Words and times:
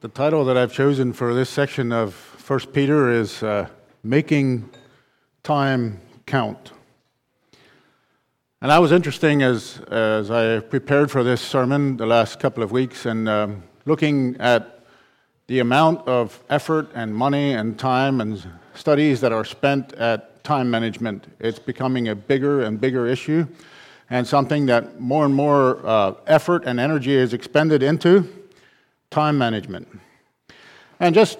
The 0.00 0.06
title 0.06 0.44
that 0.44 0.56
I've 0.56 0.72
chosen 0.72 1.12
for 1.12 1.34
this 1.34 1.50
section 1.50 1.90
of 1.90 2.14
1 2.46 2.72
Peter 2.72 3.10
is 3.10 3.42
uh, 3.42 3.66
Making 4.04 4.70
Time 5.42 5.98
Count. 6.24 6.70
And 8.62 8.70
I 8.70 8.78
was 8.78 8.92
interesting 8.92 9.42
as, 9.42 9.80
as 9.90 10.30
I 10.30 10.60
prepared 10.60 11.10
for 11.10 11.24
this 11.24 11.40
sermon 11.40 11.96
the 11.96 12.06
last 12.06 12.38
couple 12.38 12.62
of 12.62 12.70
weeks 12.70 13.06
and 13.06 13.28
um, 13.28 13.64
looking 13.86 14.36
at 14.38 14.84
the 15.48 15.58
amount 15.58 16.06
of 16.06 16.44
effort 16.48 16.88
and 16.94 17.12
money 17.12 17.54
and 17.54 17.76
time 17.76 18.20
and 18.20 18.48
studies 18.74 19.20
that 19.20 19.32
are 19.32 19.44
spent 19.44 19.94
at 19.94 20.44
time 20.44 20.70
management. 20.70 21.26
It's 21.40 21.58
becoming 21.58 22.06
a 22.06 22.14
bigger 22.14 22.62
and 22.62 22.80
bigger 22.80 23.08
issue 23.08 23.48
and 24.10 24.24
something 24.24 24.66
that 24.66 25.00
more 25.00 25.24
and 25.24 25.34
more 25.34 25.84
uh, 25.84 26.14
effort 26.28 26.66
and 26.66 26.78
energy 26.78 27.16
is 27.16 27.34
expended 27.34 27.82
into 27.82 28.37
time 29.10 29.38
management. 29.38 29.88
And 31.00 31.14
just, 31.14 31.38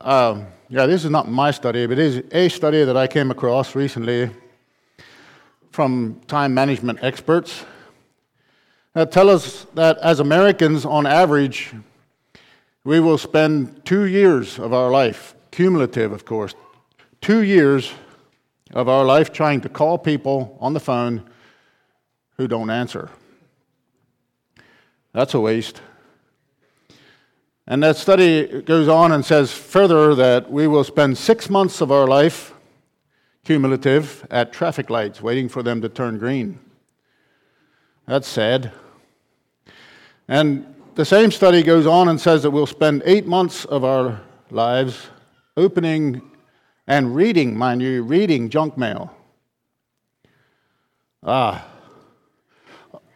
uh, 0.00 0.42
yeah, 0.68 0.86
this 0.86 1.04
is 1.04 1.10
not 1.10 1.28
my 1.28 1.50
study, 1.50 1.86
but 1.86 1.98
it 1.98 2.04
is 2.04 2.22
a 2.32 2.48
study 2.48 2.84
that 2.84 2.96
I 2.96 3.06
came 3.06 3.30
across 3.30 3.74
recently 3.74 4.30
from 5.70 6.20
time 6.26 6.54
management 6.54 7.02
experts 7.02 7.64
that 8.94 9.10
tell 9.10 9.30
us 9.30 9.66
that 9.74 9.98
as 9.98 10.20
Americans, 10.20 10.84
on 10.84 11.06
average, 11.06 11.72
we 12.84 13.00
will 13.00 13.18
spend 13.18 13.84
two 13.84 14.04
years 14.04 14.58
of 14.58 14.72
our 14.72 14.90
life, 14.90 15.34
cumulative, 15.50 16.12
of 16.12 16.24
course, 16.24 16.54
two 17.20 17.42
years 17.42 17.92
of 18.72 18.88
our 18.88 19.04
life 19.04 19.32
trying 19.32 19.60
to 19.60 19.68
call 19.68 19.98
people 19.98 20.56
on 20.60 20.72
the 20.72 20.80
phone 20.80 21.22
who 22.36 22.48
don't 22.48 22.70
answer. 22.70 23.10
That's 25.12 25.34
a 25.34 25.40
waste. 25.40 25.80
And 27.66 27.82
that 27.82 27.96
study 27.96 28.62
goes 28.62 28.88
on 28.88 29.12
and 29.12 29.24
says 29.24 29.52
further 29.52 30.14
that 30.16 30.50
we 30.50 30.66
will 30.66 30.82
spend 30.82 31.16
six 31.16 31.48
months 31.48 31.80
of 31.80 31.92
our 31.92 32.06
life, 32.06 32.54
cumulative, 33.44 34.26
at 34.30 34.52
traffic 34.52 34.90
lights, 34.90 35.22
waiting 35.22 35.48
for 35.48 35.62
them 35.62 35.80
to 35.80 35.88
turn 35.88 36.18
green. 36.18 36.58
That's 38.06 38.26
sad. 38.26 38.72
And 40.26 40.74
the 40.96 41.04
same 41.04 41.30
study 41.30 41.62
goes 41.62 41.86
on 41.86 42.08
and 42.08 42.20
says 42.20 42.42
that 42.42 42.50
we'll 42.50 42.66
spend 42.66 43.02
eight 43.04 43.26
months 43.26 43.64
of 43.64 43.84
our 43.84 44.20
lives 44.50 45.08
opening 45.56 46.20
and 46.88 47.14
reading, 47.14 47.56
mind 47.56 47.80
you, 47.80 48.02
reading 48.02 48.50
junk 48.50 48.76
mail. 48.76 49.14
Ah. 51.22 51.64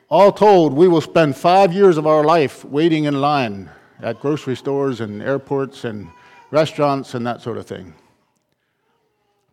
All 0.09 0.31
told, 0.31 0.73
we 0.73 0.87
will 0.87 1.01
spend 1.01 1.37
five 1.37 1.73
years 1.73 1.99
of 1.99 2.07
our 2.07 2.23
life 2.23 2.65
waiting 2.65 3.05
in 3.05 3.21
line 3.21 3.71
at 4.03 4.21
grocery 4.21 4.57
stores 4.57 5.01
and 5.01 5.23
airports 5.23 5.85
and 5.85 6.09
restaurants 6.51 7.15
and 7.15 7.27
that 7.27 7.41
sort 7.41 7.59
of 7.59 7.67
thing. 7.67 7.95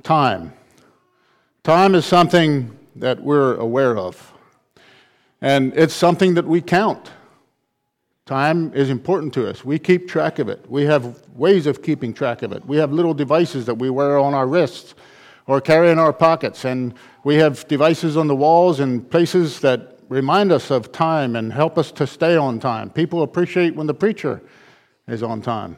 Time. 0.04 0.54
Time 1.64 1.96
is 1.96 2.06
something 2.06 2.78
that 2.96 3.22
we're 3.22 3.56
aware 3.56 3.98
of, 3.98 4.34
and 5.42 5.74
it's 5.76 5.94
something 5.94 6.34
that 6.34 6.46
we 6.46 6.62
count. 6.62 7.12
Time 8.26 8.74
is 8.74 8.90
important 8.90 9.34
to 9.34 9.50
us. 9.50 9.66
We 9.66 9.80
keep 9.80 10.08
track 10.08 10.40
of 10.40 10.48
it. 10.48 10.70
We 10.70 10.84
have 10.84 11.22
ways 11.36 11.68
of 11.68 11.82
keeping 11.82 12.14
track 12.14 12.42
of 12.42 12.52
it. 12.52 12.66
We 12.66 12.78
have 12.78 12.92
little 12.94 13.14
devices 13.14 13.66
that 13.66 13.76
we 13.76 13.90
wear 13.90 14.18
on 14.18 14.34
our 14.34 14.48
wrists 14.48 14.94
or 15.48 15.60
carry 15.60 15.90
in 15.90 16.00
our 16.00 16.14
pockets, 16.14 16.64
and 16.64 16.94
we 17.24 17.36
have 17.36 17.68
devices 17.68 18.16
on 18.16 18.28
the 18.28 18.36
walls 18.36 18.80
and 18.80 19.10
places 19.10 19.60
that 19.62 19.93
remind 20.10 20.52
us 20.52 20.72
of 20.72 20.92
time 20.92 21.36
and 21.36 21.52
help 21.54 21.78
us 21.78 21.92
to 21.94 22.08
stay 22.08 22.36
on 22.36 22.60
time. 22.60 22.90
People 22.90 23.24
appreciate 23.24 23.76
when 23.76 23.88
the 23.88 23.94
preacher 23.94 24.42
is 25.08 25.24
on 25.24 25.42
time. 25.42 25.78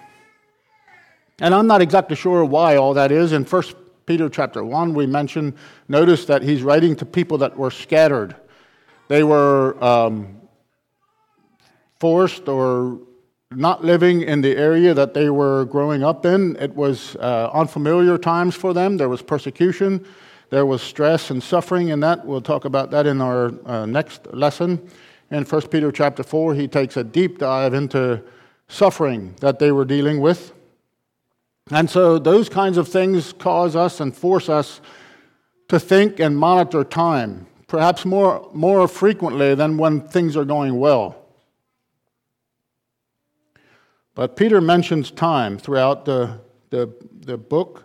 And 1.40 1.54
I'm 1.54 1.66
not 1.66 1.80
exactly 1.80 2.16
sure 2.16 2.44
why 2.44 2.76
all 2.76 2.92
that 2.94 3.10
is. 3.10 3.32
In 3.32 3.44
1 3.44 3.62
Peter 4.04 4.28
chapter 4.28 4.62
1, 4.62 4.92
we 4.92 5.06
mentioned, 5.06 5.54
notice 5.88 6.26
that 6.26 6.42
he's 6.42 6.62
writing 6.62 6.94
to 6.96 7.06
people 7.06 7.38
that 7.38 7.56
were 7.56 7.70
scattered. 7.70 8.36
They 9.08 9.24
were 9.24 9.82
um, 9.82 10.40
forced 11.98 12.46
or 12.46 13.00
not 13.50 13.82
living 13.82 14.22
in 14.22 14.42
the 14.42 14.56
area 14.56 14.94
that 14.94 15.14
they 15.14 15.30
were 15.30 15.64
growing 15.64 16.04
up 16.04 16.26
in. 16.26 16.56
It 16.56 16.74
was 16.76 17.16
uh, 17.16 17.50
unfamiliar 17.52 18.18
times 18.18 18.54
for 18.54 18.74
them. 18.74 18.96
There 18.96 19.08
was 19.08 19.22
persecution, 19.22 20.06
there 20.50 20.66
was 20.66 20.82
stress 20.82 21.30
and 21.30 21.42
suffering, 21.42 21.90
and 21.90 22.02
that 22.02 22.24
we'll 22.26 22.42
talk 22.42 22.64
about 22.64 22.90
that 22.90 23.06
in 23.06 23.20
our 23.20 23.52
uh, 23.66 23.86
next 23.86 24.32
lesson. 24.34 24.88
In 25.30 25.44
1 25.44 25.68
Peter 25.68 25.90
chapter 25.90 26.22
4, 26.22 26.54
he 26.54 26.68
takes 26.68 26.96
a 26.96 27.04
deep 27.04 27.38
dive 27.38 27.72
into 27.72 28.22
suffering 28.68 29.34
that 29.40 29.58
they 29.58 29.72
were 29.72 29.84
dealing 29.84 30.20
with. 30.20 30.52
And 31.70 31.88
so 31.88 32.18
those 32.18 32.48
kinds 32.48 32.78
of 32.78 32.88
things 32.88 33.32
cause 33.32 33.76
us 33.76 34.00
and 34.00 34.16
force 34.16 34.48
us 34.48 34.80
to 35.68 35.78
think 35.78 36.18
and 36.18 36.36
monitor 36.36 36.82
time, 36.82 37.46
perhaps 37.68 38.04
more, 38.04 38.48
more 38.52 38.88
frequently 38.88 39.54
than 39.54 39.78
when 39.78 40.00
things 40.00 40.36
are 40.36 40.44
going 40.44 40.78
well. 40.80 41.16
But 44.16 44.34
Peter 44.34 44.60
mentions 44.60 45.12
time 45.12 45.58
throughout 45.58 46.04
the, 46.04 46.40
the, 46.70 46.92
the 47.20 47.38
book. 47.38 47.84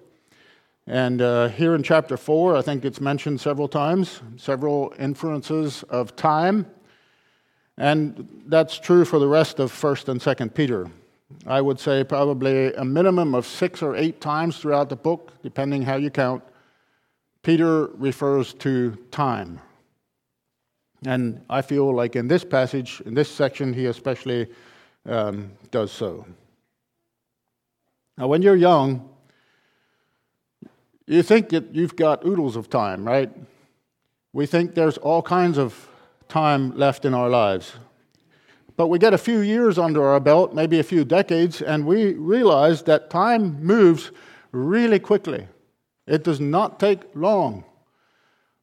And 0.87 1.21
uh, 1.21 1.49
here 1.49 1.75
in 1.75 1.83
chapter 1.83 2.17
4, 2.17 2.57
I 2.57 2.61
think 2.63 2.85
it's 2.85 2.99
mentioned 2.99 3.39
several 3.39 3.67
times, 3.67 4.21
several 4.35 4.93
inferences 4.97 5.83
of 5.83 6.15
time. 6.15 6.65
And 7.77 8.43
that's 8.47 8.79
true 8.79 9.05
for 9.05 9.19
the 9.19 9.27
rest 9.27 9.59
of 9.59 9.71
1st 9.71 10.09
and 10.09 10.21
2nd 10.21 10.53
Peter. 10.55 10.89
I 11.45 11.61
would 11.61 11.79
say 11.79 12.03
probably 12.03 12.73
a 12.73 12.85
minimum 12.85 13.35
of 13.35 13.45
six 13.45 13.81
or 13.81 13.95
eight 13.95 14.21
times 14.21 14.57
throughout 14.57 14.89
the 14.89 14.95
book, 14.95 15.31
depending 15.43 15.81
how 15.81 15.95
you 15.95 16.09
count, 16.09 16.43
Peter 17.41 17.87
refers 17.97 18.53
to 18.55 18.95
time. 19.11 19.59
And 21.05 21.43
I 21.49 21.61
feel 21.61 21.93
like 21.93 22.15
in 22.15 22.27
this 22.27 22.43
passage, 22.43 23.01
in 23.05 23.13
this 23.13 23.29
section, 23.29 23.73
he 23.73 23.85
especially 23.85 24.47
um, 25.05 25.51
does 25.71 25.91
so. 25.91 26.25
Now, 28.17 28.27
when 28.27 28.41
you're 28.41 28.55
young, 28.55 29.09
you 31.05 31.21
think 31.21 31.49
that 31.49 31.75
you've 31.75 31.95
got 31.95 32.25
oodles 32.25 32.55
of 32.55 32.69
time, 32.69 33.05
right? 33.05 33.31
We 34.33 34.45
think 34.45 34.73
there's 34.73 34.97
all 34.97 35.21
kinds 35.21 35.57
of 35.57 35.87
time 36.27 36.75
left 36.75 37.05
in 37.05 37.13
our 37.13 37.29
lives. 37.29 37.73
But 38.77 38.87
we 38.87 38.99
get 38.99 39.13
a 39.13 39.17
few 39.17 39.39
years 39.39 39.77
under 39.77 40.03
our 40.03 40.19
belt, 40.19 40.53
maybe 40.53 40.79
a 40.79 40.83
few 40.83 41.05
decades, 41.05 41.61
and 41.61 41.85
we 41.85 42.13
realize 42.13 42.83
that 42.83 43.09
time 43.09 43.63
moves 43.63 44.11
really 44.51 44.99
quickly. 44.99 45.47
It 46.07 46.23
does 46.23 46.39
not 46.39 46.79
take 46.79 47.01
long. 47.15 47.63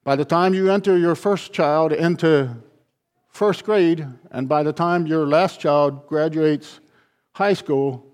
By 0.05 0.17
the 0.17 0.25
time 0.25 0.53
you 0.53 0.71
enter 0.71 0.99
your 0.99 1.15
first 1.15 1.53
child 1.53 1.93
into 1.93 2.57
first 3.29 3.65
grade, 3.65 4.07
and 4.31 4.49
by 4.49 4.63
the 4.63 4.73
time 4.73 5.07
your 5.07 5.27
last 5.27 5.61
child 5.61 6.07
graduates 6.07 6.81
high 7.33 7.55
school, 7.55 8.05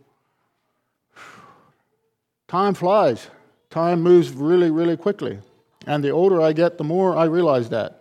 time 2.47 2.75
flies. 2.75 3.29
Time 3.71 4.01
moves 4.03 4.31
really, 4.31 4.71
really 4.71 4.97
quickly. 4.97 5.41
And 5.87 6.03
the 6.05 6.11
older 6.11 6.41
I 6.41 6.53
get, 6.53 6.79
the 6.79 6.85
more 6.85 7.17
I 7.17 7.25
realize 7.25 7.69
that. 7.71 7.98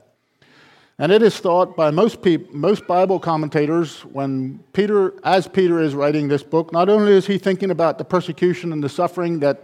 And 0.99 1.11
it 1.11 1.21
is 1.21 1.37
thought 1.37 1.75
by 1.75 1.91
most, 1.91 2.23
people, 2.23 2.55
most 2.55 2.87
Bible 2.87 3.19
commentators 3.19 4.01
when 4.05 4.59
Peter, 4.73 5.13
as 5.23 5.47
Peter 5.47 5.79
is 5.79 5.93
writing 5.93 6.27
this 6.27 6.41
book, 6.41 6.71
not 6.71 6.89
only 6.89 7.11
is 7.11 7.27
he 7.27 7.37
thinking 7.37 7.69
about 7.69 7.99
the 7.99 8.05
persecution 8.05 8.73
and 8.73 8.83
the 8.83 8.89
suffering 8.89 9.39
that 9.41 9.63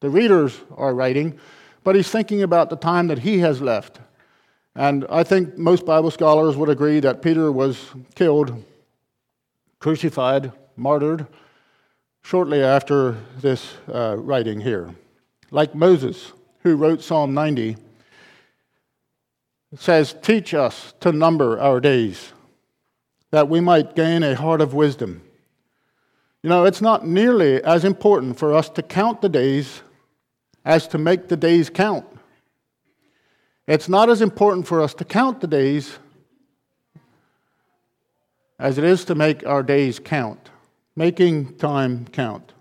the 0.00 0.08
readers 0.08 0.58
are 0.76 0.94
writing, 0.94 1.38
but 1.84 1.94
he's 1.94 2.10
thinking 2.10 2.42
about 2.42 2.70
the 2.70 2.76
time 2.76 3.08
that 3.08 3.18
he 3.18 3.40
has 3.40 3.60
left. 3.60 4.00
And 4.74 5.04
I 5.10 5.24
think 5.24 5.58
most 5.58 5.84
Bible 5.84 6.10
scholars 6.10 6.56
would 6.56 6.70
agree 6.70 7.00
that 7.00 7.20
Peter 7.20 7.52
was 7.52 7.90
killed, 8.14 8.64
crucified, 9.78 10.52
martyred 10.76 11.26
shortly 12.22 12.62
after 12.62 13.18
this 13.40 13.74
uh, 13.92 14.16
writing 14.16 14.60
here. 14.60 14.94
Like 15.50 15.74
Moses, 15.74 16.32
who 16.60 16.76
wrote 16.76 17.02
Psalm 17.02 17.34
90 17.34 17.76
it 19.72 19.80
says, 19.80 20.14
Teach 20.22 20.54
us 20.54 20.94
to 21.00 21.12
number 21.12 21.58
our 21.58 21.80
days, 21.80 22.32
that 23.30 23.48
we 23.48 23.60
might 23.60 23.96
gain 23.96 24.22
a 24.22 24.36
heart 24.36 24.60
of 24.60 24.74
wisdom. 24.74 25.22
You 26.42 26.50
know, 26.50 26.64
it's 26.64 26.82
not 26.82 27.06
nearly 27.06 27.62
as 27.62 27.84
important 27.84 28.38
for 28.38 28.52
us 28.52 28.68
to 28.70 28.82
count 28.82 29.22
the 29.22 29.28
days 29.28 29.82
as 30.64 30.86
to 30.88 30.98
make 30.98 31.28
the 31.28 31.36
days 31.36 31.70
count. 31.70 32.04
It's 33.66 33.88
not 33.88 34.10
as 34.10 34.20
important 34.20 34.66
for 34.66 34.82
us 34.82 34.92
to 34.94 35.04
count 35.04 35.40
the 35.40 35.46
days 35.46 35.98
as 38.58 38.76
it 38.76 38.84
is 38.84 39.04
to 39.06 39.14
make 39.14 39.46
our 39.46 39.62
days 39.62 39.98
count, 39.98 40.50
making 40.94 41.56
time 41.56 42.06
count. 42.08 42.52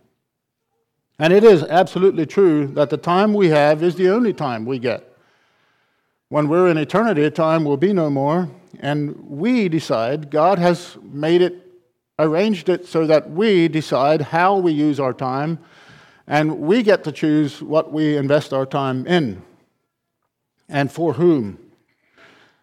And 1.20 1.34
it 1.34 1.44
is 1.44 1.64
absolutely 1.64 2.26
true 2.26 2.68
that 2.68 2.90
the 2.90 2.98
time 2.98 3.34
we 3.34 3.50
have 3.50 3.84
is 3.84 3.96
the 3.96 4.10
only 4.10 4.34
time 4.34 4.66
we 4.66 4.80
get. 4.80 5.11
When 6.32 6.48
we're 6.48 6.70
in 6.70 6.78
eternity, 6.78 7.30
time 7.30 7.66
will 7.66 7.76
be 7.76 7.92
no 7.92 8.10
more, 8.10 8.50
and 8.80 9.20
we 9.30 9.68
decide, 9.68 10.32
God 10.32 10.60
has 10.60 10.98
made 11.04 11.42
it, 11.42 11.70
arranged 12.20 12.70
it 12.70 12.88
so 12.88 13.06
that 13.06 13.30
we 13.30 13.68
decide 13.68 14.22
how 14.22 14.56
we 14.56 14.72
use 14.72 14.98
our 14.98 15.12
time, 15.12 15.60
and 16.26 16.60
we 16.60 16.84
get 16.84 17.04
to 17.04 17.12
choose 17.12 17.62
what 17.62 17.92
we 17.92 18.16
invest 18.16 18.54
our 18.54 18.66
time 18.66 19.06
in 19.08 19.42
and 20.70 20.90
for 20.90 21.12
whom. 21.12 21.60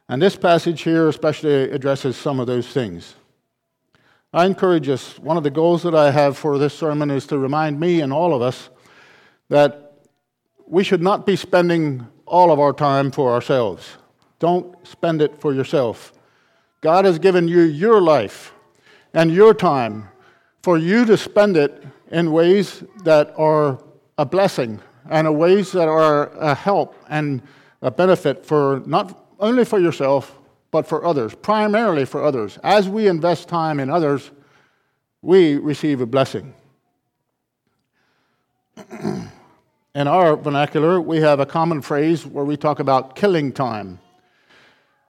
And 0.08 0.22
this 0.22 0.34
passage 0.34 0.80
here 0.80 1.06
especially 1.06 1.70
addresses 1.70 2.16
some 2.16 2.40
of 2.40 2.46
those 2.46 2.68
things. 2.68 3.16
I 4.32 4.46
encourage 4.46 4.88
us, 4.88 5.18
one 5.18 5.36
of 5.36 5.42
the 5.42 5.50
goals 5.50 5.82
that 5.82 5.94
I 5.94 6.10
have 6.10 6.38
for 6.38 6.56
this 6.56 6.72
sermon 6.72 7.10
is 7.10 7.26
to 7.26 7.36
remind 7.36 7.78
me 7.78 8.00
and 8.00 8.14
all 8.14 8.32
of 8.32 8.40
us 8.40 8.70
that 9.50 9.92
we 10.66 10.84
should 10.84 11.02
not 11.02 11.26
be 11.26 11.36
spending 11.36 12.06
all 12.28 12.50
of 12.52 12.60
our 12.60 12.72
time 12.72 13.10
for 13.10 13.32
ourselves. 13.32 13.96
Don't 14.38 14.74
spend 14.86 15.20
it 15.20 15.40
for 15.40 15.52
yourself. 15.52 16.12
God 16.80 17.04
has 17.04 17.18
given 17.18 17.48
you 17.48 17.62
your 17.62 18.00
life 18.00 18.52
and 19.12 19.32
your 19.32 19.52
time 19.54 20.08
for 20.62 20.78
you 20.78 21.04
to 21.04 21.16
spend 21.16 21.56
it 21.56 21.84
in 22.10 22.32
ways 22.32 22.84
that 23.04 23.34
are 23.36 23.82
a 24.16 24.24
blessing 24.24 24.80
and 25.10 25.38
ways 25.38 25.72
that 25.72 25.88
are 25.88 26.28
a 26.38 26.54
help 26.54 26.94
and 27.08 27.42
a 27.82 27.90
benefit 27.90 28.44
for 28.44 28.82
not 28.86 29.26
only 29.40 29.64
for 29.64 29.78
yourself, 29.78 30.38
but 30.70 30.86
for 30.86 31.04
others, 31.04 31.34
primarily 31.34 32.04
for 32.04 32.22
others. 32.22 32.58
As 32.62 32.88
we 32.88 33.08
invest 33.08 33.48
time 33.48 33.80
in 33.80 33.88
others, 33.90 34.30
we 35.22 35.56
receive 35.56 36.00
a 36.00 36.06
blessing. 36.06 36.54
In 39.94 40.06
our 40.06 40.36
vernacular, 40.36 41.00
we 41.00 41.18
have 41.20 41.40
a 41.40 41.46
common 41.46 41.80
phrase 41.80 42.26
where 42.26 42.44
we 42.44 42.58
talk 42.58 42.78
about 42.78 43.16
killing 43.16 43.52
time, 43.52 43.98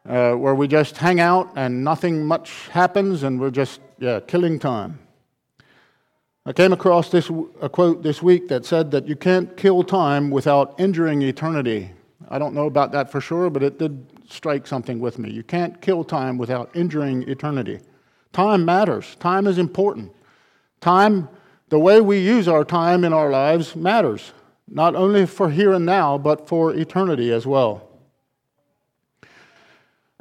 uh, 0.08 0.34
where 0.34 0.56
we 0.56 0.70
just 0.70 0.96
hang 0.96 1.20
out 1.20 1.52
and 1.58 1.84
nothing 1.84 2.26
much 2.26 2.70
happens 2.70 3.24
and 3.24 3.42
we're 3.42 3.52
just 3.52 3.82
yeah, 4.00 4.22
killing 4.22 4.58
time. 4.58 4.98
I 6.46 6.54
came 6.54 6.72
across 6.72 7.10
this 7.10 7.30
a 7.62 7.68
quote 7.68 8.04
this 8.04 8.24
week 8.24 8.48
that 8.48 8.66
said 8.66 8.90
that 8.92 9.06
you 9.06 9.18
can't 9.18 9.56
kill 9.58 9.84
time 9.84 10.30
without 10.30 10.80
injuring 10.80 11.22
eternity. 11.24 11.92
I 12.30 12.40
don't 12.40 12.56
know 12.56 12.66
about 12.66 12.94
that 12.94 13.12
for 13.12 13.20
sure, 13.20 13.50
but 13.50 13.62
it 13.62 13.80
did 13.80 14.06
strike 14.30 14.66
something 14.66 15.00
with 15.00 15.20
me. 15.20 15.30
You 15.30 15.44
can't 15.44 15.82
kill 15.82 16.06
time 16.06 16.38
without 16.38 16.72
injuring 16.74 17.24
eternity. 17.24 17.82
Time 18.32 18.64
matters. 18.64 19.16
Time 19.20 19.46
is 19.46 19.58
important. 19.58 20.14
Time, 20.80 21.28
the 21.68 21.80
way 21.80 22.00
we 22.00 22.20
use 22.20 22.48
our 22.48 22.64
time 22.64 23.04
in 23.04 23.12
our 23.12 23.30
lives 23.30 23.76
matters 23.76 24.32
not 24.72 24.96
only 24.96 25.26
for 25.26 25.50
here 25.50 25.74
and 25.74 25.86
now, 25.86 26.18
but 26.18 26.48
for 26.48 26.74
eternity 26.74 27.32
as 27.32 27.46
well. 27.46 27.90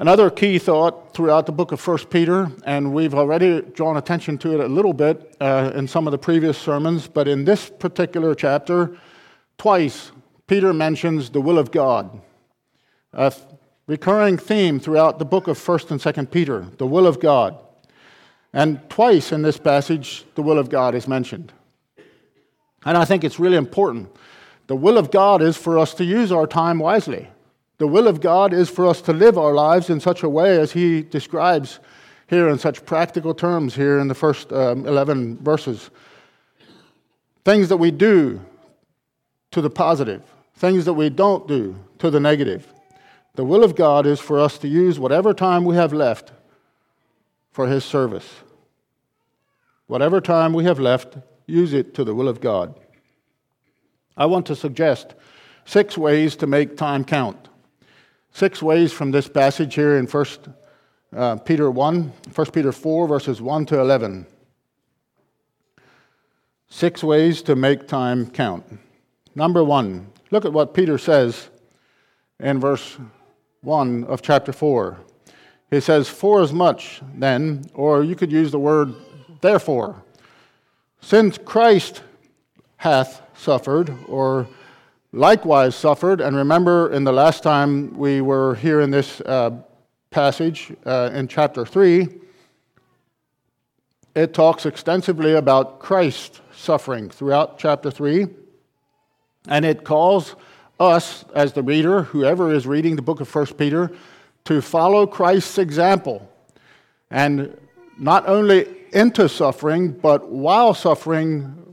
Another 0.00 0.30
key 0.30 0.60
thought 0.60 1.12
throughout 1.12 1.46
the 1.46 1.52
book 1.52 1.72
of 1.72 1.84
1 1.84 1.98
Peter, 2.06 2.52
and 2.64 2.92
we've 2.92 3.14
already 3.14 3.62
drawn 3.62 3.96
attention 3.96 4.38
to 4.38 4.54
it 4.54 4.60
a 4.60 4.68
little 4.68 4.92
bit 4.92 5.36
uh, 5.40 5.72
in 5.74 5.88
some 5.88 6.06
of 6.06 6.12
the 6.12 6.18
previous 6.18 6.56
sermons, 6.56 7.08
but 7.08 7.26
in 7.26 7.44
this 7.44 7.68
particular 7.68 8.32
chapter, 8.34 8.96
twice 9.56 10.12
Peter 10.46 10.72
mentions 10.72 11.30
the 11.30 11.40
will 11.40 11.58
of 11.58 11.72
God. 11.72 12.20
A 13.12 13.32
recurring 13.88 14.38
theme 14.38 14.78
throughout 14.78 15.18
the 15.18 15.24
book 15.24 15.48
of 15.48 15.58
1st 15.58 15.90
and 15.90 16.00
2nd 16.00 16.30
Peter, 16.30 16.68
the 16.78 16.86
will 16.86 17.06
of 17.06 17.18
God. 17.18 17.58
And 18.52 18.88
twice 18.88 19.32
in 19.32 19.42
this 19.42 19.58
passage, 19.58 20.24
the 20.36 20.42
will 20.42 20.58
of 20.58 20.70
God 20.70 20.94
is 20.94 21.08
mentioned. 21.08 21.52
And 22.84 22.96
I 22.96 23.04
think 23.04 23.24
it's 23.24 23.40
really 23.40 23.56
important 23.56 24.10
the 24.68 24.76
will 24.76 24.98
of 24.98 25.10
God 25.10 25.42
is 25.42 25.56
for 25.56 25.78
us 25.78 25.94
to 25.94 26.04
use 26.04 26.30
our 26.30 26.46
time 26.46 26.78
wisely. 26.78 27.28
The 27.78 27.86
will 27.86 28.06
of 28.06 28.20
God 28.20 28.52
is 28.52 28.68
for 28.68 28.86
us 28.86 29.00
to 29.02 29.12
live 29.12 29.38
our 29.38 29.54
lives 29.54 29.88
in 29.88 29.98
such 29.98 30.22
a 30.22 30.28
way 30.28 30.60
as 30.60 30.72
He 30.72 31.02
describes 31.02 31.80
here 32.28 32.48
in 32.48 32.58
such 32.58 32.84
practical 32.84 33.34
terms 33.34 33.74
here 33.74 33.98
in 33.98 34.08
the 34.08 34.14
first 34.14 34.52
um, 34.52 34.86
11 34.86 35.38
verses. 35.38 35.90
Things 37.44 37.70
that 37.70 37.78
we 37.78 37.90
do 37.90 38.42
to 39.52 39.62
the 39.62 39.70
positive, 39.70 40.22
things 40.54 40.84
that 40.84 40.92
we 40.92 41.08
don't 41.08 41.48
do 41.48 41.74
to 41.98 42.10
the 42.10 42.20
negative. 42.20 42.70
The 43.36 43.44
will 43.44 43.64
of 43.64 43.74
God 43.74 44.04
is 44.04 44.20
for 44.20 44.38
us 44.38 44.58
to 44.58 44.68
use 44.68 44.98
whatever 44.98 45.32
time 45.32 45.64
we 45.64 45.76
have 45.76 45.94
left 45.94 46.32
for 47.52 47.68
His 47.68 47.84
service. 47.84 48.28
Whatever 49.86 50.20
time 50.20 50.52
we 50.52 50.64
have 50.64 50.78
left, 50.78 51.16
use 51.46 51.72
it 51.72 51.94
to 51.94 52.04
the 52.04 52.14
will 52.14 52.28
of 52.28 52.42
God. 52.42 52.78
I 54.18 54.26
want 54.26 54.46
to 54.46 54.56
suggest 54.56 55.14
six 55.64 55.96
ways 55.96 56.34
to 56.36 56.46
make 56.46 56.76
time 56.76 57.04
count. 57.04 57.48
Six 58.32 58.60
ways 58.60 58.92
from 58.92 59.12
this 59.12 59.28
passage 59.28 59.74
here 59.74 59.96
in 59.96 60.06
1 60.06 60.26
uh, 61.16 61.36
Peter 61.36 61.70
1, 61.70 62.12
1 62.34 62.50
Peter 62.50 62.72
4, 62.72 63.08
verses 63.08 63.40
1 63.40 63.66
to 63.66 63.80
11. 63.80 64.26
Six 66.68 67.02
ways 67.02 67.40
to 67.42 67.56
make 67.56 67.88
time 67.88 68.28
count. 68.30 68.64
Number 69.34 69.64
one, 69.64 70.08
look 70.30 70.44
at 70.44 70.52
what 70.52 70.74
Peter 70.74 70.98
says 70.98 71.48
in 72.40 72.60
verse 72.60 72.98
1 73.62 74.04
of 74.04 74.20
chapter 74.20 74.52
4. 74.52 74.98
He 75.70 75.80
says, 75.80 76.08
For 76.08 76.42
as 76.42 76.52
much 76.52 77.00
then, 77.14 77.64
or 77.72 78.02
you 78.02 78.16
could 78.16 78.32
use 78.32 78.50
the 78.50 78.58
word 78.58 78.94
therefore, 79.40 80.02
since 81.00 81.38
Christ 81.38 82.02
hath 82.76 83.22
suffered, 83.38 83.94
or 84.06 84.46
likewise 85.12 85.74
suffered. 85.74 86.20
And 86.20 86.36
remember, 86.36 86.92
in 86.92 87.04
the 87.04 87.12
last 87.12 87.42
time 87.42 87.96
we 87.96 88.20
were 88.20 88.56
here 88.56 88.80
in 88.80 88.90
this 88.90 89.20
uh, 89.22 89.50
passage 90.10 90.72
uh, 90.84 91.10
in 91.14 91.28
chapter 91.28 91.64
3, 91.64 92.08
it 94.14 94.34
talks 94.34 94.66
extensively 94.66 95.34
about 95.34 95.78
Christ 95.78 96.40
suffering 96.52 97.08
throughout 97.08 97.58
chapter 97.58 97.90
3. 97.90 98.26
And 99.48 99.64
it 99.64 99.84
calls 99.84 100.34
us, 100.80 101.24
as 101.34 101.52
the 101.52 101.62
reader, 101.62 102.02
whoever 102.02 102.52
is 102.52 102.66
reading 102.66 102.96
the 102.96 103.02
book 103.02 103.20
of 103.20 103.32
1 103.32 103.46
Peter, 103.54 103.92
to 104.44 104.60
follow 104.60 105.06
Christ's 105.06 105.58
example 105.58 106.28
and 107.10 107.56
not 107.98 108.28
only 108.28 108.66
into 108.92 109.28
suffering, 109.28 109.92
but 109.92 110.28
while 110.28 110.74
suffering, 110.74 111.67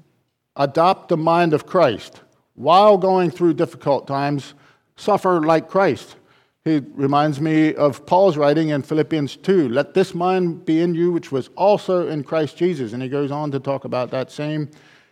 adopt 0.56 1.10
the 1.10 1.18
mind 1.18 1.54
of 1.54 1.66
Christ. 1.66 2.22
While 2.56 2.98
going 2.98 3.32
through 3.32 3.56
difficult 3.56 4.08
times, 4.08 4.54
suffer 4.96 5.42
like 5.42 5.70
Christ. 5.70 6.16
He 6.64 6.82
reminds 6.94 7.40
me 7.40 7.76
of 7.76 8.06
Paul's 8.06 8.38
writing 8.38 8.70
in 8.70 8.82
Philippians 8.82 9.36
2 9.38 9.70
Let 9.70 9.94
this 9.94 10.16
mind 10.16 10.66
be 10.66 10.82
in 10.82 10.96
you, 10.96 11.12
which 11.12 11.32
was 11.32 11.50
also 11.56 12.08
in 12.08 12.24
Christ 12.24 12.58
Jesus. 12.58 12.94
And 12.94 13.04
he 13.04 13.10
goes 13.10 13.32
on 13.32 13.52
to 13.52 13.60
talk 13.60 13.86
about 13.86 14.10
that 14.12 14.32
same, 14.32 14.72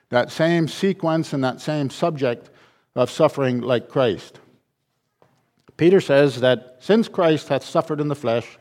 that 0.09 0.31
same 0.31 0.67
sequence 0.67 1.33
and 1.33 1.43
that 1.43 1.61
same 1.61 1.89
subject 1.89 2.49
of 2.95 3.11
suffering 3.11 3.61
like 3.61 3.89
Christ. 3.89 4.39
Peter 5.77 5.99
says 5.99 6.39
that 6.41 6.77
since 6.79 7.07
Christ 7.07 7.49
hath 7.49 7.63
suffered 7.63 7.99
in 7.99 8.07
the 8.07 8.15
flesh, 8.15 8.57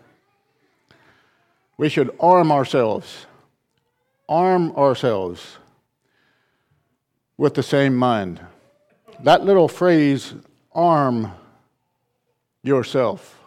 we 1.77 1.89
should 1.89 2.11
arm 2.21 2.51
ourselves, 2.51 3.27
arm 4.29 4.73
ourselves 4.73 5.59
with 7.37 7.55
the 7.55 7.63
same 7.63 7.97
mind. 7.97 8.41
That 9.21 9.45
little 9.45 9.69
phrase, 9.69 10.35
arm 10.73 11.33
yourself. 12.63 13.39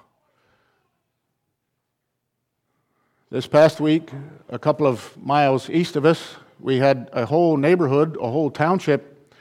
This 3.30 3.48
past 3.48 3.80
week, 3.80 4.12
a 4.50 4.60
couple 4.60 4.88
of 4.88 5.18
miles 5.18 5.70
east 5.70 5.96
of 5.96 6.06
us, 6.06 6.36
we 6.60 6.78
had 6.78 7.10
a 7.12 7.26
whole 7.26 7.58
neighborhood, 7.58 8.18
a 8.22 8.30
whole 8.30 8.50
township 8.50 9.34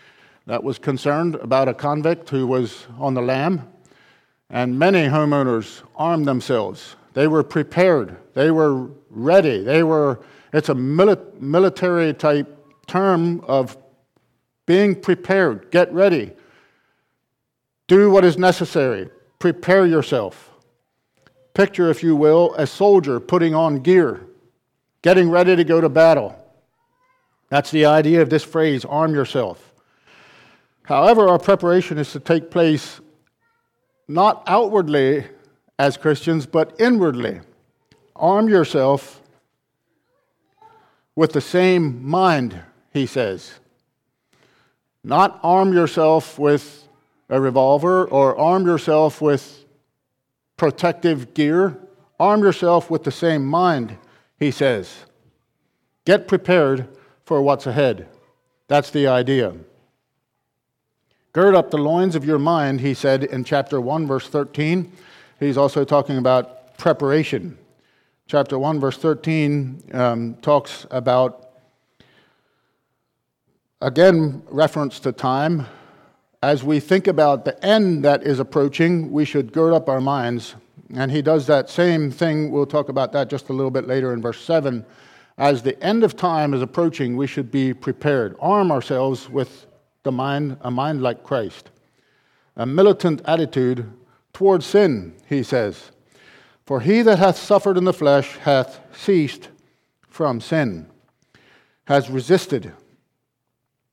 that 0.46 0.62
was 0.62 0.78
concerned 0.78 1.36
about 1.36 1.68
a 1.68 1.74
convict 1.74 2.28
who 2.28 2.46
was 2.46 2.86
on 2.98 3.14
the 3.14 3.22
lam. 3.22 3.68
And 4.50 4.78
many 4.78 5.06
homeowners 5.06 5.82
armed 5.96 6.26
themselves. 6.26 6.96
They 7.14 7.26
were 7.28 7.42
prepared. 7.42 8.16
They 8.34 8.50
were 8.50 8.90
ready. 9.10 9.62
They 9.62 9.82
were, 9.82 10.20
it's 10.52 10.68
a 10.68 10.74
mili- 10.74 11.40
military 11.40 12.12
type 12.12 12.48
term 12.86 13.40
of 13.42 13.76
being 14.66 15.00
prepared. 15.00 15.70
Get 15.70 15.92
ready. 15.92 16.32
Do 17.86 18.10
what 18.10 18.24
is 18.24 18.38
necessary 18.38 19.10
prepare 19.44 19.84
yourself. 19.84 20.50
Picture, 21.52 21.90
if 21.90 22.02
you 22.02 22.16
will, 22.16 22.54
a 22.54 22.66
soldier 22.66 23.20
putting 23.20 23.54
on 23.54 23.80
gear, 23.80 24.26
getting 25.02 25.28
ready 25.28 25.54
to 25.54 25.64
go 25.64 25.82
to 25.82 25.88
battle. 25.90 26.34
That's 27.50 27.70
the 27.70 27.84
idea 27.84 28.22
of 28.22 28.30
this 28.30 28.42
phrase 28.42 28.86
arm 28.86 29.14
yourself. 29.14 29.74
However, 30.84 31.28
our 31.28 31.38
preparation 31.38 31.98
is 31.98 32.10
to 32.12 32.20
take 32.20 32.50
place 32.50 33.02
not 34.08 34.42
outwardly 34.46 35.26
as 35.78 35.98
Christians, 35.98 36.46
but 36.46 36.74
inwardly. 36.80 37.42
Arm 38.16 38.48
yourself 38.48 39.20
with 41.14 41.34
the 41.34 41.42
same 41.42 42.02
mind, 42.02 42.62
he 42.94 43.04
says. 43.04 43.60
Not 45.04 45.38
arm 45.42 45.74
yourself 45.74 46.38
with 46.38 46.88
a 47.28 47.40
revolver 47.40 48.06
or 48.06 48.36
arm 48.36 48.64
yourself 48.64 49.20
with 49.20 49.64
protective 50.56 51.34
gear. 51.34 51.78
Arm 52.18 52.42
yourself 52.42 52.90
with 52.90 53.04
the 53.04 53.12
same 53.12 53.44
mind, 53.44 53.98
he 54.38 54.50
says. 54.50 55.04
Get 56.04 56.26
prepared 56.26 56.88
for 57.24 57.42
what's 57.42 57.66
ahead. 57.66 58.08
That's 58.68 58.90
the 58.90 59.06
idea. 59.06 59.54
Gird 61.32 61.54
up 61.54 61.70
the 61.70 61.78
loins 61.78 62.14
of 62.14 62.24
your 62.24 62.38
mind, 62.38 62.80
he 62.80 62.94
said 62.94 63.24
in 63.24 63.44
chapter 63.44 63.80
1, 63.80 64.06
verse 64.06 64.28
13. 64.28 64.92
He's 65.40 65.56
also 65.56 65.84
talking 65.84 66.16
about 66.16 66.78
preparation. 66.78 67.58
Chapter 68.26 68.58
1, 68.58 68.80
verse 68.80 68.96
13 68.96 69.82
um, 69.92 70.34
talks 70.36 70.86
about, 70.90 71.43
again, 73.84 74.42
reference 74.46 74.98
to 74.98 75.12
time, 75.12 75.66
as 76.42 76.64
we 76.64 76.80
think 76.80 77.06
about 77.06 77.44
the 77.44 77.62
end 77.64 78.02
that 78.04 78.22
is 78.22 78.40
approaching, 78.40 79.12
we 79.12 79.26
should 79.26 79.52
gird 79.52 79.74
up 79.74 79.90
our 79.90 80.00
minds. 80.00 80.54
And 80.94 81.10
he 81.10 81.20
does 81.20 81.46
that 81.48 81.68
same 81.68 82.10
thing. 82.10 82.50
We'll 82.50 82.66
talk 82.66 82.88
about 82.88 83.12
that 83.12 83.28
just 83.28 83.50
a 83.50 83.52
little 83.52 83.70
bit 83.70 83.86
later 83.86 84.14
in 84.14 84.22
verse 84.22 84.40
7. 84.40 84.86
As 85.36 85.62
the 85.62 85.80
end 85.82 86.02
of 86.02 86.16
time 86.16 86.54
is 86.54 86.62
approaching, 86.62 87.16
we 87.16 87.26
should 87.26 87.50
be 87.50 87.74
prepared. 87.74 88.36
Arm 88.40 88.72
ourselves 88.72 89.28
with 89.28 89.66
the 90.02 90.12
mind, 90.12 90.56
a 90.62 90.70
mind 90.70 91.02
like 91.02 91.22
Christ. 91.22 91.70
A 92.56 92.64
militant 92.64 93.20
attitude 93.26 93.90
towards 94.32 94.64
sin, 94.64 95.14
he 95.28 95.42
says. 95.42 95.90
For 96.64 96.80
he 96.80 97.02
that 97.02 97.18
hath 97.18 97.36
suffered 97.36 97.76
in 97.76 97.84
the 97.84 97.92
flesh 97.92 98.38
hath 98.38 98.80
ceased 98.96 99.50
from 100.08 100.40
sin, 100.40 100.86
has 101.86 102.08
resisted 102.08 102.72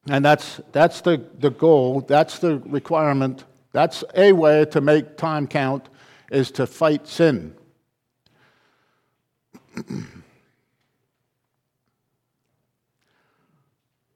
and 0.10 0.26
that's, 0.26 0.60
that's 0.72 1.02
the, 1.02 1.24
the 1.40 1.52
goal, 1.52 2.02
that's 2.02 2.40
the 2.40 2.58
requirement, 2.60 3.44
that's 3.72 4.04
a 4.16 4.32
way 4.32 4.66
to 4.66 4.82
make 4.82 5.16
time 5.18 5.48
count, 5.48 5.90
is 6.32 6.50
to 6.52 6.66
fight 6.66 7.08
sin. 7.08 7.56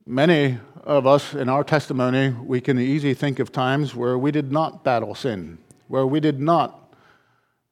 Many 0.07 0.59
of 0.83 1.07
us 1.07 1.33
in 1.33 1.49
our 1.49 1.63
testimony, 1.63 2.29
we 2.29 2.61
can 2.61 2.79
easily 2.79 3.15
think 3.15 3.39
of 3.39 3.51
times 3.51 3.95
where 3.95 4.17
we 4.17 4.31
did 4.31 4.51
not 4.51 4.83
battle 4.83 5.15
sin, 5.15 5.57
where 5.87 6.05
we 6.05 6.19
did 6.19 6.39
not 6.39 6.93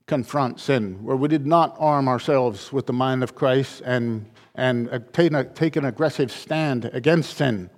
confront 0.07 0.59
sin, 0.59 1.03
where 1.03 1.15
we 1.15 1.27
did 1.27 1.45
not 1.45 1.75
arm 1.79 2.07
ourselves 2.07 2.73
with 2.73 2.87
the 2.87 2.93
mind 2.93 3.23
of 3.23 3.35
Christ 3.35 3.81
and, 3.85 4.25
and 4.55 4.89
uh, 4.89 4.99
take, 5.13 5.31
a, 5.31 5.43
take 5.43 5.75
an 5.75 5.85
aggressive 5.85 6.31
stand 6.31 6.85
against 6.85 7.37
sin. 7.37 7.69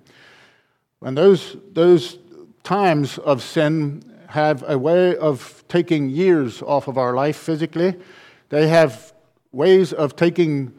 And 1.02 1.16
those, 1.16 1.56
those 1.72 2.18
times 2.62 3.18
of 3.18 3.42
sin 3.42 4.02
have 4.28 4.64
a 4.66 4.76
way 4.78 5.16
of 5.16 5.64
taking 5.68 6.10
years 6.10 6.62
off 6.62 6.88
of 6.88 6.98
our 6.98 7.14
life 7.14 7.36
physically. 7.36 7.94
They 8.48 8.68
have 8.68 9.12
ways 9.52 9.92
of 9.92 10.16
taking 10.16 10.74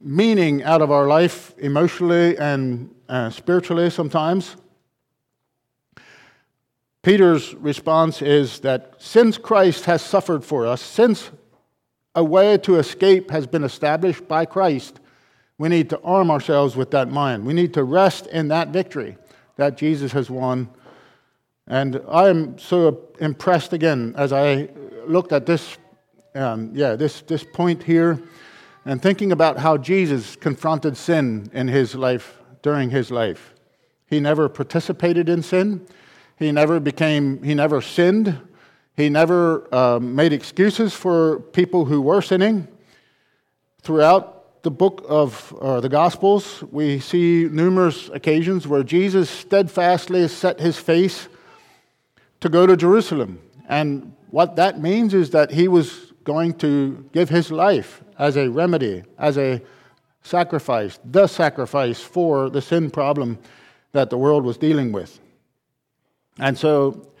meaning 0.00 0.62
out 0.62 0.82
of 0.82 0.90
our 0.90 1.06
life 1.06 1.54
emotionally 1.58 2.36
and 2.38 2.94
uh, 3.08 3.30
spiritually 3.30 3.90
sometimes. 3.90 4.56
Peter's 7.02 7.54
response 7.54 8.20
is 8.20 8.60
that 8.60 8.94
since 8.98 9.38
Christ 9.38 9.84
has 9.84 10.02
suffered 10.02 10.44
for 10.44 10.66
us, 10.66 10.82
since 10.82 11.30
a 12.14 12.24
way 12.24 12.58
to 12.58 12.76
escape 12.76 13.30
has 13.30 13.46
been 13.46 13.64
established 13.64 14.26
by 14.26 14.44
Christ, 14.44 15.00
we 15.58 15.68
need 15.68 15.88
to 15.90 16.00
arm 16.00 16.30
ourselves 16.30 16.76
with 16.76 16.90
that 16.90 17.10
mind. 17.10 17.46
We 17.46 17.54
need 17.54 17.74
to 17.74 17.84
rest 17.84 18.26
in 18.26 18.48
that 18.48 18.68
victory 18.68 19.16
that 19.56 19.76
Jesus 19.76 20.12
has 20.12 20.30
won. 20.30 20.68
And 21.66 22.00
I 22.08 22.28
am 22.28 22.58
so 22.58 23.08
impressed 23.20 23.72
again 23.72 24.14
as 24.16 24.32
I 24.32 24.68
looked 25.06 25.32
at 25.32 25.46
this, 25.46 25.76
um, 26.34 26.70
yeah, 26.74 26.94
this, 26.94 27.22
this 27.22 27.44
point 27.44 27.82
here, 27.82 28.22
and 28.84 29.02
thinking 29.02 29.32
about 29.32 29.58
how 29.58 29.76
Jesus 29.76 30.36
confronted 30.36 30.96
sin 30.96 31.50
in 31.52 31.66
his 31.66 31.94
life, 31.94 32.38
during 32.62 32.90
his 32.90 33.10
life. 33.10 33.54
He 34.06 34.20
never 34.20 34.48
participated 34.48 35.28
in 35.28 35.42
sin. 35.42 35.86
He 36.38 36.52
never 36.52 36.78
became, 36.78 37.42
he 37.42 37.54
never 37.54 37.80
sinned. 37.80 38.38
He 38.96 39.08
never 39.08 39.74
um, 39.74 40.14
made 40.14 40.32
excuses 40.32 40.94
for 40.94 41.40
people 41.40 41.84
who 41.84 42.00
were 42.00 42.22
sinning. 42.22 42.68
Throughout 43.82 44.35
the 44.66 44.70
book 44.72 45.06
of 45.08 45.56
uh, 45.60 45.78
the 45.78 45.88
Gospels, 45.88 46.64
we 46.72 46.98
see 46.98 47.48
numerous 47.48 48.08
occasions 48.08 48.66
where 48.66 48.82
Jesus 48.82 49.30
steadfastly 49.30 50.26
set 50.26 50.58
his 50.58 50.76
face 50.76 51.28
to 52.40 52.48
go 52.48 52.66
to 52.66 52.76
Jerusalem. 52.76 53.38
And 53.68 54.12
what 54.30 54.56
that 54.56 54.80
means 54.80 55.14
is 55.14 55.30
that 55.30 55.52
he 55.52 55.68
was 55.68 56.12
going 56.24 56.54
to 56.54 57.08
give 57.12 57.28
his 57.28 57.52
life 57.52 58.02
as 58.18 58.36
a 58.36 58.50
remedy, 58.50 59.04
as 59.18 59.38
a 59.38 59.62
sacrifice, 60.24 60.98
the 61.04 61.28
sacrifice 61.28 62.00
for 62.00 62.50
the 62.50 62.60
sin 62.60 62.90
problem 62.90 63.38
that 63.92 64.10
the 64.10 64.18
world 64.18 64.42
was 64.42 64.56
dealing 64.56 64.90
with. 64.90 65.20
And 66.40 66.58
so, 66.58 67.12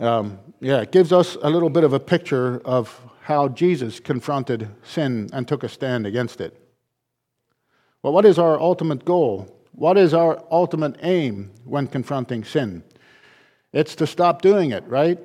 um, 0.00 0.40
yeah, 0.58 0.80
it 0.80 0.90
gives 0.90 1.12
us 1.12 1.36
a 1.42 1.48
little 1.48 1.70
bit 1.70 1.84
of 1.84 1.92
a 1.92 2.00
picture 2.00 2.60
of 2.64 3.00
how 3.20 3.46
Jesus 3.46 4.00
confronted 4.00 4.68
sin 4.82 5.30
and 5.32 5.46
took 5.46 5.62
a 5.62 5.68
stand 5.68 6.08
against 6.08 6.40
it. 6.40 6.58
Well, 8.02 8.12
what 8.12 8.24
is 8.24 8.38
our 8.38 8.58
ultimate 8.60 9.04
goal? 9.04 9.48
What 9.72 9.96
is 9.96 10.12
our 10.12 10.42
ultimate 10.50 10.96
aim 11.02 11.52
when 11.64 11.86
confronting 11.86 12.44
sin? 12.44 12.82
It's 13.72 13.94
to 13.96 14.06
stop 14.06 14.42
doing 14.42 14.70
it, 14.70 14.84
right? 14.86 15.18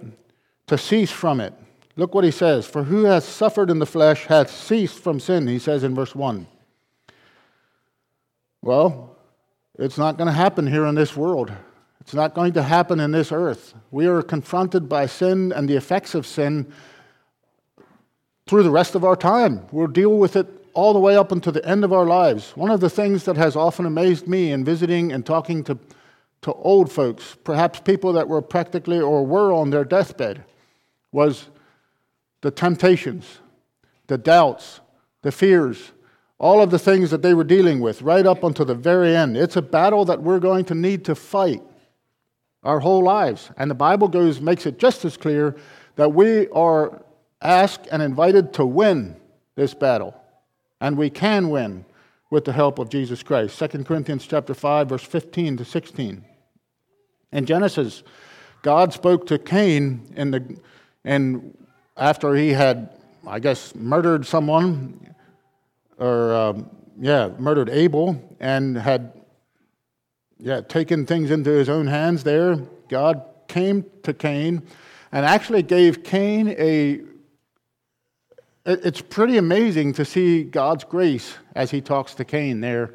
To 0.67 0.77
cease 0.77 1.11
from 1.11 1.41
it. 1.41 1.53
Look 1.95 2.13
what 2.13 2.23
he 2.23 2.31
says 2.31 2.65
For 2.67 2.83
who 2.83 3.05
has 3.05 3.25
suffered 3.25 3.69
in 3.69 3.79
the 3.79 3.85
flesh 3.85 4.25
hath 4.25 4.51
ceased 4.51 4.99
from 4.99 5.19
sin, 5.19 5.47
he 5.47 5.59
says 5.59 5.83
in 5.83 5.95
verse 5.95 6.15
1. 6.15 6.47
Well, 8.61 9.17
it's 9.77 9.97
not 9.97 10.17
going 10.17 10.27
to 10.27 10.33
happen 10.33 10.67
here 10.67 10.85
in 10.85 10.95
this 10.95 11.15
world. 11.15 11.51
It's 12.01 12.13
not 12.13 12.33
going 12.33 12.53
to 12.53 12.63
happen 12.63 12.99
in 12.99 13.11
this 13.11 13.31
earth. 13.31 13.73
We 13.91 14.07
are 14.07 14.21
confronted 14.21 14.87
by 14.87 15.07
sin 15.07 15.51
and 15.51 15.67
the 15.67 15.75
effects 15.75 16.15
of 16.15 16.25
sin 16.25 16.71
through 18.47 18.63
the 18.63 18.71
rest 18.71 18.95
of 18.95 19.03
our 19.03 19.15
time. 19.15 19.65
We'll 19.71 19.87
deal 19.87 20.17
with 20.17 20.35
it 20.35 20.47
all 20.77 20.93
the 20.93 20.99
way 20.99 21.17
up 21.17 21.31
until 21.31 21.51
the 21.51 21.67
end 21.67 21.83
of 21.83 21.91
our 21.91 22.05
lives. 22.05 22.51
One 22.51 22.69
of 22.69 22.81
the 22.81 22.89
things 22.89 23.23
that 23.23 23.35
has 23.35 23.55
often 23.55 23.87
amazed 23.87 24.27
me 24.27 24.51
in 24.51 24.63
visiting 24.63 25.11
and 25.11 25.25
talking 25.25 25.63
to, 25.63 25.75
to 26.43 26.53
old 26.53 26.91
folks, 26.91 27.35
perhaps 27.43 27.79
people 27.79 28.13
that 28.13 28.27
were 28.27 28.43
practically 28.43 28.99
or 28.99 29.25
were 29.25 29.51
on 29.51 29.71
their 29.71 29.83
deathbed, 29.83 30.43
was 31.11 31.47
the 32.41 32.51
temptations, 32.51 33.39
the 34.05 34.19
doubts, 34.19 34.79
the 35.23 35.31
fears, 35.31 35.93
all 36.37 36.61
of 36.61 36.69
the 36.69 36.77
things 36.77 37.09
that 37.09 37.23
they 37.23 37.33
were 37.33 37.43
dealing 37.43 37.79
with 37.79 38.03
right 38.03 38.27
up 38.27 38.43
until 38.43 38.65
the 38.65 38.75
very 38.75 39.15
end. 39.15 39.35
It's 39.35 39.55
a 39.55 39.63
battle 39.63 40.05
that 40.05 40.21
we're 40.21 40.39
going 40.39 40.65
to 40.65 40.75
need 40.75 41.05
to 41.05 41.15
fight 41.15 41.63
our 42.61 42.81
whole 42.81 43.03
lives. 43.03 43.49
And 43.57 43.71
the 43.71 43.75
Bible 43.75 44.09
goes 44.09 44.39
makes 44.39 44.67
it 44.67 44.77
just 44.77 45.05
as 45.05 45.17
clear 45.17 45.55
that 45.95 46.13
we 46.13 46.47
are 46.49 47.01
asked 47.41 47.87
and 47.91 48.03
invited 48.03 48.53
to 48.53 48.65
win 48.67 49.15
this 49.55 49.73
battle. 49.73 50.13
And 50.79 50.97
we 50.97 51.09
can 51.09 51.49
win 51.49 51.85
with 52.29 52.45
the 52.45 52.53
help 52.53 52.79
of 52.79 52.89
Jesus 52.89 53.23
Christ. 53.23 53.57
2 53.57 53.83
Corinthians 53.83 54.27
chapter 54.27 54.53
5 54.53 54.89
verse 54.89 55.03
15 55.03 55.57
to 55.57 55.65
16. 55.65 56.25
In 57.31 57.45
Genesis, 57.45 58.03
God 58.61 58.93
spoke 58.93 59.27
to 59.27 59.37
Cain 59.37 60.13
in 60.15 60.31
the 60.31 60.57
and 61.03 61.57
after 61.95 62.35
he 62.35 62.49
had 62.49 62.89
I 63.25 63.39
guess 63.39 63.75
murdered 63.75 64.25
someone 64.25 65.13
or 65.97 66.33
um, 66.33 66.69
yeah, 66.99 67.29
murdered 67.37 67.69
Abel 67.69 68.21
and 68.39 68.77
had 68.77 69.13
yeah, 70.39 70.61
taken 70.61 71.05
things 71.05 71.31
into 71.31 71.49
his 71.49 71.69
own 71.69 71.87
hands 71.87 72.23
there. 72.23 72.55
God 72.89 73.23
came 73.47 73.85
to 74.03 74.13
Cain 74.13 74.61
and 75.11 75.25
actually 75.25 75.63
gave 75.63 76.03
Cain 76.03 76.49
a. 76.49 77.01
It's 78.69 78.99
pretty 78.99 79.37
amazing 79.37 79.93
to 79.93 80.03
see 80.03 80.43
God's 80.43 80.83
grace 80.83 81.35
as 81.55 81.71
he 81.71 81.79
talks 81.79 82.13
to 82.15 82.25
Cain 82.25 82.59
there 82.59 82.93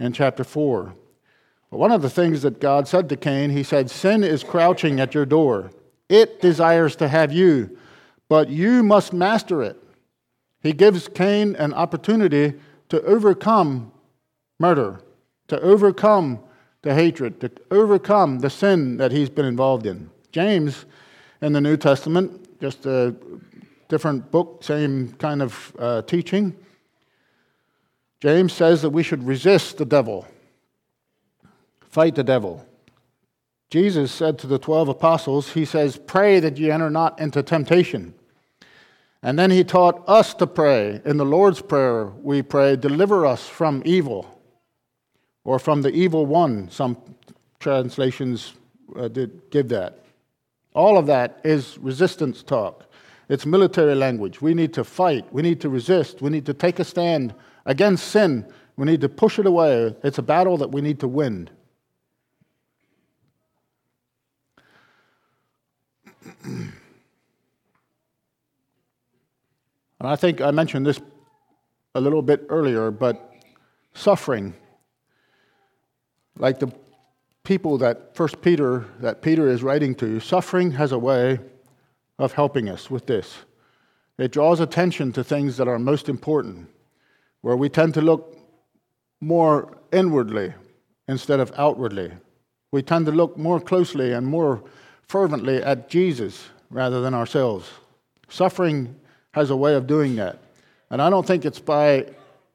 in 0.00 0.14
chapter 0.14 0.42
4. 0.42 0.94
But 1.70 1.76
one 1.76 1.92
of 1.92 2.00
the 2.00 2.08
things 2.08 2.40
that 2.40 2.60
God 2.60 2.88
said 2.88 3.10
to 3.10 3.16
Cain, 3.16 3.50
he 3.50 3.62
said, 3.62 3.90
Sin 3.90 4.24
is 4.24 4.42
crouching 4.42 4.98
at 4.98 5.12
your 5.12 5.26
door. 5.26 5.70
It 6.08 6.40
desires 6.40 6.96
to 6.96 7.08
have 7.08 7.30
you, 7.30 7.76
but 8.30 8.48
you 8.48 8.82
must 8.82 9.12
master 9.12 9.62
it. 9.62 9.76
He 10.62 10.72
gives 10.72 11.08
Cain 11.08 11.56
an 11.56 11.74
opportunity 11.74 12.54
to 12.88 13.02
overcome 13.02 13.92
murder, 14.58 15.00
to 15.48 15.60
overcome 15.60 16.38
the 16.80 16.94
hatred, 16.94 17.38
to 17.42 17.50
overcome 17.70 18.38
the 18.38 18.48
sin 18.48 18.96
that 18.96 19.12
he's 19.12 19.28
been 19.28 19.44
involved 19.44 19.84
in. 19.84 20.08
James 20.32 20.86
in 21.42 21.52
the 21.52 21.60
New 21.60 21.76
Testament, 21.76 22.58
just 22.62 22.86
a 22.86 23.14
different 23.88 24.30
book, 24.30 24.62
same 24.62 25.12
kind 25.12 25.42
of 25.42 25.76
uh, 25.78 26.02
teaching. 26.02 26.56
James 28.20 28.52
says 28.52 28.82
that 28.82 28.90
we 28.90 29.02
should 29.02 29.22
resist 29.22 29.78
the 29.78 29.84
devil, 29.84 30.26
fight 31.88 32.14
the 32.14 32.24
devil. 32.24 32.66
Jesus 33.70 34.12
said 34.12 34.38
to 34.38 34.46
the 34.46 34.58
12 34.58 34.88
apostles, 34.88 35.52
He 35.52 35.64
says, 35.64 35.98
Pray 36.06 36.40
that 36.40 36.56
ye 36.56 36.70
enter 36.70 36.88
not 36.88 37.20
into 37.20 37.42
temptation. 37.42 38.14
And 39.22 39.38
then 39.38 39.50
he 39.50 39.64
taught 39.64 40.04
us 40.08 40.34
to 40.34 40.46
pray. 40.46 41.00
In 41.04 41.16
the 41.16 41.24
Lord's 41.24 41.60
Prayer, 41.60 42.06
we 42.06 42.42
pray, 42.42 42.76
Deliver 42.76 43.26
us 43.26 43.48
from 43.48 43.82
evil, 43.84 44.40
or 45.44 45.58
from 45.58 45.82
the 45.82 45.90
evil 45.90 46.26
one. 46.26 46.70
Some 46.70 46.96
translations 47.58 48.54
uh, 48.94 49.08
did 49.08 49.50
give 49.50 49.68
that. 49.70 50.04
All 50.74 50.96
of 50.96 51.06
that 51.06 51.40
is 51.42 51.76
resistance 51.78 52.42
talk. 52.42 52.85
It's 53.28 53.44
military 53.44 53.94
language. 53.94 54.40
We 54.40 54.54
need 54.54 54.72
to 54.74 54.84
fight. 54.84 55.32
We 55.32 55.42
need 55.42 55.60
to 55.62 55.68
resist. 55.68 56.22
We 56.22 56.30
need 56.30 56.46
to 56.46 56.54
take 56.54 56.78
a 56.78 56.84
stand 56.84 57.34
against 57.64 58.08
sin. 58.08 58.46
We 58.76 58.86
need 58.86 59.00
to 59.00 59.08
push 59.08 59.38
it 59.38 59.46
away. 59.46 59.96
It's 60.04 60.18
a 60.18 60.22
battle 60.22 60.56
that 60.58 60.70
we 60.70 60.80
need 60.80 61.00
to 61.00 61.08
win. 61.08 61.50
And 69.98 70.06
I 70.08 70.16
think 70.16 70.40
I 70.40 70.50
mentioned 70.50 70.86
this 70.86 71.00
a 71.94 72.00
little 72.00 72.22
bit 72.22 72.46
earlier, 72.48 72.90
but 72.90 73.32
suffering, 73.94 74.54
like 76.38 76.58
the 76.58 76.70
people 77.44 77.78
that 77.78 78.14
First 78.14 78.42
Peter 78.42 78.84
that 79.00 79.22
Peter 79.22 79.48
is 79.48 79.62
writing 79.62 79.94
to, 79.96 80.20
suffering 80.20 80.72
has 80.72 80.92
a 80.92 80.98
way 80.98 81.38
of 82.18 82.32
helping 82.32 82.68
us 82.68 82.90
with 82.90 83.06
this. 83.06 83.38
It 84.18 84.32
draws 84.32 84.60
attention 84.60 85.12
to 85.12 85.24
things 85.24 85.56
that 85.58 85.68
are 85.68 85.78
most 85.78 86.08
important, 86.08 86.68
where 87.42 87.56
we 87.56 87.68
tend 87.68 87.94
to 87.94 88.00
look 88.00 88.36
more 89.20 89.76
inwardly 89.92 90.54
instead 91.08 91.40
of 91.40 91.52
outwardly. 91.56 92.12
We 92.72 92.82
tend 92.82 93.06
to 93.06 93.12
look 93.12 93.36
more 93.36 93.60
closely 93.60 94.12
and 94.12 94.26
more 94.26 94.62
fervently 95.08 95.62
at 95.62 95.88
Jesus 95.88 96.48
rather 96.70 97.00
than 97.00 97.14
ourselves. 97.14 97.70
Suffering 98.28 98.96
has 99.32 99.50
a 99.50 99.56
way 99.56 99.74
of 99.74 99.86
doing 99.86 100.16
that. 100.16 100.38
And 100.90 101.00
I 101.02 101.10
don't 101.10 101.26
think 101.26 101.44
it's 101.44 101.60
by 101.60 102.06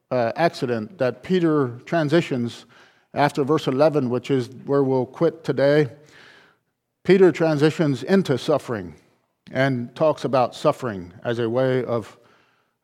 uh, 0.10 0.32
accident 0.36 0.98
that 0.98 1.24
Peter 1.24 1.80
transitions 1.86 2.66
after 3.14 3.44
verse 3.44 3.68
11, 3.68 4.10
which 4.10 4.32
is 4.32 4.50
where 4.66 4.84
we'll 4.84 5.06
quit 5.06 5.44
today. 5.44 5.90
Peter 7.04 7.32
transitions 7.32 8.04
into 8.04 8.38
suffering 8.38 8.96
and 9.52 9.94
talks 9.96 10.24
about 10.24 10.56
suffering 10.56 11.14
as 11.24 11.40
a 11.40 11.50
way 11.50 11.84
of 11.84 12.18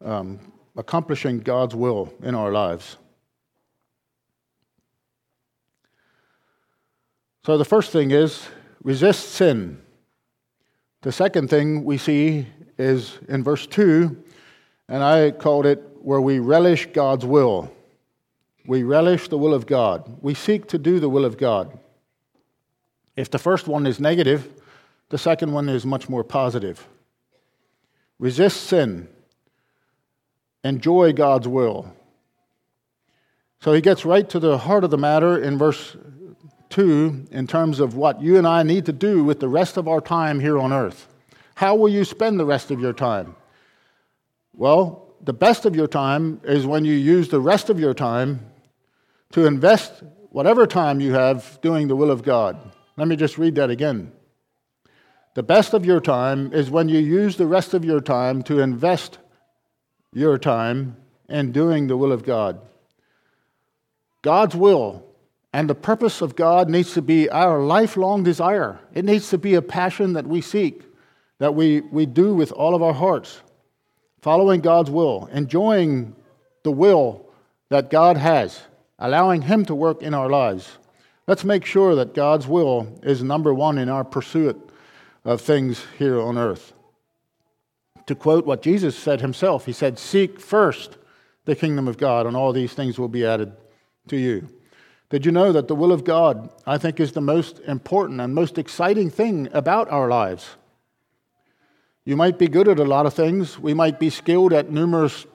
um, 0.03 0.51
accomplishing 0.75 1.39
God's 1.39 1.75
will 1.75 2.13
in 2.21 2.35
our 2.35 2.51
lives. 2.51 2.97
So 7.45 7.57
the 7.57 7.65
first 7.65 7.91
thing 7.91 8.11
is 8.11 8.45
resist 8.83 9.29
sin. 9.29 9.81
The 11.01 11.11
second 11.11 11.49
thing 11.49 11.85
we 11.85 11.97
see 11.97 12.47
is 12.77 13.17
in 13.29 13.43
verse 13.43 13.65
2, 13.67 14.23
and 14.89 15.03
I 15.03 15.31
called 15.31 15.65
it 15.65 15.81
where 16.01 16.21
we 16.21 16.39
relish 16.39 16.87
God's 16.87 17.25
will. 17.25 17.71
We 18.65 18.83
relish 18.83 19.29
the 19.29 19.37
will 19.37 19.53
of 19.53 19.65
God. 19.65 20.17
We 20.21 20.33
seek 20.33 20.67
to 20.67 20.77
do 20.77 20.99
the 20.99 21.09
will 21.09 21.23
of 21.23 21.37
God. 21.37 21.79
If 23.15 23.31
the 23.31 23.39
first 23.39 23.67
one 23.67 23.87
is 23.87 23.99
negative, 23.99 24.56
the 25.09 25.17
second 25.17 25.53
one 25.53 25.69
is 25.69 25.85
much 25.85 26.09
more 26.09 26.23
positive. 26.23 26.87
Resist 28.19 28.63
sin. 28.63 29.07
Enjoy 30.63 31.13
God's 31.13 31.47
will. 31.47 31.93
So 33.61 33.73
he 33.73 33.81
gets 33.81 34.05
right 34.05 34.29
to 34.29 34.39
the 34.39 34.57
heart 34.57 34.83
of 34.83 34.91
the 34.91 34.97
matter 34.97 35.41
in 35.41 35.57
verse 35.57 35.95
2 36.69 37.27
in 37.31 37.47
terms 37.47 37.79
of 37.79 37.95
what 37.95 38.21
you 38.21 38.37
and 38.37 38.47
I 38.47 38.63
need 38.63 38.85
to 38.85 38.93
do 38.93 39.23
with 39.23 39.39
the 39.39 39.47
rest 39.47 39.77
of 39.77 39.87
our 39.87 40.01
time 40.01 40.39
here 40.39 40.59
on 40.59 40.73
earth. 40.73 41.07
How 41.55 41.75
will 41.75 41.89
you 41.89 42.03
spend 42.03 42.39
the 42.39 42.45
rest 42.45 42.69
of 42.69 42.79
your 42.79 42.93
time? 42.93 43.35
Well, 44.53 45.15
the 45.21 45.33
best 45.33 45.65
of 45.65 45.75
your 45.75 45.87
time 45.87 46.41
is 46.43 46.65
when 46.65 46.85
you 46.85 46.93
use 46.93 47.29
the 47.29 47.39
rest 47.39 47.69
of 47.69 47.79
your 47.79 47.93
time 47.93 48.51
to 49.31 49.45
invest 49.45 50.03
whatever 50.29 50.67
time 50.67 50.99
you 50.99 51.13
have 51.13 51.59
doing 51.61 51.87
the 51.87 51.95
will 51.95 52.11
of 52.11 52.23
God. 52.23 52.71
Let 52.95 53.07
me 53.07 53.15
just 53.15 53.37
read 53.37 53.55
that 53.55 53.69
again. 53.69 54.11
The 55.37 55.43
best 55.43 55.75
of 55.75 55.85
your 55.85 56.01
time 56.01 56.51
is 56.51 56.71
when 56.71 56.89
you 56.89 56.97
use 56.97 57.37
the 57.37 57.45
rest 57.45 57.75
of 57.75 57.85
your 57.85 58.01
time 58.01 58.41
to 58.45 58.59
invest 58.59 59.19
your 60.11 60.39
time 60.39 60.97
in 61.29 61.51
doing 61.51 61.85
the 61.85 61.95
will 61.95 62.11
of 62.11 62.23
God. 62.23 62.59
God's 64.23 64.55
will 64.55 65.05
and 65.53 65.69
the 65.69 65.75
purpose 65.75 66.21
of 66.21 66.35
God 66.35 66.71
needs 66.71 66.95
to 66.95 67.03
be 67.03 67.29
our 67.29 67.61
lifelong 67.61 68.23
desire. 68.23 68.79
It 68.95 69.05
needs 69.05 69.29
to 69.29 69.37
be 69.37 69.53
a 69.53 69.61
passion 69.61 70.13
that 70.13 70.25
we 70.25 70.41
seek 70.41 70.81
that 71.37 71.53
we, 71.53 71.81
we 71.81 72.07
do 72.07 72.33
with 72.33 72.51
all 72.51 72.73
of 72.73 72.81
our 72.81 72.95
hearts, 72.95 73.39
following 74.23 74.59
God's 74.59 74.89
will, 74.89 75.29
enjoying 75.31 76.15
the 76.63 76.71
will 76.71 77.29
that 77.69 77.91
God 77.91 78.17
has, 78.17 78.59
allowing 78.97 79.43
Him 79.43 79.65
to 79.65 79.75
work 79.75 80.01
in 80.01 80.15
our 80.15 80.31
lives. 80.31 80.79
Let's 81.27 81.43
make 81.43 81.63
sure 81.63 81.93
that 81.93 82.15
God's 82.15 82.47
will 82.47 82.99
is 83.03 83.21
number 83.21 83.53
one 83.53 83.77
in 83.77 83.87
our 83.87 84.03
pursuit 84.03 84.66
of 85.27 85.41
things 85.41 85.85
here 85.99 86.21
on 86.21 86.37
earth. 86.37 86.71
To 88.05 88.15
quote 88.15 88.45
what 88.45 88.61
Jesus 88.61 88.97
said 88.97 89.19
himself, 89.19 89.65
He 89.65 89.73
said, 89.73 89.99
Seek 89.99 90.39
first 90.39 90.97
the 91.43 91.55
kingdom 91.55 91.85
of 91.87 91.97
God, 91.97 92.25
and 92.25 92.35
all 92.35 92.53
these 92.53 92.73
things 92.73 92.97
will 92.97 93.09
be 93.09 93.25
added 93.25 93.51
to 94.07 94.15
you. 94.15 94.47
Did 95.09 95.25
you 95.25 95.33
know 95.33 95.51
that 95.51 95.67
the 95.67 95.75
will 95.75 95.91
of 95.91 96.05
God, 96.05 96.49
I 96.65 96.77
think, 96.77 97.01
is 97.01 97.11
the 97.11 97.21
most 97.21 97.59
important 97.67 98.21
and 98.21 98.33
most 98.33 98.57
exciting 98.57 99.09
thing 99.09 99.49
about 99.51 99.89
our 99.89 100.07
lives? 100.07 100.55
You 102.05 102.15
might 102.15 102.39
be 102.39 102.47
good 102.47 102.69
at 102.69 102.79
a 102.79 102.85
lot 102.85 103.05
of 103.05 103.13
things. 103.13 103.59
We 103.59 103.73
might 103.73 103.99
be 103.99 104.09
skilled 104.09 104.53
at 104.53 104.71
numerous 104.71 105.25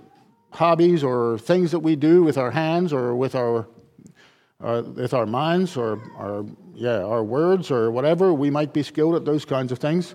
hobbies 0.52 1.04
or 1.04 1.38
things 1.38 1.70
that 1.70 1.80
we 1.80 1.96
do 1.96 2.22
with 2.22 2.38
our 2.38 2.52
hands 2.52 2.94
or 2.94 3.14
with 3.14 3.34
our, 3.34 3.68
uh, 4.62 4.82
with 4.94 5.12
our 5.12 5.26
minds 5.26 5.76
or 5.76 6.00
our, 6.16 6.44
yeah, 6.74 7.02
our 7.02 7.24
words 7.24 7.70
or 7.70 7.90
whatever. 7.90 8.32
We 8.32 8.50
might 8.50 8.72
be 8.72 8.82
skilled 8.82 9.14
at 9.14 9.24
those 9.24 9.44
kinds 9.44 9.72
of 9.72 9.78
things. 9.78 10.14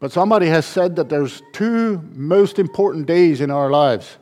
But 0.00 0.12
somebody 0.12 0.46
has 0.46 0.64
said 0.64 0.96
that 0.96 1.08
there's 1.08 1.42
two 1.52 2.00
most 2.12 2.58
important 2.58 3.06
days 3.06 3.40
in 3.40 3.50
our 3.50 3.70
lives. 3.70 4.16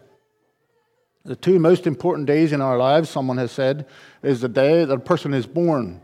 The 1.24 1.36
two 1.36 1.58
most 1.58 1.86
important 1.86 2.26
days 2.26 2.52
in 2.52 2.60
our 2.60 2.78
lives, 2.78 3.10
someone 3.10 3.36
has 3.38 3.50
said, 3.50 3.86
is 4.22 4.40
the 4.40 4.48
day 4.48 4.84
that 4.84 4.94
a 4.94 5.00
person 5.00 5.34
is 5.34 5.46
born. 5.46 6.00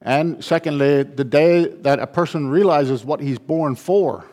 And 0.00 0.42
secondly, 0.42 1.02
the 1.02 1.24
day 1.24 1.66
that 1.66 1.98
a 1.98 2.06
person 2.06 2.48
realizes 2.48 3.04
what 3.04 3.20
he's 3.20 3.38
born 3.38 3.76
for. 3.76 4.24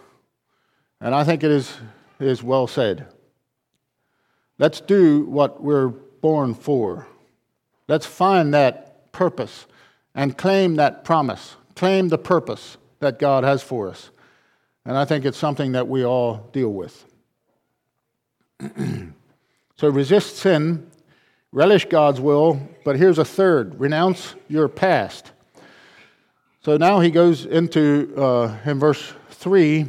And 1.01 1.13
I 1.13 1.23
think 1.23 1.43
it 1.43 1.51
is, 1.51 1.75
it 2.19 2.27
is 2.27 2.41
well 2.41 2.65
said. 2.65 3.07
Let's 4.57 4.79
do 4.79 5.25
what 5.25 5.61
we're 5.61 5.89
born 5.89 6.53
for. 6.53 7.07
Let's 7.87 8.05
find 8.05 8.53
that 8.53 9.11
purpose 9.11 9.65
and 10.15 10.37
claim 10.37 10.75
that 10.75 11.03
promise, 11.03 11.55
claim 11.75 12.09
the 12.09 12.17
purpose 12.17 12.77
that 12.99 13.19
God 13.19 13.43
has 13.43 13.61
for 13.61 13.89
us. 13.89 14.09
And 14.85 14.97
I 14.97 15.05
think 15.05 15.25
it's 15.25 15.37
something 15.37 15.73
that 15.73 15.87
we 15.87 16.05
all 16.05 16.49
deal 16.51 16.69
with. 16.69 17.05
so 19.75 19.89
resist 19.89 20.37
sin, 20.37 20.89
relish 21.51 21.85
God's 21.85 22.19
will, 22.19 22.69
but 22.83 22.97
here's 22.97 23.17
a 23.17 23.25
third 23.25 23.79
renounce 23.79 24.35
your 24.47 24.67
past. 24.67 25.31
So 26.61 26.77
now 26.77 27.01
he 27.01 27.11
goes 27.11 27.45
into, 27.45 28.13
uh, 28.15 28.57
in 28.65 28.79
verse 28.79 29.13
3, 29.31 29.85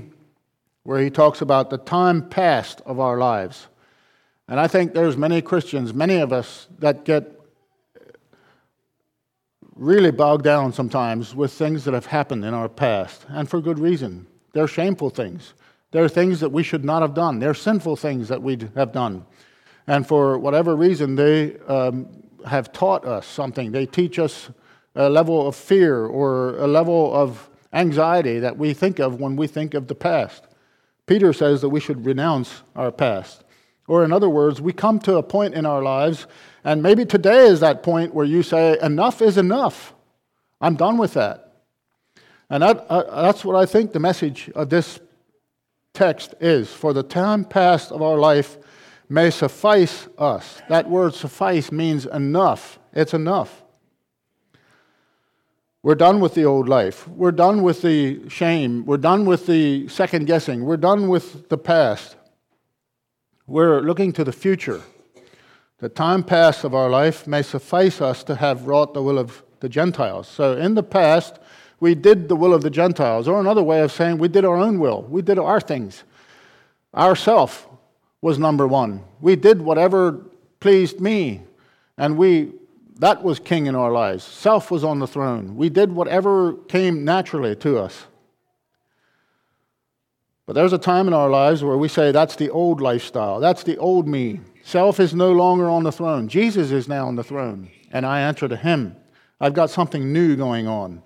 where 0.82 1.00
he 1.00 1.10
talks 1.10 1.40
about 1.40 1.70
the 1.70 1.78
time 1.78 2.28
past 2.28 2.80
of 2.84 2.98
our 2.98 3.16
lives. 3.16 3.68
And 4.48 4.60
I 4.60 4.66
think 4.68 4.92
there's 4.92 5.16
many 5.16 5.40
Christians, 5.40 5.94
many 5.94 6.16
of 6.16 6.32
us, 6.32 6.68
that 6.78 7.04
get 7.04 7.33
really 9.74 10.10
bogged 10.10 10.44
down 10.44 10.72
sometimes 10.72 11.34
with 11.34 11.52
things 11.52 11.84
that 11.84 11.94
have 11.94 12.06
happened 12.06 12.44
in 12.44 12.54
our 12.54 12.68
past, 12.68 13.26
and 13.28 13.48
for 13.48 13.60
good 13.60 13.78
reason. 13.78 14.26
They're 14.52 14.68
shameful 14.68 15.10
things. 15.10 15.54
They're 15.90 16.08
things 16.08 16.40
that 16.40 16.50
we 16.50 16.62
should 16.62 16.84
not 16.84 17.02
have 17.02 17.14
done. 17.14 17.38
They're 17.38 17.54
sinful 17.54 17.96
things 17.96 18.28
that 18.28 18.42
we 18.42 18.58
have 18.74 18.92
done. 18.92 19.26
And 19.86 20.06
for 20.06 20.38
whatever 20.38 20.74
reason, 20.74 21.14
they 21.14 21.56
um, 21.68 22.08
have 22.46 22.72
taught 22.72 23.04
us 23.04 23.26
something. 23.26 23.72
They 23.72 23.86
teach 23.86 24.18
us 24.18 24.50
a 24.94 25.08
level 25.08 25.46
of 25.46 25.56
fear 25.56 26.06
or 26.06 26.56
a 26.58 26.66
level 26.66 27.14
of 27.14 27.48
anxiety 27.72 28.38
that 28.38 28.56
we 28.56 28.72
think 28.72 28.98
of 28.98 29.20
when 29.20 29.36
we 29.36 29.46
think 29.46 29.74
of 29.74 29.88
the 29.88 29.94
past. 29.94 30.46
Peter 31.06 31.32
says 31.32 31.60
that 31.60 31.68
we 31.68 31.80
should 31.80 32.06
renounce 32.06 32.62
our 32.74 32.90
past. 32.90 33.44
Or, 33.86 34.04
in 34.04 34.12
other 34.12 34.30
words, 34.30 34.60
we 34.60 34.72
come 34.72 34.98
to 35.00 35.16
a 35.16 35.22
point 35.22 35.54
in 35.54 35.66
our 35.66 35.82
lives, 35.82 36.26
and 36.64 36.82
maybe 36.82 37.04
today 37.04 37.46
is 37.46 37.60
that 37.60 37.82
point 37.82 38.14
where 38.14 38.24
you 38.24 38.42
say, 38.42 38.78
Enough 38.80 39.20
is 39.20 39.36
enough. 39.36 39.94
I'm 40.60 40.76
done 40.76 40.96
with 40.96 41.14
that. 41.14 41.52
And 42.48 42.62
that, 42.62 42.86
uh, 42.88 43.22
that's 43.22 43.44
what 43.44 43.56
I 43.56 43.66
think 43.66 43.92
the 43.92 44.00
message 44.00 44.50
of 44.54 44.70
this 44.70 44.98
text 45.92 46.34
is. 46.40 46.72
For 46.72 46.92
the 46.92 47.02
time 47.02 47.44
past 47.44 47.92
of 47.92 48.00
our 48.00 48.16
life 48.16 48.56
may 49.08 49.30
suffice 49.30 50.08
us. 50.16 50.62
That 50.68 50.88
word 50.88 51.14
suffice 51.14 51.70
means 51.70 52.06
enough. 52.06 52.78
It's 52.94 53.12
enough. 53.12 53.62
We're 55.82 55.94
done 55.94 56.20
with 56.20 56.32
the 56.32 56.44
old 56.44 56.66
life. 56.66 57.06
We're 57.08 57.32
done 57.32 57.62
with 57.62 57.82
the 57.82 58.26
shame. 58.30 58.86
We're 58.86 58.96
done 58.96 59.26
with 59.26 59.44
the 59.44 59.86
second 59.88 60.26
guessing. 60.26 60.64
We're 60.64 60.78
done 60.78 61.08
with 61.08 61.50
the 61.50 61.58
past. 61.58 62.16
We're 63.46 63.82
looking 63.82 64.14
to 64.14 64.24
the 64.24 64.32
future. 64.32 64.80
The 65.78 65.88
time 65.88 66.22
past 66.22 66.64
of 66.64 66.74
our 66.74 66.88
life 66.88 67.26
may 67.26 67.42
suffice 67.42 68.00
us 68.00 68.22
to 68.24 68.36
have 68.36 68.66
wrought 68.66 68.94
the 68.94 69.02
will 69.02 69.18
of 69.18 69.42
the 69.60 69.68
Gentiles. 69.68 70.28
So 70.28 70.56
in 70.56 70.74
the 70.74 70.82
past, 70.82 71.38
we 71.80 71.94
did 71.94 72.28
the 72.28 72.36
will 72.36 72.54
of 72.54 72.62
the 72.62 72.70
Gentiles, 72.70 73.26
or 73.26 73.40
another 73.40 73.62
way 73.62 73.80
of 73.80 73.90
saying 73.90 74.18
we 74.18 74.28
did 74.28 74.44
our 74.44 74.56
own 74.56 74.78
will. 74.78 75.02
We 75.02 75.20
did 75.22 75.38
our 75.38 75.60
things. 75.60 76.04
Ourself 76.94 77.68
was 78.20 78.38
number 78.38 78.66
one. 78.66 79.02
We 79.20 79.36
did 79.36 79.60
whatever 79.60 80.24
pleased 80.60 81.00
me, 81.00 81.42
and 81.98 82.16
we 82.16 82.52
that 83.00 83.24
was 83.24 83.40
king 83.40 83.66
in 83.66 83.74
our 83.74 83.90
lives. 83.90 84.22
Self 84.22 84.70
was 84.70 84.84
on 84.84 85.00
the 85.00 85.06
throne. 85.06 85.56
We 85.56 85.68
did 85.68 85.92
whatever 85.92 86.54
came 86.68 87.04
naturally 87.04 87.56
to 87.56 87.78
us. 87.78 88.06
But 90.46 90.52
there's 90.52 90.72
a 90.72 90.78
time 90.78 91.08
in 91.08 91.14
our 91.14 91.28
lives 91.28 91.64
where 91.64 91.76
we 91.76 91.88
say 91.88 92.12
that's 92.12 92.36
the 92.36 92.50
old 92.50 92.80
lifestyle, 92.80 93.40
that's 93.40 93.64
the 93.64 93.76
old 93.78 94.06
me. 94.06 94.40
Self 94.66 94.98
is 94.98 95.14
no 95.14 95.30
longer 95.30 95.68
on 95.68 95.82
the 95.82 95.92
throne. 95.92 96.26
Jesus 96.26 96.70
is 96.70 96.88
now 96.88 97.06
on 97.06 97.16
the 97.16 97.22
throne, 97.22 97.68
and 97.92 98.06
I 98.06 98.22
answer 98.22 98.48
to 98.48 98.56
him. 98.56 98.96
I've 99.38 99.52
got 99.52 99.68
something 99.68 100.10
new 100.10 100.36
going 100.36 100.66
on. 100.66 101.02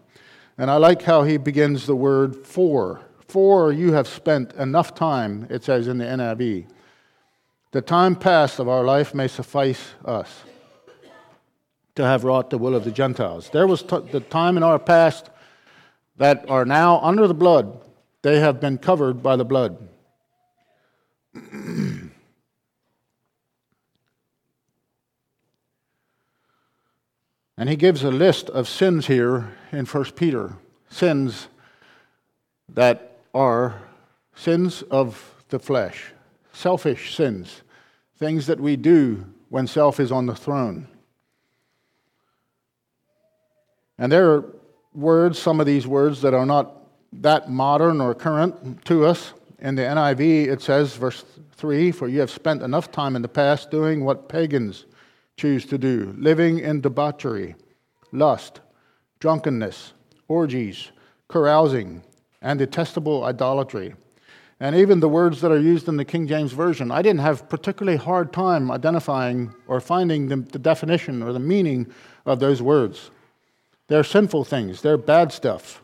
And 0.56 0.70
I 0.70 0.76
like 0.76 1.02
how 1.02 1.24
he 1.24 1.38
begins 1.38 1.84
the 1.84 1.96
word 1.96 2.46
for. 2.46 3.00
For 3.26 3.72
you 3.72 3.92
have 3.94 4.06
spent 4.06 4.52
enough 4.54 4.94
time, 4.94 5.48
it 5.50 5.64
says 5.64 5.88
in 5.88 5.98
the 5.98 6.04
NIV. 6.04 6.66
The 7.72 7.82
time 7.82 8.14
past 8.14 8.60
of 8.60 8.68
our 8.68 8.84
life 8.84 9.12
may 9.12 9.26
suffice 9.26 9.88
us 10.04 10.44
to 11.96 12.04
have 12.04 12.22
wrought 12.22 12.50
the 12.50 12.58
will 12.58 12.76
of 12.76 12.84
the 12.84 12.92
Gentiles. 12.92 13.50
There 13.50 13.66
was 13.66 13.82
t- 13.82 13.98
the 14.12 14.20
time 14.20 14.56
in 14.56 14.62
our 14.62 14.78
past 14.78 15.30
that 16.16 16.48
are 16.48 16.64
now 16.64 17.00
under 17.00 17.26
the 17.26 17.34
blood 17.34 17.82
they 18.22 18.38
have 18.38 18.60
been 18.60 18.78
covered 18.78 19.20
by 19.20 19.34
the 19.34 19.44
blood. 19.44 19.88
and 27.58 27.68
he 27.68 27.74
gives 27.74 28.04
a 28.04 28.10
list 28.10 28.48
of 28.50 28.68
sins 28.68 29.08
here 29.08 29.52
in 29.72 29.84
1 29.84 30.04
Peter 30.12 30.54
sins 30.88 31.48
that 32.68 33.18
are 33.34 33.82
sins 34.34 34.82
of 34.82 35.34
the 35.48 35.58
flesh, 35.58 36.12
selfish 36.52 37.16
sins, 37.16 37.62
things 38.16 38.46
that 38.46 38.60
we 38.60 38.76
do 38.76 39.26
when 39.48 39.66
self 39.66 39.98
is 39.98 40.12
on 40.12 40.26
the 40.26 40.36
throne. 40.36 40.86
And 43.98 44.12
there 44.12 44.30
are 44.30 44.44
words, 44.94 45.38
some 45.38 45.58
of 45.58 45.66
these 45.66 45.86
words, 45.86 46.22
that 46.22 46.34
are 46.34 46.46
not 46.46 46.76
that 47.12 47.50
modern 47.50 48.00
or 48.00 48.14
current 48.14 48.84
to 48.84 49.04
us. 49.04 49.32
In 49.58 49.74
the 49.74 49.82
NIV, 49.82 50.46
it 50.46 50.62
says, 50.62 50.94
verse 50.94 51.24
3 51.56 51.90
For 51.90 52.06
you 52.06 52.20
have 52.20 52.30
spent 52.30 52.62
enough 52.62 52.92
time 52.92 53.16
in 53.16 53.22
the 53.22 53.28
past 53.28 53.72
doing 53.72 54.04
what 54.04 54.28
pagans 54.28 54.84
choose 55.38 55.64
to 55.66 55.78
do, 55.78 56.14
living 56.18 56.58
in 56.58 56.82
debauchery, 56.82 57.54
lust, 58.12 58.60
drunkenness, 59.20 59.94
orgies, 60.26 60.90
carousing, 61.28 62.02
and 62.42 62.58
detestable 62.58 63.24
idolatry. 63.24 63.94
And 64.60 64.74
even 64.74 64.98
the 64.98 65.08
words 65.08 65.40
that 65.40 65.52
are 65.52 65.58
used 65.58 65.88
in 65.88 65.96
the 65.96 66.04
King 66.04 66.26
James 66.26 66.52
Version, 66.52 66.90
I 66.90 67.00
didn't 67.00 67.20
have 67.20 67.48
particularly 67.48 67.96
hard 67.96 68.32
time 68.32 68.70
identifying 68.70 69.54
or 69.68 69.80
finding 69.80 70.28
the, 70.28 70.36
the 70.36 70.58
definition 70.58 71.22
or 71.22 71.32
the 71.32 71.38
meaning 71.38 71.86
of 72.26 72.40
those 72.40 72.60
words. 72.60 73.10
They're 73.86 74.04
sinful 74.04 74.44
things, 74.44 74.82
they're 74.82 74.98
bad 74.98 75.32
stuff. 75.32 75.82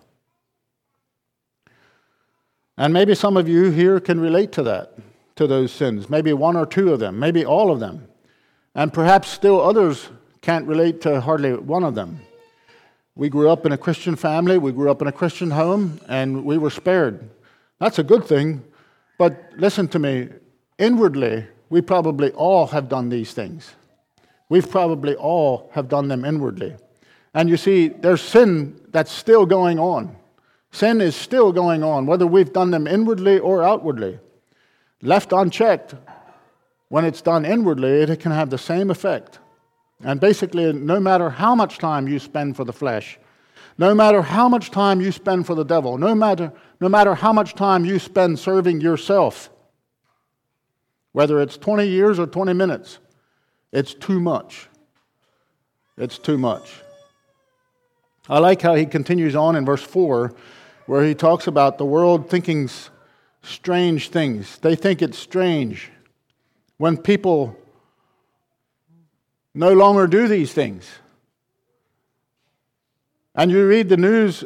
And 2.76 2.92
maybe 2.92 3.14
some 3.14 3.36
of 3.36 3.48
you 3.48 3.70
here 3.70 4.00
can 4.00 4.18
relate 4.18 4.50
to 4.52 4.64
that, 4.64 4.98
to 5.36 5.46
those 5.46 5.70
sins. 5.70 6.10
Maybe 6.10 6.32
one 6.32 6.56
or 6.56 6.66
two 6.66 6.92
of 6.92 6.98
them, 6.98 7.20
maybe 7.20 7.44
all 7.44 7.70
of 7.70 7.78
them. 7.78 8.08
And 8.74 8.92
perhaps 8.92 9.28
still 9.28 9.60
others 9.60 10.08
can't 10.40 10.66
relate 10.66 11.00
to 11.02 11.20
hardly 11.20 11.54
one 11.54 11.84
of 11.84 11.94
them. 11.94 12.20
We 13.16 13.28
grew 13.28 13.48
up 13.48 13.64
in 13.64 13.72
a 13.72 13.78
Christian 13.78 14.16
family, 14.16 14.58
we 14.58 14.72
grew 14.72 14.90
up 14.90 15.00
in 15.00 15.06
a 15.06 15.12
Christian 15.12 15.50
home, 15.52 16.00
and 16.08 16.44
we 16.44 16.58
were 16.58 16.70
spared. 16.70 17.30
That's 17.78 18.00
a 18.00 18.02
good 18.02 18.24
thing. 18.24 18.64
But 19.18 19.52
listen 19.56 19.86
to 19.88 19.98
me, 19.98 20.28
inwardly, 20.78 21.46
we 21.70 21.80
probably 21.80 22.32
all 22.32 22.66
have 22.66 22.88
done 22.88 23.08
these 23.08 23.32
things. 23.32 23.74
We've 24.48 24.68
probably 24.68 25.14
all 25.14 25.70
have 25.72 25.88
done 25.88 26.08
them 26.08 26.24
inwardly. 26.24 26.76
And 27.34 27.48
you 27.48 27.56
see, 27.56 27.88
there's 27.88 28.20
sin 28.20 28.80
that's 28.90 29.12
still 29.12 29.46
going 29.46 29.78
on. 29.78 30.16
Sin 30.72 31.00
is 31.00 31.14
still 31.14 31.52
going 31.52 31.84
on, 31.84 32.06
whether 32.06 32.26
we've 32.26 32.52
done 32.52 32.70
them 32.72 32.86
inwardly 32.86 33.38
or 33.38 33.62
outwardly. 33.62 34.18
Left 35.02 35.32
unchecked, 35.32 35.94
when 36.88 37.04
it's 37.04 37.22
done 37.22 37.44
inwardly, 37.44 38.02
it 38.02 38.20
can 38.20 38.32
have 38.32 38.50
the 38.50 38.58
same 38.58 38.90
effect. 38.90 39.38
And 40.02 40.20
basically, 40.20 40.72
no 40.72 41.00
matter 41.00 41.30
how 41.30 41.54
much 41.54 41.78
time 41.78 42.08
you 42.08 42.18
spend 42.18 42.56
for 42.56 42.64
the 42.64 42.72
flesh, 42.72 43.18
no 43.78 43.94
matter 43.94 44.22
how 44.22 44.48
much 44.48 44.70
time 44.70 45.00
you 45.00 45.10
spend 45.10 45.46
for 45.46 45.54
the 45.54 45.64
devil, 45.64 45.98
no 45.98 46.14
matter, 46.14 46.52
no 46.80 46.88
matter 46.88 47.14
how 47.14 47.32
much 47.32 47.54
time 47.54 47.84
you 47.84 47.98
spend 47.98 48.38
serving 48.38 48.80
yourself, 48.80 49.50
whether 51.12 51.40
it's 51.40 51.56
20 51.56 51.86
years 51.86 52.18
or 52.18 52.26
20 52.26 52.52
minutes, 52.52 52.98
it's 53.72 53.94
too 53.94 54.20
much. 54.20 54.68
It's 55.96 56.18
too 56.18 56.38
much. 56.38 56.72
I 58.28 58.38
like 58.38 58.62
how 58.62 58.74
he 58.74 58.86
continues 58.86 59.36
on 59.36 59.56
in 59.56 59.64
verse 59.64 59.82
4 59.82 60.34
where 60.86 61.04
he 61.04 61.14
talks 61.14 61.46
about 61.46 61.78
the 61.78 61.84
world 61.84 62.28
thinking 62.28 62.68
strange 63.42 64.10
things. 64.10 64.58
They 64.58 64.76
think 64.76 65.02
it's 65.02 65.18
strange 65.18 65.90
when 66.78 66.96
people 66.96 67.56
no 69.54 69.72
longer 69.72 70.06
do 70.06 70.26
these 70.26 70.52
things. 70.52 70.90
And 73.34 73.50
you 73.50 73.66
read 73.66 73.88
the 73.88 73.96
news 73.96 74.44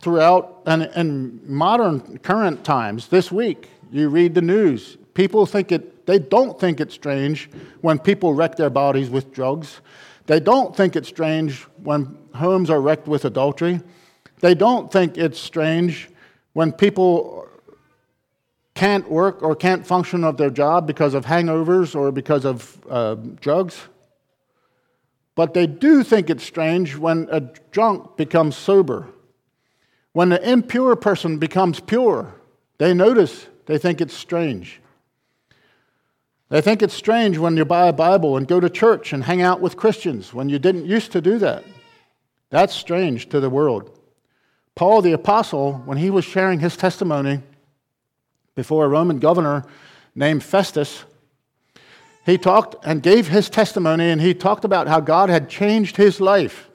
throughout 0.00 0.62
and 0.66 0.84
in 0.94 1.40
modern 1.46 2.18
current 2.18 2.64
times 2.64 3.08
this 3.08 3.32
week 3.32 3.70
you 3.90 4.08
read 4.08 4.34
the 4.34 4.42
news. 4.42 4.96
People 5.14 5.46
think 5.46 5.72
it 5.72 6.06
they 6.06 6.18
don't 6.20 6.58
think 6.58 6.80
it's 6.80 6.94
strange 6.94 7.50
when 7.80 7.98
people 7.98 8.32
wreck 8.32 8.56
their 8.56 8.70
bodies 8.70 9.10
with 9.10 9.32
drugs. 9.32 9.80
They 10.26 10.38
don't 10.38 10.76
think 10.76 10.94
it's 10.94 11.08
strange 11.08 11.62
when 11.82 12.16
homes 12.34 12.70
are 12.70 12.80
wrecked 12.80 13.08
with 13.08 13.24
adultery. 13.24 13.80
They 14.40 14.54
don't 14.54 14.90
think 14.92 15.18
it's 15.18 15.38
strange 15.38 16.08
when 16.52 16.72
people 16.72 17.35
can't 18.76 19.10
work 19.10 19.42
or 19.42 19.56
can't 19.56 19.84
function 19.84 20.22
of 20.22 20.36
their 20.36 20.50
job 20.50 20.86
because 20.86 21.14
of 21.14 21.26
hangovers 21.26 21.96
or 21.96 22.12
because 22.12 22.44
of 22.44 22.78
uh, 22.88 23.16
drugs 23.40 23.88
but 25.34 25.52
they 25.52 25.66
do 25.66 26.04
think 26.04 26.30
it's 26.30 26.44
strange 26.44 26.96
when 26.96 27.28
a 27.32 27.40
drunk 27.72 28.16
becomes 28.16 28.56
sober 28.56 29.08
when 30.16 30.32
an 30.32 30.42
impure 30.44 30.96
person 30.96 31.36
becomes 31.36 31.78
pure, 31.78 32.34
they 32.78 32.94
notice, 32.94 33.48
they 33.66 33.76
think 33.76 34.00
it's 34.00 34.14
strange. 34.14 34.80
They 36.48 36.62
think 36.62 36.80
it's 36.80 36.94
strange 36.94 37.36
when 37.36 37.58
you 37.58 37.66
buy 37.66 37.88
a 37.88 37.92
Bible 37.92 38.38
and 38.38 38.48
go 38.48 38.58
to 38.58 38.70
church 38.70 39.12
and 39.12 39.24
hang 39.24 39.42
out 39.42 39.60
with 39.60 39.76
Christians 39.76 40.32
when 40.32 40.48
you 40.48 40.58
didn't 40.58 40.86
used 40.86 41.12
to 41.12 41.20
do 41.20 41.36
that. 41.40 41.64
That's 42.48 42.74
strange 42.74 43.28
to 43.28 43.40
the 43.40 43.50
world. 43.50 43.90
Paul 44.74 45.02
the 45.02 45.12
Apostle, 45.12 45.82
when 45.84 45.98
he 45.98 46.08
was 46.08 46.24
sharing 46.24 46.60
his 46.60 46.78
testimony 46.78 47.42
before 48.56 48.84
a 48.84 48.88
Roman 48.88 49.20
governor 49.20 49.64
named 50.16 50.42
Festus, 50.42 51.04
he 52.24 52.36
talked 52.36 52.74
and 52.84 53.00
gave 53.00 53.28
his 53.28 53.48
testimony 53.48 54.10
and 54.10 54.20
he 54.20 54.34
talked 54.34 54.64
about 54.64 54.88
how 54.88 54.98
God 54.98 55.30
had 55.30 55.48
changed 55.48 55.96
his 55.96 56.20
life. 56.20 56.68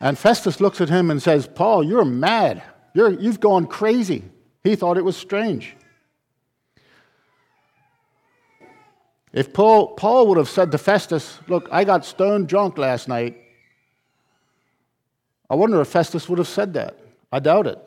And 0.00 0.18
Festus 0.18 0.60
looks 0.60 0.80
at 0.80 0.88
him 0.88 1.08
and 1.12 1.22
says, 1.22 1.46
Paul, 1.46 1.84
you're 1.84 2.04
mad. 2.04 2.60
You're, 2.92 3.12
you've 3.12 3.38
gone 3.38 3.68
crazy. 3.68 4.24
He 4.64 4.74
thought 4.74 4.98
it 4.98 5.04
was 5.04 5.16
strange. 5.16 5.76
If 9.32 9.52
Paul, 9.52 9.94
Paul 9.94 10.26
would 10.28 10.38
have 10.38 10.48
said 10.48 10.72
to 10.72 10.78
Festus, 10.78 11.38
Look, 11.46 11.68
I 11.70 11.84
got 11.84 12.04
stone 12.04 12.46
drunk 12.46 12.76
last 12.76 13.06
night, 13.06 13.38
I 15.48 15.54
wonder 15.54 15.80
if 15.80 15.88
Festus 15.88 16.28
would 16.28 16.38
have 16.38 16.48
said 16.48 16.74
that. 16.74 16.98
I 17.30 17.38
doubt 17.38 17.66
it. 17.66 17.78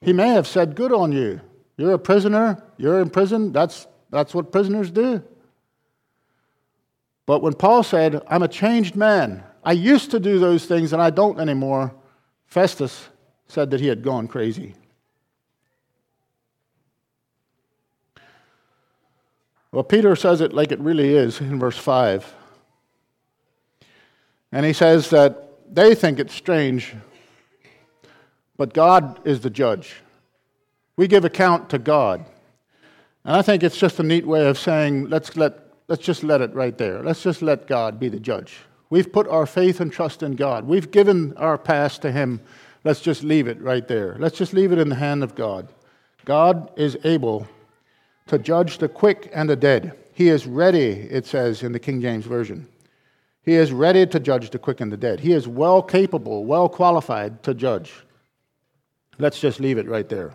He 0.00 0.12
may 0.12 0.28
have 0.28 0.46
said, 0.46 0.76
Good 0.76 0.92
on 0.92 1.12
you. 1.12 1.40
You're 1.76 1.92
a 1.92 1.98
prisoner. 1.98 2.62
You're 2.76 3.00
in 3.00 3.10
prison. 3.10 3.52
That's, 3.52 3.86
that's 4.10 4.34
what 4.34 4.52
prisoners 4.52 4.90
do. 4.90 5.22
But 7.26 7.42
when 7.42 7.54
Paul 7.54 7.82
said, 7.82 8.22
I'm 8.28 8.42
a 8.42 8.48
changed 8.48 8.96
man, 8.96 9.42
I 9.64 9.72
used 9.72 10.12
to 10.12 10.20
do 10.20 10.38
those 10.38 10.64
things 10.64 10.92
and 10.92 11.02
I 11.02 11.10
don't 11.10 11.40
anymore. 11.40 11.92
Festus 12.46 13.08
said 13.48 13.70
that 13.70 13.80
he 13.80 13.88
had 13.88 14.02
gone 14.02 14.28
crazy. 14.28 14.74
Well, 19.72 19.84
Peter 19.84 20.16
says 20.16 20.40
it 20.40 20.52
like 20.54 20.72
it 20.72 20.78
really 20.78 21.14
is 21.14 21.40
in 21.40 21.58
verse 21.58 21.76
5. 21.76 22.34
And 24.52 24.64
he 24.64 24.72
says 24.72 25.10
that 25.10 25.50
they 25.68 25.94
think 25.94 26.18
it's 26.18 26.32
strange, 26.32 26.94
but 28.56 28.72
God 28.72 29.20
is 29.26 29.40
the 29.40 29.50
judge. 29.50 29.96
We 30.96 31.06
give 31.06 31.24
account 31.24 31.70
to 31.70 31.78
God. 31.78 32.24
And 33.24 33.36
I 33.36 33.42
think 33.42 33.62
it's 33.62 33.76
just 33.76 34.00
a 34.00 34.02
neat 34.02 34.26
way 34.26 34.46
of 34.46 34.58
saying, 34.58 35.08
let's, 35.08 35.36
let, 35.36 35.58
let's 35.88 36.02
just 36.02 36.22
let 36.22 36.40
it 36.40 36.54
right 36.54 36.76
there. 36.78 37.02
Let's 37.02 37.22
just 37.22 37.42
let 37.42 37.66
God 37.66 37.98
be 38.00 38.08
the 38.08 38.20
judge. 38.20 38.56
We've 38.88 39.12
put 39.12 39.26
our 39.28 39.46
faith 39.46 39.80
and 39.80 39.92
trust 39.92 40.22
in 40.22 40.36
God. 40.36 40.64
We've 40.64 40.90
given 40.90 41.36
our 41.36 41.58
past 41.58 42.02
to 42.02 42.12
Him. 42.12 42.40
Let's 42.84 43.00
just 43.00 43.24
leave 43.24 43.48
it 43.48 43.60
right 43.60 43.86
there. 43.86 44.16
Let's 44.18 44.38
just 44.38 44.52
leave 44.52 44.72
it 44.72 44.78
in 44.78 44.88
the 44.88 44.94
hand 44.94 45.24
of 45.24 45.34
God. 45.34 45.68
God 46.24 46.70
is 46.76 46.96
able 47.04 47.48
to 48.28 48.38
judge 48.38 48.78
the 48.78 48.88
quick 48.88 49.30
and 49.34 49.50
the 49.50 49.56
dead. 49.56 49.96
He 50.12 50.28
is 50.28 50.46
ready, 50.46 50.90
it 50.90 51.26
says 51.26 51.62
in 51.62 51.72
the 51.72 51.80
King 51.80 52.00
James 52.00 52.24
Version. 52.24 52.68
He 53.42 53.54
is 53.54 53.72
ready 53.72 54.06
to 54.06 54.18
judge 54.18 54.50
the 54.50 54.58
quick 54.58 54.80
and 54.80 54.90
the 54.90 54.96
dead. 54.96 55.20
He 55.20 55.32
is 55.32 55.46
well 55.46 55.82
capable, 55.82 56.44
well 56.44 56.68
qualified 56.68 57.42
to 57.42 57.54
judge. 57.54 57.92
Let's 59.18 59.40
just 59.40 59.60
leave 59.60 59.78
it 59.78 59.88
right 59.88 60.08
there. 60.08 60.32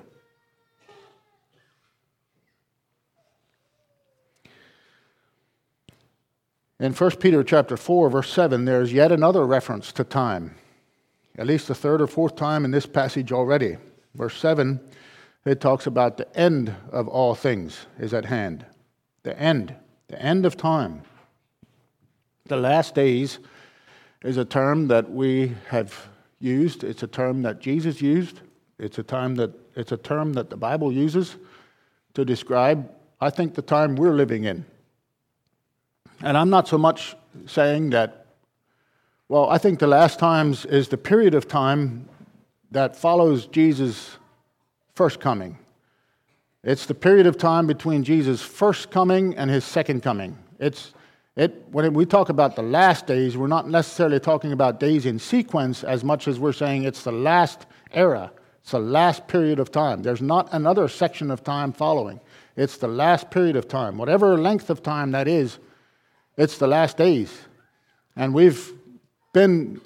In 6.82 6.94
1 6.94 7.12
Peter 7.17 7.44
chapter 7.44 7.78
4 7.78 8.10
verse 8.10 8.34
7 8.34 8.65
there's 8.65 8.91
yet 8.91 9.12
another 9.12 9.46
reference 9.46 9.91
to 9.91 10.04
time. 10.04 10.56
At 11.38 11.46
least 11.46 11.67
the 11.67 11.76
third 11.76 12.02
or 12.02 12.08
fourth 12.08 12.36
time 12.36 12.65
in 12.65 12.72
this 12.72 12.88
passage 12.88 13.32
already. 13.32 13.78
Verse 14.15 14.36
7 14.36 14.80
it 15.46 15.62
talks 15.62 15.86
about 15.86 16.17
the 16.17 16.36
end 16.36 16.74
of 16.91 17.08
all 17.08 17.36
things 17.36 17.86
is 18.00 18.15
at 18.15 18.26
hand. 18.26 18.65
The 19.22 19.39
end, 19.39 19.76
the 20.08 20.20
end 20.20 20.44
of 20.44 20.58
time. 20.58 21.04
The 22.46 22.58
last 22.58 22.96
days 22.96 23.38
is 24.24 24.38
a 24.38 24.46
term 24.46 24.88
that 24.88 25.08
we 25.08 25.56
have 25.70 26.08
used. 26.39 26.84
It's 26.84 27.04
a 27.04 27.08
term 27.08 27.44
that 27.44 27.60
Jesus 27.60 28.02
used. 28.02 28.41
It's 28.80 28.98
a 28.98 29.04
time 29.04 29.36
that 29.36 29.52
it's 29.76 29.91
a 29.91 29.98
term 29.98 30.34
that 30.34 30.50
the 30.50 30.58
Bible 30.58 30.91
uses 30.91 31.36
to 32.15 32.26
describe 32.26 32.91
I 33.24 33.30
think 33.30 33.54
the 33.54 33.62
time 33.62 33.96
we're 33.96 34.15
living 34.15 34.46
in. 34.46 34.65
And 36.23 36.38
I'm 36.38 36.49
not 36.49 36.67
so 36.67 36.77
much 36.77 37.15
saying 37.45 37.91
that, 37.91 38.25
well, 39.27 39.49
I 39.49 39.57
think 39.57 39.79
the 39.79 39.88
last 39.88 40.19
times 40.19 40.65
is 40.65 40.89
the 40.89 40.97
period 40.97 41.34
of 41.34 41.47
time 41.47 42.07
that 42.71 42.95
follows 42.95 43.47
Jesus' 43.47 44.17
first 44.93 45.19
coming. 45.19 45.57
It's 46.63 46.86
the 46.86 46.93
period 46.93 47.25
of 47.25 47.38
time 47.38 47.65
between 47.65 48.03
Jesus' 48.03 48.41
first 48.41 48.91
coming 48.91 49.36
and 49.36 49.49
his 49.49 49.65
second 49.65 50.03
coming. 50.03 50.38
It's, 50.60 50.93
it, 51.36 51.65
when 51.71 51.93
we 51.93 52.05
talk 52.05 52.29
about 52.29 52.55
the 52.55 52.62
last 52.62 53.07
days, 53.07 53.36
we're 53.36 53.47
not 53.47 53.67
necessarily 53.67 54.19
talking 54.19 54.51
about 54.51 54.79
days 54.79 55.07
in 55.07 55.17
sequence 55.17 55.84
as 55.84 56.03
much 56.03 56.27
as 56.27 56.39
we're 56.39 56.53
saying 56.53 56.84
it's 56.84 57.03
the 57.03 57.12
last 57.12 57.65
era. 57.93 58.31
It's 58.62 58.71
the 58.71 58.79
last 58.79 59.27
period 59.27 59.60
of 59.60 59.71
time. 59.71 60.03
There's 60.03 60.21
not 60.21 60.49
another 60.51 60.88
section 60.88 61.31
of 61.31 61.43
time 61.43 61.73
following. 61.73 62.19
It's 62.55 62.77
the 62.77 62.88
last 62.88 63.31
period 63.31 63.55
of 63.55 63.67
time. 63.67 63.97
Whatever 63.97 64.38
length 64.38 64.69
of 64.69 64.84
time 64.84 65.12
that 65.12 65.27
is, 65.27 65.57
it's 66.38 66.58
the 66.58 66.67
last 66.67 66.98
days. 66.98 67.38
And 68.15 68.34
we've 68.34 68.74
been 69.34 69.82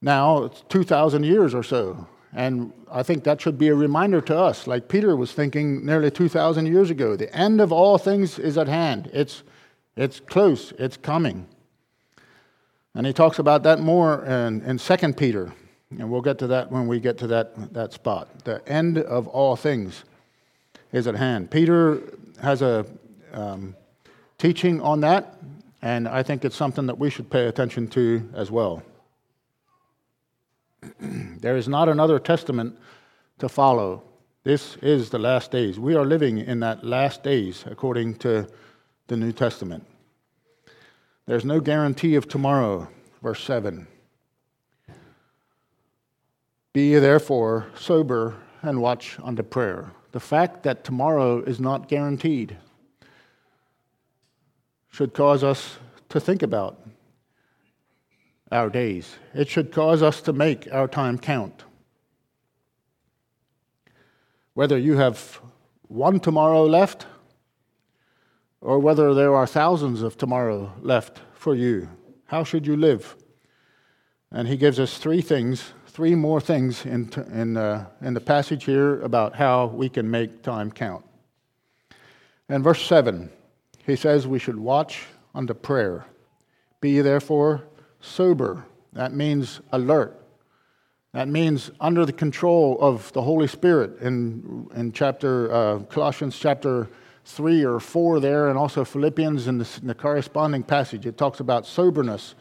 now 0.00 0.48
2,000 0.68 1.24
years 1.24 1.54
or 1.54 1.62
so. 1.62 2.06
And 2.32 2.72
I 2.90 3.02
think 3.02 3.24
that 3.24 3.40
should 3.40 3.58
be 3.58 3.68
a 3.68 3.74
reminder 3.74 4.20
to 4.22 4.38
us, 4.38 4.66
like 4.66 4.88
Peter 4.88 5.16
was 5.16 5.32
thinking 5.32 5.84
nearly 5.84 6.10
2,000 6.10 6.66
years 6.66 6.90
ago. 6.90 7.16
The 7.16 7.34
end 7.34 7.60
of 7.60 7.72
all 7.72 7.98
things 7.98 8.38
is 8.38 8.58
at 8.58 8.68
hand, 8.68 9.10
it's, 9.12 9.42
it's 9.96 10.20
close, 10.20 10.72
it's 10.78 10.96
coming. 10.96 11.46
And 12.94 13.06
he 13.06 13.12
talks 13.12 13.38
about 13.38 13.62
that 13.62 13.80
more 13.80 14.24
in, 14.24 14.60
in 14.62 14.78
2 14.78 15.12
Peter. 15.14 15.52
And 15.90 16.10
we'll 16.10 16.20
get 16.20 16.38
to 16.38 16.46
that 16.48 16.70
when 16.70 16.86
we 16.86 17.00
get 17.00 17.16
to 17.18 17.26
that, 17.28 17.72
that 17.72 17.92
spot. 17.92 18.44
The 18.44 18.66
end 18.68 18.98
of 18.98 19.26
all 19.26 19.56
things 19.56 20.04
is 20.92 21.06
at 21.06 21.14
hand. 21.14 21.50
Peter 21.50 22.02
has 22.42 22.60
a 22.60 22.84
um, 23.32 23.74
teaching 24.36 24.80
on 24.80 25.00
that 25.00 25.38
and 25.82 26.08
I 26.08 26.22
think 26.22 26.44
it's 26.44 26.56
something 26.56 26.86
that 26.86 26.98
we 26.98 27.10
should 27.10 27.30
pay 27.30 27.46
attention 27.46 27.88
to 27.88 28.28
as 28.34 28.50
well. 28.50 28.82
there 31.00 31.56
is 31.56 31.68
not 31.68 31.88
another 31.88 32.18
testament 32.18 32.78
to 33.38 33.48
follow. 33.48 34.02
This 34.44 34.76
is 34.82 35.10
the 35.10 35.18
last 35.18 35.50
days. 35.50 35.78
We 35.78 35.94
are 35.94 36.04
living 36.04 36.38
in 36.38 36.60
that 36.60 36.84
last 36.84 37.22
days 37.22 37.64
according 37.66 38.16
to 38.16 38.48
the 39.06 39.16
New 39.16 39.32
Testament. 39.32 39.84
There's 41.26 41.44
no 41.44 41.60
guarantee 41.60 42.14
of 42.14 42.28
tomorrow, 42.28 42.88
verse 43.22 43.42
7. 43.44 43.86
Be 46.72 46.94
therefore 46.94 47.66
sober 47.76 48.36
and 48.62 48.80
watch 48.80 49.18
unto 49.22 49.42
prayer. 49.42 49.92
The 50.12 50.20
fact 50.20 50.62
that 50.62 50.84
tomorrow 50.84 51.42
is 51.42 51.60
not 51.60 51.88
guaranteed 51.88 52.56
should 54.98 55.14
cause 55.14 55.44
us 55.44 55.78
to 56.08 56.18
think 56.18 56.42
about 56.42 56.76
our 58.50 58.68
days. 58.68 59.14
It 59.32 59.48
should 59.48 59.70
cause 59.70 60.02
us 60.02 60.20
to 60.22 60.32
make 60.32 60.66
our 60.72 60.88
time 60.88 61.18
count. 61.18 61.62
Whether 64.54 64.76
you 64.76 64.96
have 64.96 65.40
one 65.86 66.18
tomorrow 66.18 66.64
left 66.64 67.06
or 68.60 68.80
whether 68.80 69.14
there 69.14 69.36
are 69.36 69.46
thousands 69.46 70.02
of 70.02 70.18
tomorrow 70.18 70.72
left 70.80 71.20
for 71.32 71.54
you, 71.54 71.88
how 72.24 72.42
should 72.42 72.66
you 72.66 72.76
live? 72.76 73.14
And 74.32 74.48
he 74.48 74.56
gives 74.56 74.80
us 74.80 74.98
three 74.98 75.20
things, 75.20 75.74
three 75.86 76.16
more 76.16 76.40
things 76.40 76.84
in, 76.84 77.12
in, 77.32 77.56
uh, 77.56 77.86
in 78.00 78.14
the 78.14 78.20
passage 78.20 78.64
here 78.64 79.00
about 79.02 79.36
how 79.36 79.66
we 79.66 79.88
can 79.88 80.10
make 80.10 80.42
time 80.42 80.72
count. 80.72 81.04
And 82.48 82.64
verse 82.64 82.84
7, 82.84 83.30
he 83.88 83.96
says 83.96 84.26
we 84.26 84.38
should 84.38 84.58
watch 84.58 85.06
unto 85.34 85.54
prayer. 85.54 86.04
Be 86.80 87.00
therefore 87.00 87.64
sober. 88.00 88.64
That 88.92 89.12
means 89.12 89.60
alert. 89.72 90.14
That 91.12 91.26
means 91.26 91.70
under 91.80 92.04
the 92.04 92.12
control 92.12 92.78
of 92.80 93.12
the 93.14 93.22
Holy 93.22 93.48
Spirit 93.48 93.98
in, 94.00 94.68
in 94.74 94.92
chapter, 94.92 95.52
uh, 95.52 95.78
Colossians 95.84 96.38
chapter 96.38 96.88
3 97.24 97.64
or 97.64 97.80
4 97.80 98.20
there, 98.20 98.48
and 98.48 98.58
also 98.58 98.84
Philippians 98.84 99.48
in 99.48 99.58
the, 99.58 99.68
in 99.80 99.88
the 99.88 99.94
corresponding 99.94 100.62
passage. 100.62 101.06
It 101.06 101.16
talks 101.16 101.40
about 101.40 101.66
soberness, 101.66 102.34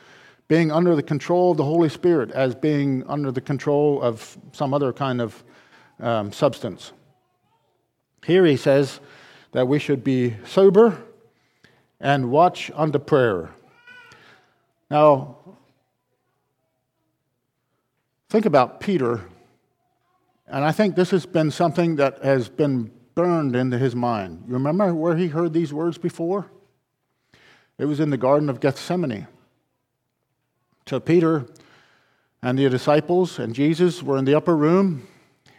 being 0.47 0.71
under 0.71 0.95
the 0.95 1.03
control 1.03 1.51
of 1.51 1.57
the 1.57 1.63
Holy 1.63 1.89
Spirit 1.89 2.31
as 2.31 2.55
being 2.55 3.03
under 3.07 3.31
the 3.31 3.41
control 3.41 4.01
of 4.01 4.37
some 4.51 4.73
other 4.73 4.91
kind 4.91 5.21
of 5.21 5.43
um, 5.99 6.31
substance. 6.31 6.91
Here 8.25 8.45
he 8.45 8.57
says 8.57 8.99
that 9.53 9.67
we 9.67 9.79
should 9.79 10.03
be 10.03 10.35
sober 10.45 11.01
and 11.99 12.29
watch 12.29 12.71
unto 12.75 12.99
prayer. 12.99 13.49
Now, 14.89 15.37
think 18.29 18.45
about 18.45 18.79
Peter, 18.79 19.25
and 20.47 20.63
I 20.63 20.71
think 20.71 20.95
this 20.95 21.11
has 21.11 21.25
been 21.25 21.51
something 21.51 21.95
that 21.97 22.23
has 22.23 22.49
been 22.49 22.91
burned 23.15 23.55
into 23.55 23.77
his 23.77 23.95
mind. 23.95 24.43
You 24.47 24.53
remember 24.53 24.93
where 24.93 25.17
he 25.17 25.27
heard 25.27 25.51
these 25.51 25.73
words 25.73 25.97
before? 25.97 26.51
It 27.77 27.85
was 27.85 27.99
in 27.99 28.09
the 28.09 28.17
Garden 28.17 28.49
of 28.49 28.59
Gethsemane. 28.59 29.27
So 30.87 30.99
Peter 30.99 31.45
and 32.41 32.57
the 32.57 32.69
disciples 32.69 33.39
and 33.39 33.53
Jesus 33.53 34.01
were 34.01 34.17
in 34.17 34.25
the 34.25 34.35
upper 34.35 34.55
room 34.55 35.07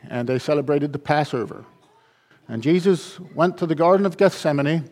and 0.09 0.29
they 0.29 0.39
celebrated 0.39 0.93
the 0.93 0.99
Passover. 0.99 1.65
And 2.49 2.63
Jesus 2.63 3.21
went 3.35 3.59
to 3.59 3.67
the 3.67 3.75
Garden 3.75 4.07
of 4.07 4.17
Gethsemane 4.17 4.89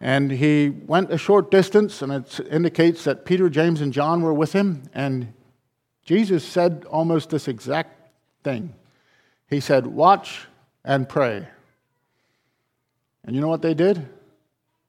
and 0.00 0.30
he 0.30 0.70
went 0.70 1.12
a 1.12 1.18
short 1.18 1.50
distance, 1.50 2.00
and 2.00 2.10
it 2.10 2.40
indicates 2.50 3.04
that 3.04 3.26
Peter, 3.26 3.50
James, 3.50 3.82
and 3.82 3.92
John 3.92 4.22
were 4.22 4.32
with 4.32 4.52
him. 4.54 4.84
And 4.94 5.34
Jesus 6.02 6.42
said 6.42 6.86
almost 6.88 7.28
this 7.28 7.48
exact 7.48 8.10
thing. 8.42 8.74
He 9.48 9.60
said, 9.60 9.86
Watch 9.86 10.46
and 10.84 11.06
pray. 11.06 11.46
And 13.24 13.36
you 13.36 13.42
know 13.42 13.48
what 13.48 13.60
they 13.60 13.74
did? 13.74 14.08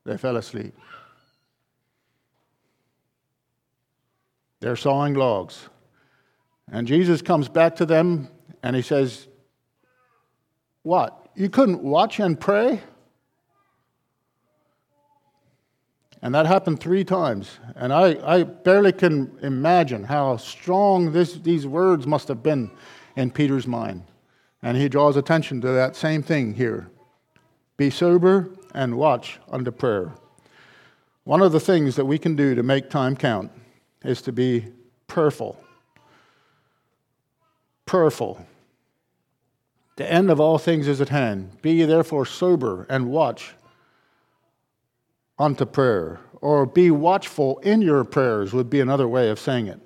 They 0.06 0.18
fell 0.18 0.38
asleep. 0.38 0.74
They're 4.62 4.78
sawing 4.78 5.16
logs. 5.16 5.68
And 6.72 6.88
Jesus 6.88 7.22
comes 7.22 7.50
back 7.50 7.76
to 7.78 7.86
them 7.86 8.30
and 8.64 8.78
he 8.78 8.82
says, 8.82 9.28
What? 10.84 11.18
You 11.36 11.50
couldn't 11.50 11.84
watch 11.84 12.20
and 12.20 12.40
pray? 12.40 12.82
And 16.22 16.36
that 16.36 16.46
happened 16.46 16.80
three 16.80 17.04
times. 17.04 17.58
And 17.76 17.92
I, 17.92 18.18
I 18.24 18.44
barely 18.44 18.92
can 18.92 19.38
imagine 19.42 20.04
how 20.04 20.38
strong 20.38 21.12
this, 21.12 21.34
these 21.34 21.66
words 21.66 22.06
must 22.06 22.28
have 22.28 22.44
been 22.44 22.72
in 23.16 23.32
Peter's 23.32 23.66
mind. 23.66 24.04
And 24.62 24.78
he 24.78 24.88
draws 24.88 25.18
attention 25.18 25.62
to 25.62 25.70
that 25.70 25.96
same 25.96 26.22
thing 26.22 26.54
here. 26.54 26.90
Be 27.78 27.90
sober 27.90 28.52
and 28.76 28.98
watch 28.98 29.40
unto 29.50 29.72
prayer. 29.72 30.14
One 31.24 31.42
of 31.42 31.52
the 31.52 31.60
things 31.60 31.96
that 31.96 32.06
we 32.06 32.20
can 32.20 32.36
do 32.36 32.54
to 32.54 32.62
make 32.62 32.90
time 32.90 33.16
count 33.16 33.52
is 34.04 34.22
to 34.24 34.32
be 34.32 34.68
prayerful. 35.08 35.60
Prayerful. 37.86 38.46
The 39.96 40.12
end 40.12 40.30
of 40.30 40.40
all 40.40 40.58
things 40.58 40.88
is 40.88 41.02
at 41.02 41.10
hand. 41.10 41.62
Be 41.62 41.84
therefore 41.84 42.26
sober 42.26 42.86
and 42.90 43.10
watch 43.10 43.54
unto 45.38 45.66
prayer. 45.66 46.20
Or 46.42 46.66
be 46.66 46.90
watchful 46.90 47.60
in 47.60 47.82
your 47.82 48.04
prayers 48.04 48.54
would 48.54 48.70
be 48.70 48.80
another 48.80 49.08
way 49.08 49.30
of 49.30 49.40
saying 49.40 49.68
it. 49.68 49.80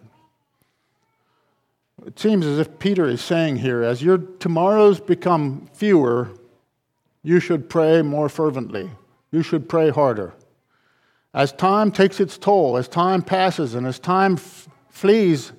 It 2.05 2.19
seems 2.19 2.45
as 2.45 2.59
if 2.59 2.79
Peter 2.79 3.05
is 3.05 3.21
saying 3.21 3.57
here, 3.57 3.81
as 3.81 4.03
your 4.03 4.17
tomorrows 4.17 4.99
become 4.99 5.67
fewer, 5.73 6.29
you 7.23 7.39
should 7.39 7.69
pray 7.69 8.01
more 8.01 8.29
fervently. 8.29 8.89
You 9.31 9.41
should 9.41 9.67
pray 9.67 9.89
harder. 9.89 10.33
As 11.33 11.51
time 11.51 11.91
takes 11.91 12.19
its 12.19 12.37
toll, 12.37 12.77
as 12.77 12.87
time 12.87 13.21
passes, 13.21 13.75
and 13.75 13.85
as 13.85 13.99
time 13.99 14.33
f- 14.33 14.69
flees 14.89 15.51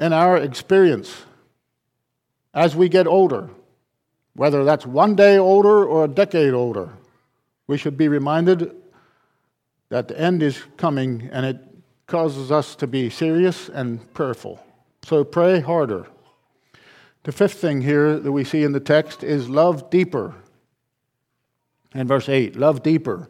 in 0.00 0.12
our 0.12 0.36
experience, 0.36 1.24
as 2.52 2.74
we 2.74 2.88
get 2.88 3.06
older, 3.06 3.50
whether 4.34 4.64
that's 4.64 4.86
one 4.86 5.14
day 5.14 5.38
older 5.38 5.84
or 5.84 6.04
a 6.04 6.08
decade 6.08 6.54
older, 6.54 6.90
we 7.66 7.78
should 7.78 7.96
be 7.96 8.08
reminded 8.08 8.74
that 9.88 10.08
the 10.08 10.18
end 10.18 10.42
is 10.42 10.60
coming 10.76 11.28
and 11.32 11.46
it 11.46 11.58
causes 12.06 12.52
us 12.52 12.74
to 12.76 12.86
be 12.86 13.08
serious 13.08 13.68
and 13.68 14.12
prayerful. 14.12 14.62
So 15.02 15.24
pray 15.24 15.60
harder. 15.60 16.06
The 17.24 17.32
fifth 17.32 17.54
thing 17.54 17.80
here 17.80 18.18
that 18.18 18.32
we 18.32 18.44
see 18.44 18.64
in 18.64 18.72
the 18.72 18.80
text 18.80 19.24
is 19.24 19.48
love 19.48 19.88
deeper. 19.90 20.34
In 21.94 22.06
verse 22.06 22.28
8, 22.28 22.56
love 22.56 22.82
deeper. 22.82 23.28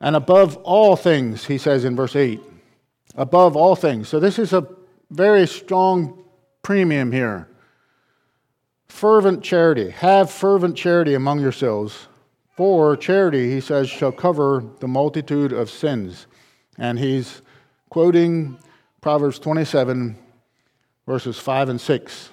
And 0.00 0.16
above 0.16 0.56
all 0.58 0.96
things, 0.96 1.46
he 1.46 1.58
says 1.58 1.84
in 1.84 1.96
verse 1.96 2.16
8, 2.16 2.40
above 3.14 3.56
all 3.56 3.76
things. 3.76 4.08
So 4.08 4.20
this 4.20 4.38
is 4.38 4.52
a 4.52 4.66
very 5.10 5.46
strong 5.46 6.24
premium 6.62 7.12
here. 7.12 7.48
Fervent 8.88 9.42
charity. 9.42 9.90
Have 9.90 10.30
fervent 10.30 10.76
charity 10.76 11.14
among 11.14 11.40
yourselves. 11.40 12.08
For 12.56 12.96
charity, 12.96 13.50
he 13.50 13.60
says, 13.60 13.88
shall 13.90 14.12
cover 14.12 14.64
the 14.78 14.86
multitude 14.86 15.52
of 15.52 15.68
sins. 15.68 16.26
And 16.78 16.98
he's 16.98 17.42
quoting 17.88 18.58
Proverbs 19.00 19.40
27, 19.40 20.16
verses 21.06 21.38
5 21.38 21.68
and 21.70 21.80
6. 21.80 22.30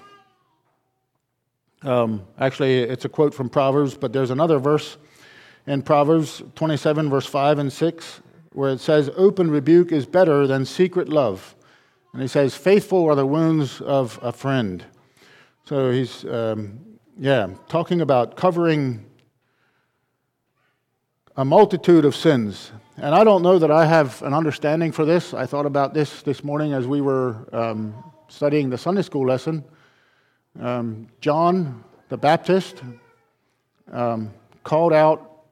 Um, 1.84 2.28
actually, 2.40 2.80
it's 2.80 3.06
a 3.06 3.10
quote 3.10 3.34
from 3.34 3.50
Proverbs, 3.50 3.96
but 3.96 4.14
there's 4.14 4.30
another 4.30 4.60
verse 4.60 4.98
in 5.66 5.82
Proverbs 5.82 6.44
27, 6.54 7.10
verse 7.10 7.26
5 7.26 7.58
and 7.58 7.74
6, 7.74 8.22
where 8.54 8.72
it 8.72 8.80
says, 8.80 9.10
Open 9.16 9.50
rebuke 9.50 9.92
is 9.92 10.06
better 10.06 10.46
than 10.46 10.66
secret 10.66 11.10
love. 11.10 11.56
And 12.14 12.22
he 12.22 12.28
says, 12.28 12.56
Faithful 12.56 13.10
are 13.10 13.16
the 13.16 13.26
wounds 13.26 13.82
of 13.82 14.20
a 14.22 14.32
friend. 14.32 14.86
So 15.66 15.90
he's, 15.90 16.26
um, 16.26 16.80
yeah, 17.18 17.48
talking 17.68 18.02
about 18.02 18.36
covering 18.36 19.06
a 21.38 21.46
multitude 21.46 22.06
of 22.06 22.16
sins. 22.16 22.72
And 22.98 23.16
I 23.16 23.24
don't 23.24 23.42
know 23.42 23.58
that 23.58 23.72
I 23.72 23.86
have 23.86 24.22
an 24.22 24.34
understanding 24.34 24.92
for 24.92 25.06
this. 25.06 25.34
I 25.34 25.46
thought 25.46 25.66
about 25.66 25.94
this 25.94 26.22
this 26.24 26.44
morning 26.44 26.74
as 26.74 26.86
we 26.86 27.02
were 27.02 27.48
um, 27.54 27.94
studying 28.28 28.70
the 28.70 28.78
Sunday 28.78 29.02
school 29.02 29.26
lesson. 29.26 29.64
Um, 30.60 31.08
John 31.22 31.84
the 32.10 32.18
Baptist 32.18 32.84
um, 33.92 34.32
called 34.64 34.92
out 34.92 35.46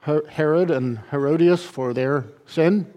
Herod 0.00 0.70
and 0.70 0.98
Herodias 1.10 1.64
for 1.64 1.92
their 1.92 2.26
sin. 2.46 2.92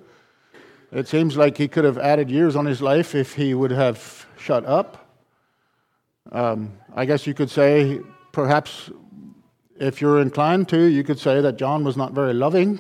It 0.91 1.07
seems 1.07 1.35
like 1.35 1.57
he 1.57 1.67
could 1.67 1.83
have 1.83 1.97
added 1.97 2.29
years 2.29 2.55
on 2.55 2.65
his 2.65 2.81
life 2.81 3.15
if 3.15 3.33
he 3.33 3.53
would 3.53 3.71
have 3.71 4.27
shut 4.37 4.65
up. 4.65 5.09
Um, 6.31 6.77
I 6.95 7.05
guess 7.05 7.27
you 7.27 7.33
could 7.33 7.49
say, 7.49 7.99
perhaps, 8.31 8.89
if 9.79 10.01
you're 10.01 10.21
inclined 10.21 10.69
to, 10.69 10.79
you 10.79 11.03
could 11.03 11.19
say 11.19 11.41
that 11.41 11.57
John 11.57 11.83
was 11.83 11.97
not 11.97 12.13
very 12.13 12.33
loving. 12.33 12.79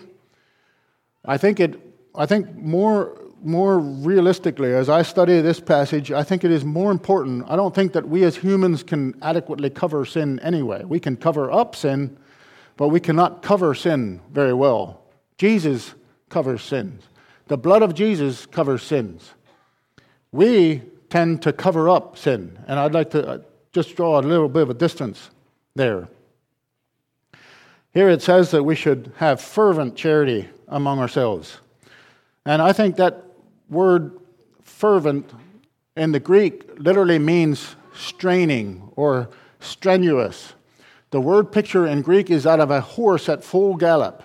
I 1.23 1.37
think 1.37 1.59
it. 1.59 1.79
I 2.13 2.25
think 2.25 2.55
more 2.55 3.21
more 3.43 3.77
realistically, 3.79 4.73
as 4.73 4.89
I 4.89 5.03
study 5.03 5.39
this 5.39 5.59
passage, 5.59 6.11
I 6.11 6.23
think 6.23 6.43
it 6.43 6.51
is 6.51 6.65
more 6.65 6.91
important. 6.91 7.45
I 7.47 7.55
don't 7.55 7.75
think 7.75 7.93
that 7.93 8.09
we 8.09 8.23
as 8.23 8.35
humans 8.35 8.81
can 8.81 9.13
adequately 9.21 9.69
cover 9.69 10.03
sin 10.03 10.39
anyway. 10.39 10.83
We 10.83 10.99
can 10.99 11.15
cover 11.15 11.51
up 11.51 11.75
sin, 11.75 12.17
but 12.75 12.87
we 12.87 12.99
cannot 12.99 13.43
cover 13.43 13.75
sin 13.75 14.21
very 14.31 14.53
well. 14.53 15.01
Jesus 15.37 15.93
covers 16.29 16.63
sins. 16.63 17.03
The 17.47 17.57
blood 17.57 17.83
of 17.83 17.93
Jesus 17.93 18.47
covers 18.47 18.81
sins. 18.81 19.33
We 20.31 20.81
tend 21.09 21.43
to 21.43 21.53
cover 21.53 21.87
up 21.89 22.17
sin, 22.17 22.57
and 22.67 22.79
I'd 22.79 22.93
like 22.93 23.11
to 23.11 23.27
uh, 23.27 23.37
just 23.73 23.95
draw 23.95 24.19
a 24.19 24.21
little 24.21 24.49
bit 24.49 24.63
of 24.63 24.69
a 24.71 24.73
distance 24.73 25.29
there. 25.75 26.07
Here 27.95 28.09
it 28.09 28.21
says 28.21 28.51
that 28.51 28.63
we 28.63 28.75
should 28.75 29.13
have 29.15 29.39
fervent 29.39 29.95
charity 29.95 30.49
among 30.67 30.99
ourselves. 30.99 31.59
And 32.45 32.61
I 32.61 32.73
think 32.73 32.97
that 32.97 33.23
word 33.69 34.19
fervent 34.63 35.31
in 35.95 36.11
the 36.11 36.19
Greek 36.19 36.77
literally 36.77 37.19
means 37.19 37.77
straining 37.95 38.91
or 38.97 39.29
strenuous. 39.61 40.55
The 41.11 41.21
word 41.21 41.53
picture 41.53 41.87
in 41.87 42.01
Greek 42.01 42.29
is 42.29 42.43
that 42.43 42.59
of 42.59 42.69
a 42.69 42.81
horse 42.81 43.29
at 43.29 43.45
full 43.45 43.75
gallop 43.75 44.23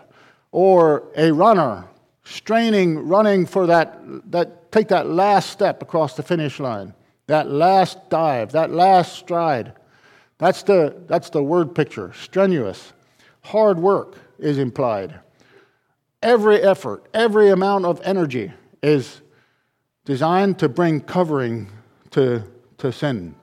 or 0.51 1.05
a 1.17 1.31
runner 1.31 1.85
straining, 2.25 2.99
running 3.07 3.47
for 3.47 3.69
that, 3.69 4.01
that 4.33 4.73
take 4.73 4.89
that 4.89 5.07
last 5.07 5.49
step 5.49 5.81
across 5.81 6.17
the 6.17 6.25
finish 6.25 6.59
line, 6.59 6.93
that 7.29 7.49
last 7.49 8.11
dive, 8.11 8.51
that 8.51 8.73
last 8.73 9.15
stride. 9.15 9.75
That's 10.39 10.65
the, 10.65 10.97
that's 11.07 11.31
the 11.31 11.45
word 11.45 11.73
picture, 11.73 12.13
strenuous. 12.15 12.95
Hard 13.43 13.79
work 13.79 14.17
is 14.39 14.59
implied. 14.59 15.21
Every 16.23 16.61
effort, 16.61 17.07
every 17.15 17.49
amount 17.51 17.87
of 17.87 18.01
energy 18.05 18.53
is 18.83 19.23
designed 20.05 20.59
to 20.59 20.69
bring 20.69 21.01
covering 21.01 21.71
to, 22.11 22.45
to 22.79 22.93
sin 22.93 23.35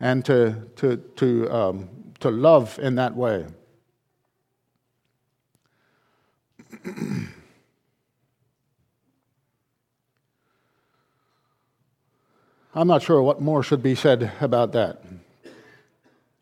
and 0.00 0.24
to, 0.24 0.68
to, 0.76 0.96
to, 1.16 1.50
um, 1.52 1.88
to 2.20 2.30
love 2.30 2.78
in 2.80 2.94
that 2.96 3.14
way. 3.14 3.46
I'm 12.74 12.86
not 12.86 13.02
sure 13.02 13.22
what 13.22 13.40
more 13.40 13.62
should 13.62 13.82
be 13.82 13.94
said 13.94 14.30
about 14.40 14.72
that. 14.72 15.02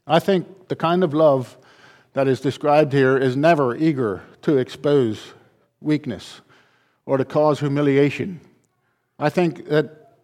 I 0.06 0.18
think 0.18 0.68
the 0.68 0.76
kind 0.76 1.02
of 1.02 1.14
love 1.14 1.56
that 2.16 2.28
is 2.28 2.40
described 2.40 2.94
here 2.94 3.18
is 3.18 3.36
never 3.36 3.76
eager 3.76 4.22
to 4.40 4.56
expose 4.56 5.34
weakness 5.82 6.40
or 7.04 7.18
to 7.18 7.26
cause 7.26 7.60
humiliation. 7.60 8.40
I 9.18 9.28
think 9.28 9.68
that 9.68 10.14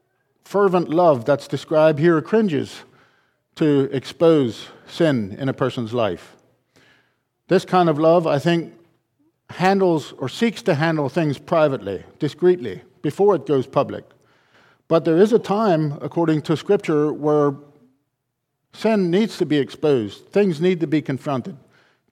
fervent 0.43 0.89
love 0.89 1.27
that's 1.27 1.47
described 1.47 1.99
here 1.99 2.23
cringes 2.23 2.85
to 3.57 3.91
expose 3.93 4.69
sin 4.87 5.37
in 5.39 5.51
a 5.51 5.53
person's 5.53 5.93
life. 5.93 6.35
This 7.49 7.67
kind 7.67 7.91
of 7.91 7.99
love, 7.99 8.27
I 8.27 8.39
think, 8.39 8.73
handles 9.51 10.13
or 10.13 10.31
seeks 10.31 10.63
to 10.63 10.75
handle 10.75 11.11
things 11.11 11.37
privately, 11.37 12.05
discreetly, 12.19 12.81
before 13.03 13.35
it 13.35 13.45
goes 13.45 13.67
public. 13.67 14.05
But 14.89 15.05
there 15.05 15.19
is 15.19 15.35
a 15.35 15.39
time, 15.39 15.99
according 16.01 16.41
to 16.43 16.57
Scripture, 16.57 17.13
where 17.13 17.55
sin 18.73 19.11
needs 19.11 19.37
to 19.37 19.45
be 19.45 19.59
exposed, 19.59 20.29
things 20.29 20.59
need 20.59 20.81
to 20.81 20.87
be 20.87 21.03
confronted. 21.03 21.59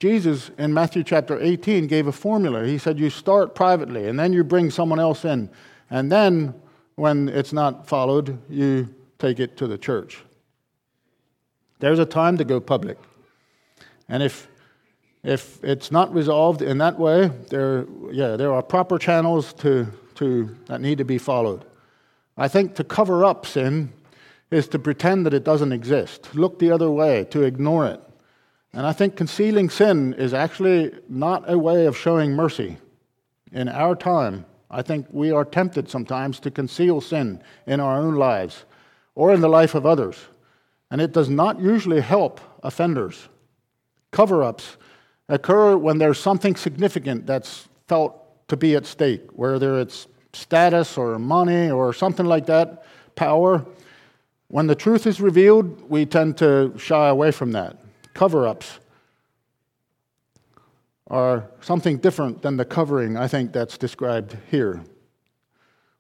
Jesus 0.01 0.51
in 0.57 0.73
Matthew 0.73 1.05
chapter 1.05 1.39
18 1.39 1.87
gave 1.87 2.07
a 2.07 2.13
formula. 2.13 2.65
He 2.65 2.79
said, 2.79 2.99
You 2.99 3.11
start 3.11 3.55
privately, 3.55 4.09
and 4.09 4.19
then 4.19 4.33
you 4.33 4.43
bring 4.43 4.71
someone 4.71 4.99
else 4.99 5.27
in. 5.27 5.51
And 5.91 6.11
then, 6.11 6.55
when 6.95 7.29
it's 7.29 7.53
not 7.53 7.87
followed, 7.87 8.39
you 8.49 8.95
take 9.19 9.39
it 9.39 9.59
to 9.59 9.67
the 9.67 9.77
church. 9.77 10.23
There's 11.81 11.99
a 11.99 12.07
time 12.07 12.39
to 12.39 12.45
go 12.45 12.61
public. 12.61 12.97
And 14.09 14.23
if, 14.23 14.49
if 15.23 15.63
it's 15.63 15.93
not 15.93 16.15
resolved 16.15 16.63
in 16.63 16.79
that 16.79 16.99
way, 16.99 17.29
there, 17.51 17.87
yeah, 18.11 18.37
there 18.37 18.55
are 18.55 18.63
proper 18.63 18.99
channels 18.99 19.53
to, 19.55 19.87
to, 20.15 20.57
that 20.67 20.81
need 20.81 20.97
to 20.97 21.05
be 21.05 21.19
followed. 21.19 21.67
I 22.39 22.49
think 22.49 22.75
to 22.77 22.85
cover 22.85 23.23
up 23.23 23.45
sin 23.45 23.93
is 24.51 24.67
to 24.69 24.79
pretend 24.79 25.27
that 25.27 25.35
it 25.35 25.45
doesn't 25.45 25.73
exist, 25.73 26.35
look 26.35 26.59
the 26.59 26.71
other 26.71 26.91
way, 26.91 27.25
to 27.25 27.43
ignore 27.43 27.87
it. 27.87 28.01
And 28.73 28.87
I 28.87 28.93
think 28.93 29.17
concealing 29.17 29.69
sin 29.69 30.15
is 30.15 30.33
actually 30.33 30.93
not 31.09 31.51
a 31.51 31.59
way 31.59 31.87
of 31.87 31.97
showing 31.97 32.33
mercy. 32.33 32.79
In 33.53 33.69
our 33.69 33.97
time, 33.97 34.45
I 34.71 34.83
think 34.83 35.07
we 35.11 35.33
are 35.33 35.45
tempted 35.45 35.89
sometimes 35.89 36.39
to 36.41 36.51
conceal 36.51 37.01
sin 37.01 37.43
in 37.67 37.81
our 37.81 37.99
own 37.99 38.15
lives 38.15 38.65
or 39.17 39.35
in 39.35 39.41
the 39.41 39.49
life 39.49 39.75
of 39.75 39.87
others. 39.87 40.17
And 40.91 41.01
it 41.01 41.13
does 41.13 41.29
not 41.29 41.61
usually 41.61 42.01
help 42.01 42.41
offenders. 42.63 43.29
Cover 44.13 44.45
ups 44.45 44.77
occur 45.29 45.77
when 45.77 45.99
there's 45.99 46.19
something 46.19 46.55
significant 46.55 47.27
that's 47.27 47.69
felt 47.89 48.17
to 48.49 48.57
be 48.57 48.77
at 48.77 48.87
stake, 48.87 49.23
whether 49.33 49.81
it's 49.81 50.07
status 50.33 50.97
or 50.97 51.19
money 51.19 51.71
or 51.71 51.93
something 51.93 52.27
like 52.27 52.47
that, 52.47 52.85
power. 53.17 53.65
When 54.49 54.69
the 54.69 54.75
truth 54.75 55.07
is 55.07 55.21
revealed, 55.21 55.89
we 55.91 56.07
tend 56.07 56.39
to 56.39 56.73
shy 56.77 57.09
away 57.09 57.33
from 57.33 57.53
that. 57.53 57.77
Cover 58.15 58.47
ups 58.47 58.79
are 61.09 61.51
something 61.61 61.99
different 61.99 62.43
than 62.43 62.57
the 62.57 62.65
covering, 62.65 63.17
I 63.17 63.27
think, 63.27 63.53
that's 63.53 63.77
described 63.77 64.37
here. 64.51 64.83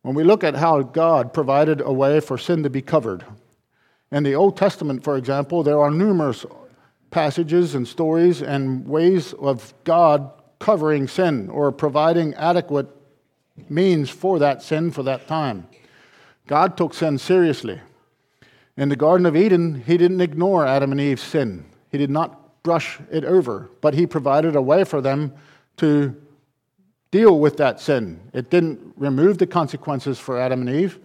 When 0.02 0.14
we 0.14 0.24
look 0.24 0.44
at 0.44 0.54
how 0.54 0.82
God 0.82 1.34
provided 1.34 1.80
a 1.80 1.92
way 1.92 2.20
for 2.20 2.38
sin 2.38 2.62
to 2.62 2.70
be 2.70 2.80
covered, 2.80 3.24
in 4.12 4.22
the 4.22 4.34
Old 4.34 4.56
Testament, 4.56 5.04
for 5.04 5.16
example, 5.16 5.62
there 5.62 5.80
are 5.80 5.90
numerous 5.90 6.46
passages 7.11 7.74
and 7.74 7.86
stories 7.86 8.40
and 8.40 8.86
ways 8.86 9.32
of 9.34 9.74
God 9.84 10.30
covering 10.58 11.08
sin 11.08 11.48
or 11.50 11.72
providing 11.72 12.34
adequate 12.34 12.88
means 13.68 14.11
for 14.11 14.38
that 14.38 14.62
sin 14.62 14.90
for 14.90 15.02
that 15.02 15.26
time. 15.26 15.66
God 16.46 16.76
took 16.76 16.94
sin 16.94 17.18
seriously. 17.18 17.80
In 18.76 18.88
the 18.88 18.96
Garden 18.96 19.26
of 19.26 19.36
Eden, 19.36 19.82
he 19.86 19.96
didn't 19.96 20.20
ignore 20.20 20.66
Adam 20.66 20.92
and 20.92 21.00
Eve's 21.00 21.22
sin. 21.22 21.66
He 21.91 21.99
did 21.99 22.11
not 22.11 22.62
brush 22.62 22.99
it 23.11 23.24
over, 23.24 23.70
but 23.80 23.95
he 23.95 24.07
provided 24.07 24.57
a 24.57 24.62
way 24.62 24.84
for 24.84 25.01
them 25.01 25.32
to 25.78 26.14
deal 27.11 27.38
with 27.38 27.57
that 27.57 27.80
sin. 27.80 28.20
It 28.32 28.51
didn't 28.51 28.95
remove 28.97 29.38
the 29.38 29.47
consequences 29.47 30.18
for 30.18 30.38
Adam 30.38 30.61
and 30.61 30.70
Eve, 30.70 30.99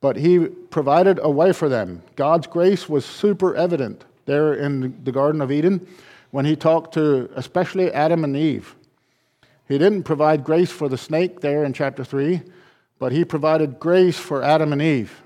but 0.00 0.16
he 0.16 0.46
provided 0.46 1.18
a 1.22 1.30
way 1.30 1.52
for 1.52 1.68
them. 1.68 2.02
God's 2.16 2.46
grace 2.46 2.88
was 2.88 3.04
super 3.04 3.54
evident 3.54 4.04
there 4.26 4.54
in 4.54 5.02
the 5.04 5.12
Garden 5.12 5.40
of 5.40 5.50
Eden 5.50 5.86
when 6.30 6.44
he 6.44 6.54
talked 6.54 6.94
to 6.94 7.30
especially 7.34 7.90
Adam 7.92 8.24
and 8.24 8.36
Eve. 8.36 8.74
He 9.66 9.78
didn't 9.78 10.04
provide 10.04 10.44
grace 10.44 10.70
for 10.70 10.88
the 10.88 10.98
snake 10.98 11.40
there 11.40 11.64
in 11.64 11.72
chapter 11.72 12.04
3, 12.04 12.42
but 12.98 13.12
he 13.12 13.24
provided 13.24 13.78
grace 13.78 14.18
for 14.18 14.42
Adam 14.42 14.72
and 14.72 14.82
Eve. 14.82 15.22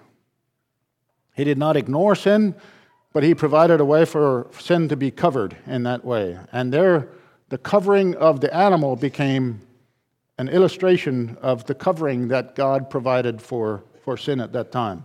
He 1.35 1.45
did 1.45 1.59
not 1.59 1.77
ignore 1.77 2.15
sin, 2.15 2.55
but 3.13 3.23
he 3.23 3.35
provided 3.35 3.81
a 3.81 3.85
way 3.85 4.05
for 4.05 4.47
sin 4.59 4.89
to 4.89 4.97
be 4.97 5.11
covered 5.11 5.57
in 5.67 5.83
that 5.83 6.05
way. 6.05 6.39
And 6.53 6.73
there, 6.73 7.09
the 7.49 7.59
covering 7.59 8.15
of 8.17 8.41
the 8.41 8.55
animal 8.55 8.97
became 8.97 9.61
an 10.39 10.49
illustration 10.49 11.37
of 11.43 11.65
the 11.67 11.75
covering 11.75 12.29
that 12.29 12.55
God 12.55 12.89
provided 12.89 13.41
for, 13.41 13.85
for 14.03 14.17
sin 14.17 14.41
at 14.41 14.53
that 14.53 14.73
time. 14.73 15.05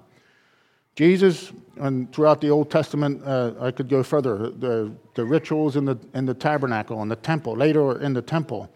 Jesus, 0.96 1.52
and 1.76 2.12
throughout 2.12 2.42
the 2.42 2.50
Old 2.50 2.72
Testament, 2.72 3.22
uh, 3.24 3.54
I 3.60 3.70
could 3.70 3.88
go 3.88 4.02
further, 4.02 4.50
the, 4.50 4.92
the 5.14 5.26
rituals 5.26 5.76
in 5.76 5.86
the, 5.86 5.98
in 6.16 6.26
the 6.26 6.34
tabernacle 6.34 7.02
and 7.02 7.12
the 7.12 7.18
temple, 7.18 7.56
later 7.56 8.02
in 8.02 8.14
the 8.14 8.22
temple, 8.22 8.72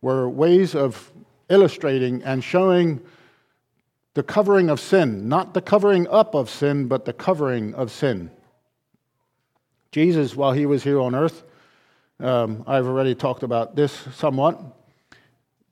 were 0.00 0.30
ways 0.30 0.74
of 0.74 1.12
illustrating 1.50 2.22
and 2.22 2.42
showing 2.42 3.00
the 4.14 4.22
covering 4.22 4.70
of 4.70 4.80
sin, 4.80 5.28
not 5.28 5.52
the 5.52 5.60
covering 5.60 6.08
up 6.08 6.34
of 6.34 6.48
sin, 6.48 6.88
but 6.88 7.04
the 7.04 7.12
covering 7.12 7.74
of 7.74 7.90
sin. 7.90 8.30
Jesus, 9.90 10.36
while 10.36 10.52
he 10.52 10.66
was 10.66 10.82
here 10.82 11.00
on 11.00 11.14
earth, 11.14 11.42
um, 12.20 12.64
I've 12.66 12.86
already 12.86 13.14
talked 13.14 13.42
about 13.42 13.76
this 13.76 13.92
somewhat. 14.14 14.60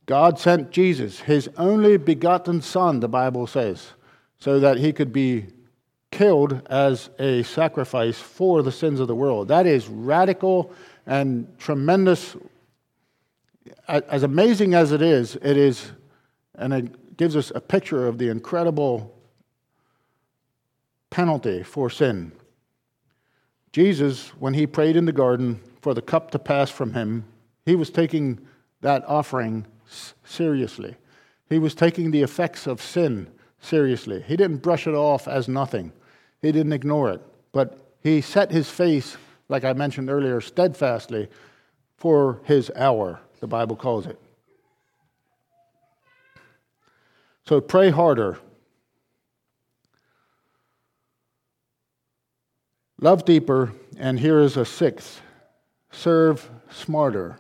God 0.07 0.39
sent 0.39 0.71
Jesus, 0.71 1.21
his 1.21 1.51
only 1.57 1.97
begotten 1.97 2.62
Son, 2.62 3.01
the 3.01 3.09
Bible 3.09 3.47
says, 3.47 3.93
so 4.39 4.61
that 4.61 4.79
he 4.79 4.93
could 4.93 5.12
be 5.12 5.47
killed 6.12 6.62
as 6.71 7.11
a 7.19 7.43
sacrifice 7.43 8.19
for 8.19 8.62
the 8.62 8.73
sins 8.73 9.01
of 9.01 9.09
the 9.09 9.14
world. 9.14 9.49
That 9.49 9.67
is 9.67 9.89
radical 9.89 10.73
and 11.07 11.47
tremendous 11.59 12.37
as 13.89 14.23
amazing 14.23 14.75
as 14.75 14.93
it 14.93 15.03
is, 15.03 15.37
it 15.37 15.57
is, 15.57 15.93
and 16.55 16.73
it 16.73 17.17
gives 17.17 17.37
us 17.37 17.53
a 17.55 17.61
picture 17.61 18.07
of 18.07 18.19
the 18.19 18.29
incredible 18.29 19.14
penalty 21.11 21.62
for 21.62 21.91
sin. 21.91 22.33
Jesus, 23.77 24.29
when 24.39 24.55
he 24.55 24.66
prayed 24.66 24.97
in 24.97 25.05
the 25.05 25.12
garden 25.12 25.61
for 25.83 25.93
the 25.93 26.01
cup 26.01 26.31
to 26.31 26.39
pass 26.39 26.70
from 26.70 26.95
him, 26.95 27.27
he 27.66 27.77
was 27.77 27.91
taking 27.91 28.41
that 28.81 29.05
offering 29.07 29.66
seriously. 30.24 30.97
He 31.51 31.59
was 31.59 31.74
taking 31.74 32.11
the 32.11 32.22
effects 32.22 32.66
of 32.66 32.81
sin 32.81 33.31
seriously. 33.61 34.24
He 34.27 34.35
didn't 34.35 34.62
brush 34.62 34.87
it 34.87 34.95
off 34.95 35.29
as 35.29 35.47
nothing, 35.47 35.93
he 36.41 36.53
didn't 36.53 36.72
ignore 36.72 37.11
it. 37.11 37.20
But 37.53 37.79
he 38.03 38.22
set 38.22 38.51
his 38.51 38.70
face, 38.70 39.18
like 39.51 39.62
I 39.62 39.74
mentioned 39.74 40.09
earlier, 40.09 40.41
steadfastly 40.41 41.29
for 41.99 42.41
his 42.45 42.72
hour 42.77 43.20
the 43.41 43.47
Bible 43.47 43.77
calls 43.77 44.07
it. 44.07 44.18
So 47.45 47.61
pray 47.61 47.91
harder. 47.91 48.39
Love 53.01 53.27
deeper, 53.27 53.75
and 53.99 54.19
here 54.19 54.41
is 54.41 54.57
a 54.57 54.65
sixth 54.65 55.21
serve 55.91 56.49
smarter. 56.71 57.39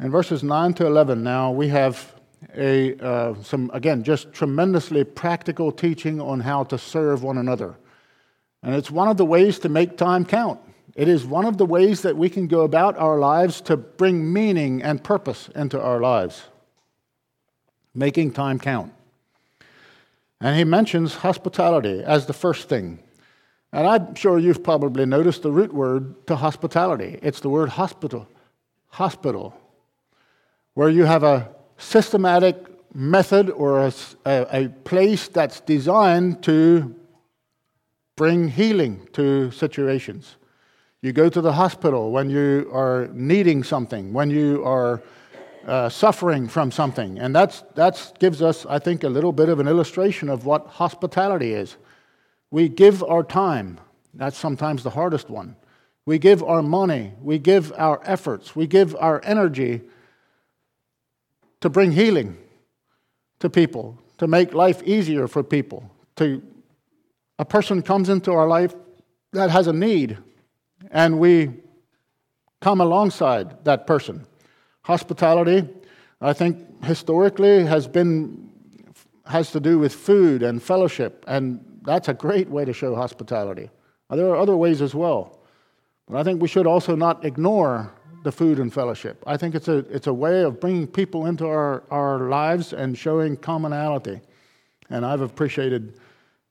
In 0.00 0.10
verses 0.10 0.42
9 0.42 0.74
to 0.74 0.86
11, 0.86 1.22
now 1.22 1.52
we 1.52 1.68
have 1.68 2.12
a, 2.56 2.96
uh, 2.96 3.34
some, 3.42 3.70
again, 3.72 4.02
just 4.02 4.32
tremendously 4.32 5.04
practical 5.04 5.70
teaching 5.70 6.20
on 6.20 6.40
how 6.40 6.64
to 6.64 6.76
serve 6.76 7.22
one 7.22 7.38
another. 7.38 7.76
And 8.64 8.74
it's 8.74 8.90
one 8.90 9.06
of 9.06 9.16
the 9.16 9.24
ways 9.24 9.60
to 9.60 9.68
make 9.68 9.96
time 9.96 10.24
count. 10.24 10.60
It 10.96 11.06
is 11.06 11.24
one 11.24 11.44
of 11.44 11.56
the 11.56 11.64
ways 11.64 12.02
that 12.02 12.16
we 12.16 12.28
can 12.28 12.48
go 12.48 12.62
about 12.62 12.96
our 12.98 13.18
lives 13.18 13.60
to 13.62 13.76
bring 13.76 14.32
meaning 14.32 14.82
and 14.82 15.04
purpose 15.04 15.50
into 15.54 15.80
our 15.80 16.00
lives, 16.00 16.42
making 17.94 18.32
time 18.32 18.58
count. 18.58 18.92
And 20.40 20.56
he 20.56 20.64
mentions 20.64 21.14
hospitality 21.14 22.02
as 22.04 22.26
the 22.26 22.32
first 22.32 22.68
thing. 22.68 22.98
And 23.72 23.86
I'm 23.86 24.14
sure 24.14 24.38
you've 24.38 24.62
probably 24.62 25.06
noticed 25.06 25.42
the 25.42 25.50
root 25.50 25.72
word 25.72 26.26
to 26.26 26.36
hospitality. 26.36 27.18
It's 27.22 27.40
the 27.40 27.48
word 27.48 27.70
hospital, 27.70 28.28
hospital, 28.88 29.54
where 30.74 30.90
you 30.90 31.04
have 31.04 31.22
a 31.22 31.48
systematic 31.78 32.56
method 32.94 33.50
or 33.50 33.86
a, 33.86 33.92
a, 34.26 34.68
place 34.84 35.28
that's 35.28 35.60
designed 35.60 36.42
to 36.42 36.94
bring 38.16 38.48
healing 38.48 39.08
to 39.14 39.50
situations. 39.50 40.36
You 41.00 41.12
go 41.12 41.30
to 41.30 41.40
the 41.40 41.54
hospital 41.54 42.12
when 42.12 42.28
you 42.28 42.70
are 42.72 43.08
needing 43.12 43.64
something, 43.64 44.12
when 44.12 44.28
you 44.28 44.62
are 44.64 45.02
uh, 45.66 45.88
suffering 45.88 46.46
from 46.46 46.70
something. 46.70 47.18
And 47.18 47.34
that's, 47.34 47.62
that 47.74 48.12
gives 48.18 48.42
us, 48.42 48.66
I 48.66 48.78
think, 48.78 49.02
a 49.02 49.08
little 49.08 49.32
bit 49.32 49.48
of 49.48 49.58
an 49.60 49.68
illustration 49.68 50.28
of 50.28 50.44
what 50.44 50.66
hospitality 50.66 51.54
is. 51.54 51.76
We 52.52 52.68
give 52.68 53.02
our 53.02 53.24
time, 53.24 53.80
that's 54.12 54.36
sometimes 54.36 54.82
the 54.82 54.90
hardest 54.90 55.30
one. 55.30 55.56
We 56.04 56.18
give 56.18 56.42
our 56.42 56.62
money, 56.62 57.14
we 57.22 57.38
give 57.38 57.72
our 57.78 58.00
efforts, 58.04 58.54
we 58.54 58.66
give 58.66 58.94
our 58.96 59.22
energy 59.24 59.80
to 61.62 61.70
bring 61.70 61.92
healing 61.92 62.36
to 63.38 63.48
people, 63.48 63.98
to 64.18 64.26
make 64.26 64.52
life 64.52 64.82
easier 64.82 65.26
for 65.28 65.42
people. 65.42 65.90
To 66.16 66.42
a 67.38 67.44
person 67.46 67.80
comes 67.80 68.10
into 68.10 68.32
our 68.32 68.46
life 68.46 68.74
that 69.32 69.48
has 69.48 69.66
a 69.66 69.72
need, 69.72 70.18
and 70.90 71.18
we 71.18 71.50
come 72.60 72.82
alongside 72.82 73.64
that 73.64 73.86
person. 73.86 74.26
Hospitality, 74.82 75.66
I 76.20 76.34
think 76.34 76.84
historically 76.84 77.64
has 77.64 77.88
been 77.88 78.50
has 79.24 79.52
to 79.52 79.60
do 79.60 79.78
with 79.78 79.94
food 79.94 80.42
and 80.42 80.62
fellowship, 80.62 81.24
and 81.26 81.71
that's 81.84 82.08
a 82.08 82.14
great 82.14 82.48
way 82.48 82.64
to 82.64 82.72
show 82.72 82.94
hospitality. 82.94 83.70
Uh, 84.10 84.16
there 84.16 84.28
are 84.28 84.36
other 84.36 84.56
ways 84.56 84.82
as 84.82 84.94
well. 84.94 85.40
But 86.08 86.18
I 86.18 86.22
think 86.24 86.42
we 86.42 86.48
should 86.48 86.66
also 86.66 86.94
not 86.94 87.24
ignore 87.24 87.92
the 88.22 88.32
food 88.32 88.58
and 88.58 88.72
fellowship. 88.72 89.22
I 89.26 89.36
think 89.36 89.54
it's 89.54 89.68
a, 89.68 89.78
it's 89.90 90.06
a 90.06 90.12
way 90.12 90.42
of 90.42 90.60
bringing 90.60 90.86
people 90.86 91.26
into 91.26 91.46
our, 91.46 91.82
our 91.90 92.28
lives 92.28 92.72
and 92.72 92.96
showing 92.96 93.36
commonality. 93.36 94.20
And 94.90 95.04
I've 95.04 95.22
appreciated 95.22 95.98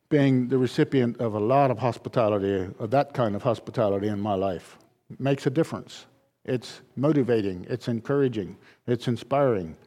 being 0.09 0.47
the 0.47 0.57
recipient 0.57 1.19
of 1.21 1.35
a 1.35 1.39
lot 1.39 1.71
of 1.71 1.79
hospitality, 1.79 2.69
of 2.79 2.91
that 2.91 3.13
kind 3.13 3.35
of 3.35 3.41
hospitality 3.43 4.07
in 4.07 4.19
my 4.19 4.33
life. 4.33 4.77
It 5.09 5.19
makes 5.19 5.47
a 5.47 5.49
difference. 5.49 6.05
It's 6.43 6.81
motivating, 6.95 7.65
it's 7.69 7.87
encouraging, 7.87 8.57
it's 8.87 9.07
inspiring. 9.07 9.77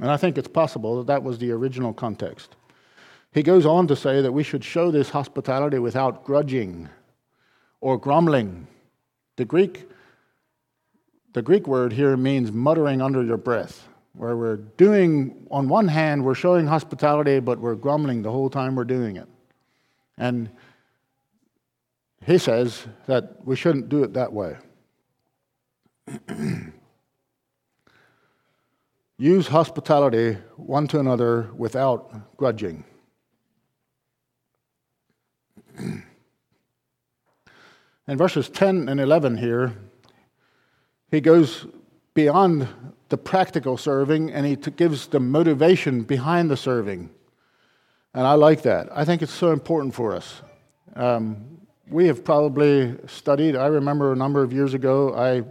And 0.00 0.10
I 0.10 0.16
think 0.16 0.36
it's 0.38 0.48
possible 0.48 0.98
that 0.98 1.06
that 1.06 1.22
was 1.22 1.38
the 1.38 1.52
original 1.52 1.92
context. 1.92 2.56
He 3.36 3.42
goes 3.42 3.66
on 3.66 3.86
to 3.88 3.96
say 3.96 4.22
that 4.22 4.32
we 4.32 4.42
should 4.42 4.64
show 4.64 4.90
this 4.90 5.10
hospitality 5.10 5.78
without 5.78 6.24
grudging 6.24 6.88
or 7.82 7.98
grumbling. 7.98 8.66
The 9.36 9.44
Greek, 9.44 9.86
the 11.34 11.42
Greek 11.42 11.66
word 11.66 11.92
here 11.92 12.16
means 12.16 12.50
muttering 12.50 13.02
under 13.02 13.22
your 13.22 13.36
breath, 13.36 13.86
where 14.14 14.38
we're 14.38 14.56
doing, 14.56 15.46
on 15.50 15.68
one 15.68 15.86
hand, 15.86 16.24
we're 16.24 16.34
showing 16.34 16.66
hospitality, 16.66 17.38
but 17.40 17.58
we're 17.58 17.74
grumbling 17.74 18.22
the 18.22 18.32
whole 18.32 18.48
time 18.48 18.74
we're 18.74 18.84
doing 18.84 19.16
it. 19.16 19.28
And 20.16 20.48
he 22.24 22.38
says 22.38 22.86
that 23.04 23.44
we 23.44 23.54
shouldn't 23.54 23.90
do 23.90 24.02
it 24.02 24.14
that 24.14 24.32
way. 24.32 24.56
Use 29.18 29.48
hospitality 29.48 30.38
one 30.56 30.88
to 30.88 30.98
another 31.00 31.50
without 31.54 32.34
grudging. 32.38 32.82
In 38.08 38.16
verses 38.16 38.48
10 38.48 38.88
and 38.88 39.00
11 39.00 39.38
here, 39.38 39.74
he 41.10 41.20
goes 41.20 41.66
beyond 42.14 42.68
the 43.08 43.18
practical 43.18 43.76
serving 43.76 44.30
and 44.30 44.46
he 44.46 44.54
gives 44.56 45.08
the 45.08 45.18
motivation 45.18 46.02
behind 46.02 46.50
the 46.50 46.56
serving. 46.56 47.10
And 48.14 48.26
I 48.26 48.34
like 48.34 48.62
that. 48.62 48.88
I 48.92 49.04
think 49.04 49.22
it's 49.22 49.32
so 49.32 49.52
important 49.52 49.94
for 49.94 50.14
us. 50.14 50.40
Um, 50.94 51.58
we 51.88 52.06
have 52.06 52.24
probably 52.24 52.96
studied, 53.06 53.56
I 53.56 53.66
remember 53.66 54.12
a 54.12 54.16
number 54.16 54.42
of 54.42 54.52
years 54.52 54.72
ago, 54.72 55.14
I, 55.14 55.42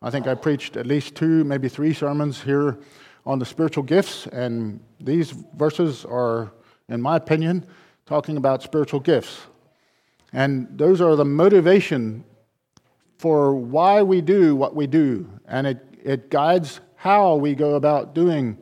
I 0.00 0.10
think 0.10 0.26
I 0.26 0.34
preached 0.34 0.76
at 0.76 0.86
least 0.86 1.14
two, 1.14 1.44
maybe 1.44 1.68
three 1.68 1.92
sermons 1.92 2.40
here 2.40 2.78
on 3.26 3.38
the 3.38 3.46
spiritual 3.46 3.84
gifts, 3.84 4.26
and 4.28 4.80
these 5.00 5.30
verses 5.30 6.04
are, 6.04 6.52
in 6.88 7.00
my 7.00 7.16
opinion, 7.16 7.66
talking 8.06 8.36
about 8.36 8.62
spiritual 8.62 9.00
gifts. 9.00 9.40
And 10.34 10.68
those 10.76 11.00
are 11.00 11.16
the 11.16 11.24
motivation 11.24 12.24
for 13.16 13.54
why 13.54 14.02
we 14.02 14.20
do 14.20 14.54
what 14.54 14.74
we 14.74 14.86
do, 14.86 15.30
and 15.46 15.66
it, 15.66 15.78
it 16.02 16.28
guides 16.28 16.80
how 16.96 17.36
we 17.36 17.54
go 17.54 17.76
about 17.76 18.14
doing 18.14 18.58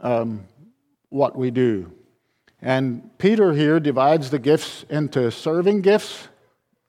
um, 0.00 0.44
what 1.10 1.36
we 1.36 1.50
do. 1.50 1.92
And 2.62 3.16
Peter 3.18 3.52
here 3.52 3.78
divides 3.78 4.30
the 4.30 4.38
gifts 4.38 4.84
into 4.88 5.30
serving 5.30 5.82
gifts. 5.82 6.28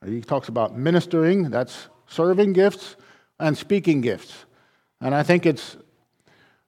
He 0.06 0.22
talks 0.22 0.48
about 0.48 0.76
ministering, 0.76 1.52
that's 1.52 1.90
serving 2.08 2.54
gifts, 2.54 2.96
and 3.40 3.58
speaking 3.58 4.02
gifts. 4.02 4.46
And 5.02 5.14
I 5.14 5.24
think 5.24 5.46
it's 5.46 5.78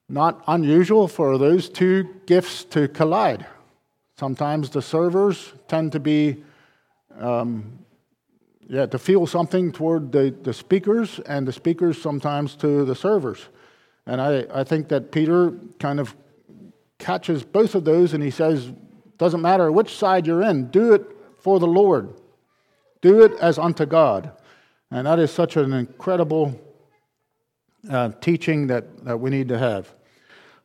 not 0.09 0.43
unusual 0.47 1.07
for 1.07 1.37
those 1.37 1.69
two 1.69 2.21
gifts 2.25 2.63
to 2.65 2.87
collide. 2.87 3.45
Sometimes 4.17 4.69
the 4.69 4.81
servers 4.81 5.53
tend 5.67 5.93
to 5.93 5.99
be, 5.99 6.43
um, 7.19 7.79
yeah, 8.67 8.85
to 8.85 8.99
feel 8.99 9.25
something 9.25 9.71
toward 9.71 10.11
the, 10.11 10.35
the 10.43 10.53
speakers, 10.53 11.19
and 11.25 11.47
the 11.47 11.53
speakers 11.53 12.01
sometimes 12.01 12.55
to 12.55 12.85
the 12.85 12.95
servers. 12.95 13.49
And 14.05 14.21
I, 14.21 14.45
I 14.53 14.63
think 14.63 14.89
that 14.89 15.11
Peter 15.11 15.53
kind 15.79 15.99
of 15.99 16.15
catches 16.99 17.43
both 17.43 17.75
of 17.75 17.85
those 17.85 18.13
and 18.13 18.23
he 18.23 18.31
says, 18.31 18.71
doesn't 19.17 19.41
matter 19.41 19.71
which 19.71 19.95
side 19.95 20.27
you're 20.27 20.43
in, 20.43 20.69
do 20.69 20.93
it 20.93 21.05
for 21.39 21.59
the 21.59 21.67
Lord. 21.67 22.13
Do 23.01 23.23
it 23.23 23.33
as 23.39 23.57
unto 23.57 23.85
God. 23.85 24.31
And 24.91 25.07
that 25.07 25.19
is 25.19 25.31
such 25.31 25.55
an 25.55 25.73
incredible 25.73 26.59
uh, 27.89 28.11
teaching 28.21 28.67
that, 28.67 29.05
that 29.05 29.17
we 29.17 29.29
need 29.29 29.47
to 29.49 29.57
have. 29.57 29.93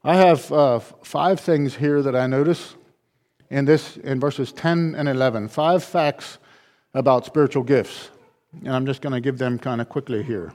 I 0.03 0.17
have 0.17 0.51
uh, 0.53 0.79
five 0.81 1.41
things 1.41 1.77
here 1.77 2.03
that 2.03 2.15
I 2.15 2.27
notice 2.27 2.75
in 3.51 3.65
this 3.65 3.97
in 3.99 4.21
verses 4.21 4.53
10 4.53 4.95
and 4.97 5.09
11. 5.09 5.49
Five 5.49 5.85
facts 5.85 6.39
about 6.95 7.27
spiritual 7.27 7.65
gifts. 7.65 8.11
And 8.61 8.75
I'm 8.75 8.87
just 8.87 9.03
going 9.03 9.13
to 9.13 9.21
give 9.21 9.37
them 9.39 9.59
kind 9.59 9.81
of 9.81 9.89
quickly 9.89 10.23
here. 10.23 10.53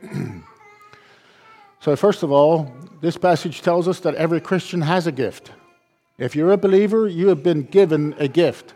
so, 1.80 1.96
first 1.96 2.22
of 2.22 2.30
all, 2.30 2.72
this 3.00 3.16
passage 3.16 3.60
tells 3.62 3.88
us 3.88 4.00
that 4.00 4.14
every 4.14 4.40
Christian 4.40 4.80
has 4.80 5.06
a 5.06 5.12
gift. 5.12 5.50
If 6.16 6.36
you're 6.36 6.52
a 6.52 6.56
believer, 6.56 7.08
you 7.08 7.28
have 7.28 7.42
been 7.42 7.62
given 7.64 8.14
a 8.18 8.28
gift. 8.28 8.74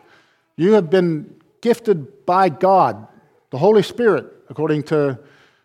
You 0.56 0.72
have 0.72 0.90
been 0.90 1.36
gifted 1.60 2.26
by 2.26 2.48
God. 2.48 3.06
The 3.50 3.58
Holy 3.58 3.82
Spirit, 3.82 4.26
according 4.50 4.82
to 4.84 5.18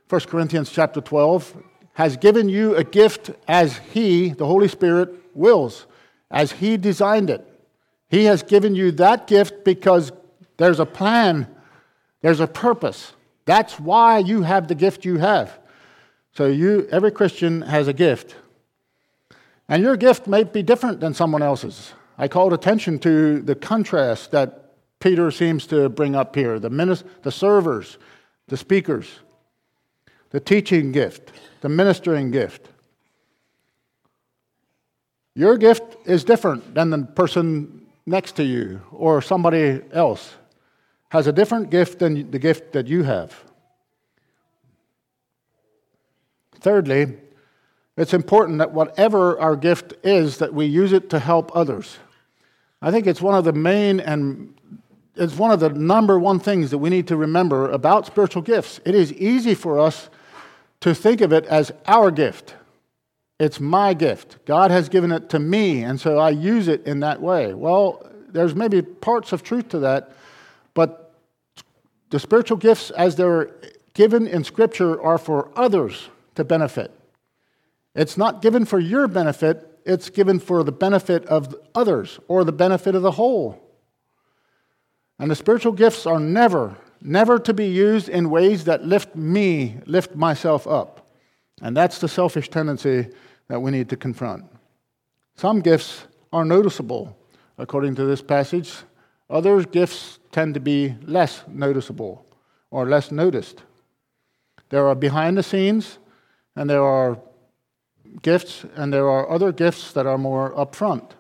1 0.10 0.22
Corinthians 0.22 0.72
chapter 0.72 1.02
12, 1.02 1.58
has 1.94 2.18
given 2.18 2.48
you 2.50 2.76
a 2.76 2.84
gift 2.84 3.32
as 3.48 3.78
He, 3.78 4.30
the 4.30 4.46
Holy 4.46 4.68
Spirit, 4.68 5.10
wills, 5.34 5.88
as 6.30 6.52
He 6.52 6.78
designed 6.78 7.32
it. 7.32 7.53
He 8.14 8.26
has 8.26 8.44
given 8.44 8.76
you 8.76 8.92
that 8.92 9.26
gift 9.26 9.64
because 9.64 10.12
there's 10.58 10.80
a 10.80 10.86
plan, 10.86 11.48
there's 12.22 12.42
a 12.42 12.46
purpose. 12.46 13.14
That's 13.46 13.80
why 13.80 14.20
you 14.20 14.44
have 14.44 14.68
the 14.68 14.76
gift 14.76 15.04
you 15.04 15.18
have. 15.18 15.58
So 16.36 16.46
you 16.46 16.88
every 16.92 17.10
Christian 17.10 17.64
has 17.64 17.88
a 17.88 17.94
gift. 17.94 18.36
And 19.68 19.82
your 19.82 19.98
gift 19.98 20.28
may 20.28 20.44
be 20.44 20.62
different 20.62 21.00
than 21.00 21.16
someone 21.16 21.42
else's. 21.42 21.94
I 22.16 22.28
called 22.28 22.54
attention 22.54 23.00
to 23.00 23.42
the 23.42 23.56
contrast 23.56 24.30
that 24.30 24.76
Peter 25.00 25.32
seems 25.32 25.66
to 25.66 25.90
bring 25.90 26.16
up 26.16 26.36
here 26.36 26.60
the, 26.60 26.70
minis- 26.70 27.04
the 27.24 27.32
servers, 27.32 27.98
the 28.48 28.58
speakers, 28.58 29.10
the 30.30 30.40
teaching 30.40 30.92
gift, 30.92 31.32
the 31.62 31.70
ministering 31.70 32.30
gift. 32.30 32.70
Your 35.34 35.58
gift 35.58 35.96
is 36.06 36.24
different 36.24 36.76
than 36.76 36.92
the 36.92 37.00
person 37.00 37.80
next 38.06 38.34
to 38.38 38.44
you 38.44 38.82
or 38.92 39.22
somebody 39.22 39.82
else 39.92 40.36
has 41.10 41.28
a 41.28 41.32
different 41.32 41.70
gift 41.70 42.00
than 42.00 42.32
the 42.32 42.40
gift 42.40 42.74
that 42.74 42.88
you 42.88 43.04
have. 43.04 43.44
Thirdly, 46.60 47.18
it's 47.96 48.14
important 48.14 48.58
that 48.58 48.72
whatever 48.72 49.40
our 49.40 49.56
gift 49.56 49.94
is, 50.04 50.38
that 50.38 50.54
we 50.54 50.66
use 50.66 50.94
it 50.94 51.10
to 51.12 51.20
help 51.20 51.56
others. 51.56 51.98
I 52.82 52.90
think 52.90 53.06
it's 53.06 53.22
one 53.22 53.36
of 53.36 53.44
the 53.44 53.54
main 53.54 54.00
and 54.00 54.54
it's 55.16 55.38
one 55.38 55.52
of 55.52 55.60
the 55.60 55.70
number 55.70 56.18
one 56.18 56.40
things 56.40 56.72
that 56.72 56.80
we 56.80 56.90
need 56.90 57.08
to 57.08 57.16
remember 57.16 57.70
about 57.70 58.08
spiritual 58.08 58.42
gifts. 58.42 58.80
It 58.84 58.96
is 58.96 59.14
easy 59.14 59.54
for 59.54 59.80
us 59.80 60.10
to 60.82 60.96
think 60.96 61.22
of 61.22 61.32
it 61.32 61.46
as 61.46 61.72
our 61.86 62.10
gift. 62.10 62.56
It's 63.40 63.60
my 63.60 63.94
gift. 63.94 64.46
God 64.46 64.72
has 64.72 64.90
given 64.90 65.12
it 65.12 65.30
to 65.30 65.40
me, 65.40 65.84
and 65.84 66.00
so 66.00 66.18
I 66.18 66.30
use 66.30 66.68
it 66.68 66.86
in 66.86 67.00
that 67.02 67.22
way. 67.22 67.54
Well, 67.54 68.08
there's 68.30 68.56
maybe 68.56 68.82
parts 68.82 69.32
of 69.32 69.44
truth 69.44 69.70
to 69.70 69.80
that, 69.80 70.12
but 70.74 71.16
the 72.10 72.20
spiritual 72.20 72.58
gifts, 72.58 72.92
as 72.92 73.16
they're 73.16 73.52
given 73.94 74.28
in 74.28 74.44
Scripture, 74.44 75.02
are 75.02 75.18
for 75.18 75.52
others 75.56 76.10
to 76.36 76.44
benefit. 76.44 76.92
It's 77.96 78.18
not 78.18 78.42
given 78.42 78.66
for 78.66 78.80
your 78.80 79.08
benefit, 79.08 79.80
it's 79.86 80.10
given 80.10 80.40
for 80.40 80.64
the 80.64 80.72
benefit 80.72 81.26
of 81.26 81.56
others 81.76 82.20
or 82.28 82.44
the 82.44 82.52
benefit 82.52 82.96
of 82.96 83.02
the 83.02 83.12
whole. 83.12 83.60
And 85.20 85.30
the 85.30 85.36
spiritual 85.36 85.74
gifts 85.74 86.06
are 86.06 86.20
never, 86.20 86.76
never 87.02 87.38
to 87.40 87.54
be 87.54 87.68
used 87.68 88.10
in 88.10 88.30
ways 88.30 88.66
that 88.66 88.86
lift 88.86 89.16
me, 89.16 89.78
lift 89.86 90.16
myself 90.16 90.68
up. 90.68 91.03
And 91.62 91.78
that's 91.78 92.00
the 92.00 92.08
selfish 92.08 92.50
tendency 92.50 93.08
that 93.48 93.62
we 93.62 93.72
need 93.72 93.90
to 93.90 93.98
confront. 93.98 94.46
Some 95.36 95.62
gifts 95.62 96.08
are 96.32 96.46
noticeable, 96.46 97.18
according 97.58 97.96
to 97.96 98.06
this 98.06 98.22
passage. 98.22 98.74
Other 99.30 99.64
gifts 99.64 100.20
tend 100.32 100.54
to 100.56 100.60
be 100.60 100.96
less 101.04 101.44
noticeable 101.48 102.26
or 102.72 102.88
less 102.88 103.12
noticed. 103.12 103.64
There 104.70 104.88
are 104.88 104.96
behind 104.96 105.38
the 105.38 105.44
scenes, 105.44 106.00
and 106.56 106.70
there 106.70 106.84
are 106.84 107.20
gifts, 108.22 108.66
and 108.76 108.92
there 108.92 109.10
are 109.10 109.30
other 109.30 109.52
gifts 109.52 109.94
that 109.94 110.06
are 110.06 110.18
more 110.18 110.52
upfront. 110.56 111.12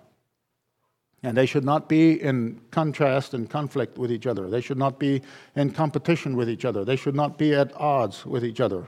And 1.21 1.37
they 1.37 1.45
should 1.45 1.63
not 1.63 1.87
be 1.87 2.21
in 2.21 2.59
contrast 2.71 3.33
and 3.33 3.49
conflict 3.49 3.97
with 3.97 4.11
each 4.11 4.27
other. 4.27 4.49
They 4.49 4.61
should 4.61 4.77
not 4.77 4.99
be 4.99 5.21
in 5.55 5.71
competition 5.71 6.35
with 6.35 6.49
each 6.49 6.65
other. 6.65 6.83
They 6.83 6.97
should 6.97 7.15
not 7.15 7.37
be 7.37 7.53
at 7.53 7.73
odds 7.75 8.25
with 8.25 8.43
each 8.43 8.59
other. 8.59 8.87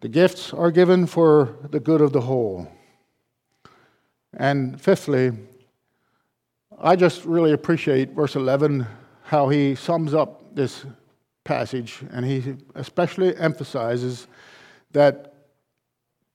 The 0.00 0.08
gifts 0.08 0.54
are 0.54 0.70
given 0.70 1.06
for 1.06 1.56
the 1.70 1.80
good 1.80 2.00
of 2.00 2.12
the 2.12 2.22
whole. 2.22 2.68
And 4.32 4.80
fifthly, 4.80 5.32
I 6.78 6.96
just 6.96 7.24
really 7.26 7.52
appreciate 7.52 8.12
verse 8.12 8.34
11, 8.34 8.86
how 9.24 9.50
he 9.50 9.74
sums 9.74 10.14
up 10.14 10.54
this 10.54 10.86
passage, 11.44 12.02
and 12.12 12.24
he 12.24 12.56
especially 12.74 13.36
emphasizes 13.36 14.26
that 14.92 15.34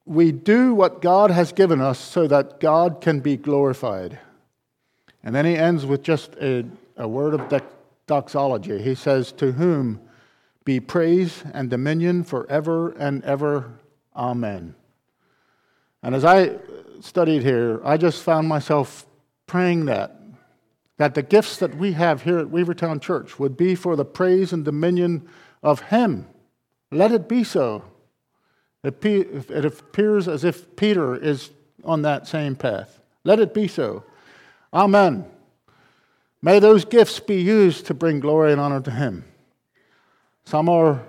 we 0.05 0.31
do 0.31 0.75
what 0.75 1.01
God 1.01 1.31
has 1.31 1.51
given 1.51 1.81
us 1.81 1.97
so 1.97 2.27
that 2.27 2.59
God 2.59 3.01
can 3.01 3.19
be 3.19 3.35
glorified. 3.35 4.19
And 5.23 5.33
then 5.33 5.45
he 5.45 5.55
ends 5.55 5.87
with 5.87 6.03
just 6.03 6.35
a, 6.35 6.63
a 6.97 7.07
word 7.07 7.33
of 7.33 7.63
doxology. 8.05 8.79
He 8.83 8.93
says, 8.93 9.31
To 9.33 9.51
whom 9.51 9.99
be 10.65 10.79
praise 10.79 11.43
and 11.53 11.69
dominion 11.69 12.23
forever 12.23 12.89
and 12.89 13.23
ever. 13.23 13.71
Amen. 14.15 14.75
And 16.03 16.13
as 16.13 16.25
I 16.25 16.57
studied 16.99 17.43
here, 17.43 17.79
I 17.85 17.97
just 17.97 18.23
found 18.23 18.47
myself 18.47 19.05
praying 19.47 19.85
that. 19.85 20.19
That 20.97 21.13
the 21.13 21.23
gifts 21.23 21.57
that 21.57 21.75
we 21.75 21.91
have 21.93 22.23
here 22.23 22.39
at 22.39 22.47
Weavertown 22.47 23.01
Church 23.01 23.37
would 23.37 23.57
be 23.57 23.75
for 23.75 23.95
the 23.95 24.05
praise 24.05 24.53
and 24.53 24.63
dominion 24.63 25.27
of 25.61 25.81
Him. 25.81 26.27
Let 26.91 27.11
it 27.11 27.27
be 27.27 27.43
so. 27.43 27.83
It 28.83 29.65
appears 29.65 30.27
as 30.27 30.43
if 30.43 30.75
Peter 30.75 31.15
is 31.15 31.49
on 31.83 32.03
that 32.03 32.27
same 32.27 32.55
path. 32.55 32.99
Let 33.23 33.39
it 33.39 33.53
be 33.53 33.67
so. 33.67 34.03
Amen. 34.73 35.25
May 36.41 36.59
those 36.59 36.85
gifts 36.85 37.19
be 37.19 37.41
used 37.41 37.87
to 37.87 37.93
bring 37.93 38.19
glory 38.19 38.51
and 38.51 38.61
honor 38.61 38.81
to 38.81 38.91
Him. 38.91 39.25
Some 40.45 40.69
are 40.69 41.03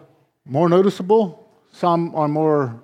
more 0.45 0.69
noticeable, 0.69 1.49
some 1.73 2.15
are 2.15 2.29
more 2.29 2.83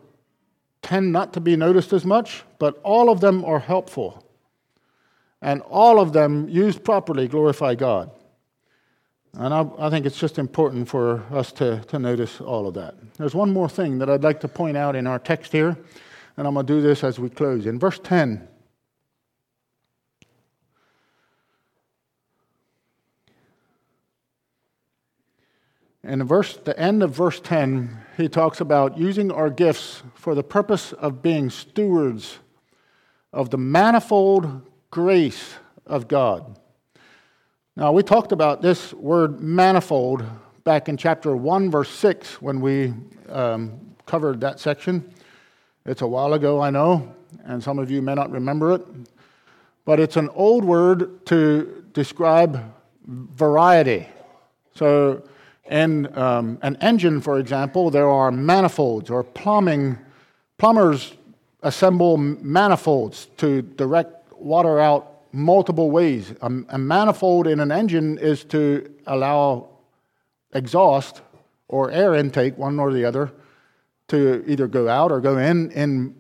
tend 0.83 1.13
not 1.13 1.33
to 1.33 1.41
be 1.41 1.57
noticed 1.57 1.93
as 1.93 2.05
much, 2.05 2.43
but 2.59 2.79
all 2.83 3.09
of 3.09 3.21
them 3.21 3.45
are 3.45 3.61
helpful. 3.61 4.25
And 5.41 5.63
all 5.63 5.99
of 5.99 6.13
them, 6.13 6.49
used 6.49 6.85
properly, 6.85 7.27
glorify 7.27 7.75
God. 7.75 8.11
And 9.35 9.55
I, 9.55 9.67
I, 9.79 9.91
think 9.91 10.05
it's 10.05 10.19
just 10.19 10.39
important 10.39 10.89
for 10.89 11.23
us 11.33 11.53
to, 11.53 11.81
to 11.89 11.99
notice 11.99 12.41
all 12.41 12.69
of 12.69 12.75
that. 12.75 12.95
There's 13.17 13.35
one 13.35 13.51
more 13.51 13.69
thing 13.69 13.99
that 13.99 14.11
I'd 14.11 14.23
like 14.23 14.41
to 14.41 14.49
point 14.49 14.77
out 14.77 14.95
in 14.95 15.07
our 15.07 15.19
text 15.19 15.53
here, 15.53 15.77
and 16.37 16.47
I'm 16.47 16.55
going 16.55 16.67
to 16.67 16.73
do 16.73 16.83
this 16.83 17.03
as 17.03 17.19
we 17.19 17.31
close. 17.31 17.65
In 17.65 17.79
verse 17.79 17.99
10, 17.99 18.47
in 26.05 26.19
the, 26.19 26.25
verse, 26.25 26.57
the 26.57 26.79
end 26.79 27.03
of 27.03 27.15
verse 27.15 27.39
10, 27.41 27.97
he 28.17 28.29
talks 28.29 28.61
about 28.61 28.99
using 28.99 29.31
our 29.31 29.51
gifts 29.51 30.03
for 30.15 30.35
the 30.35 30.43
purpose 30.43 30.93
of 30.93 31.23
being 31.23 31.49
stewards 31.49 32.39
of 33.33 33.51
the 33.51 33.59
manifold 33.59 34.69
grace 34.91 35.55
of 35.87 36.09
God. 36.09 36.59
Now, 37.77 37.93
we 37.93 38.03
talked 38.03 38.33
about 38.33 38.63
this 38.63 38.93
word 38.93 39.41
manifold 39.41 40.25
back 40.65 40.89
in 40.89 40.97
chapter 40.97 41.35
1, 41.37 41.71
verse 41.71 41.91
6, 41.91 42.43
when 42.43 42.61
we 42.61 42.93
um, 43.29 43.95
covered 44.05 44.41
that 44.41 44.61
section. 44.61 45.09
It's 45.87 46.03
a 46.03 46.07
while 46.07 46.35
ago, 46.35 46.61
I 46.61 46.71
know, 46.71 47.15
and 47.45 47.63
some 47.63 47.79
of 47.79 47.91
you 47.91 48.03
may 48.03 48.15
not 48.15 48.31
remember 48.31 48.73
it. 48.73 48.83
But 49.85 50.01
it's 50.01 50.17
an 50.17 50.29
old 50.31 50.65
word 50.65 51.25
to 51.27 51.85
describe 51.93 52.73
variety. 53.07 54.09
So, 54.75 55.23
in 55.73 56.17
um, 56.19 56.59
an 56.63 56.77
engine, 56.81 57.21
for 57.21 57.39
example, 57.39 57.91
there 57.91 58.09
are 58.09 58.31
manifolds, 58.31 59.11
or 59.11 59.25
plumbing. 59.25 59.99
Plumbers 60.59 61.15
assemble 61.63 62.17
manifolds 62.19 63.29
to 63.39 63.63
direct 63.63 64.33
water 64.35 64.79
out 64.79 65.23
multiple 65.33 65.91
ways. 65.91 66.35
A, 66.43 66.53
a 66.69 66.79
manifold 66.79 67.47
in 67.47 67.59
an 67.59 67.73
engine 67.73 68.19
is 68.19 68.45
to 68.45 68.93
allow 69.07 69.71
exhaust 70.53 71.23
or 71.69 71.91
air 71.91 72.15
intake, 72.15 72.59
one 72.59 72.79
or 72.79 72.93
the 72.93 73.05
other, 73.05 73.33
to 74.09 74.45
either 74.47 74.69
go 74.69 74.89
out 74.89 75.11
or 75.11 75.21
go 75.21 75.39
in 75.39 75.71
in 75.71 76.15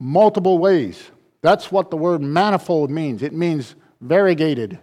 multiple 0.00 0.58
ways. 0.58 1.10
That's 1.42 1.70
what 1.70 1.90
the 1.90 1.96
word 1.98 2.22
manifold 2.22 2.90
means. 2.90 3.22
It 3.22 3.34
means 3.34 3.74
variegated. 4.00 4.78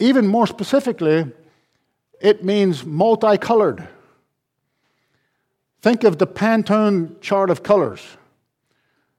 Even 0.00 0.26
more 0.26 0.46
specifically, 0.46 1.30
it 2.20 2.44
means 2.44 2.84
multicolored. 2.84 3.88
Think 5.80 6.04
of 6.04 6.18
the 6.18 6.26
Pantone 6.26 7.20
chart 7.20 7.50
of 7.50 7.62
colors. 7.62 8.04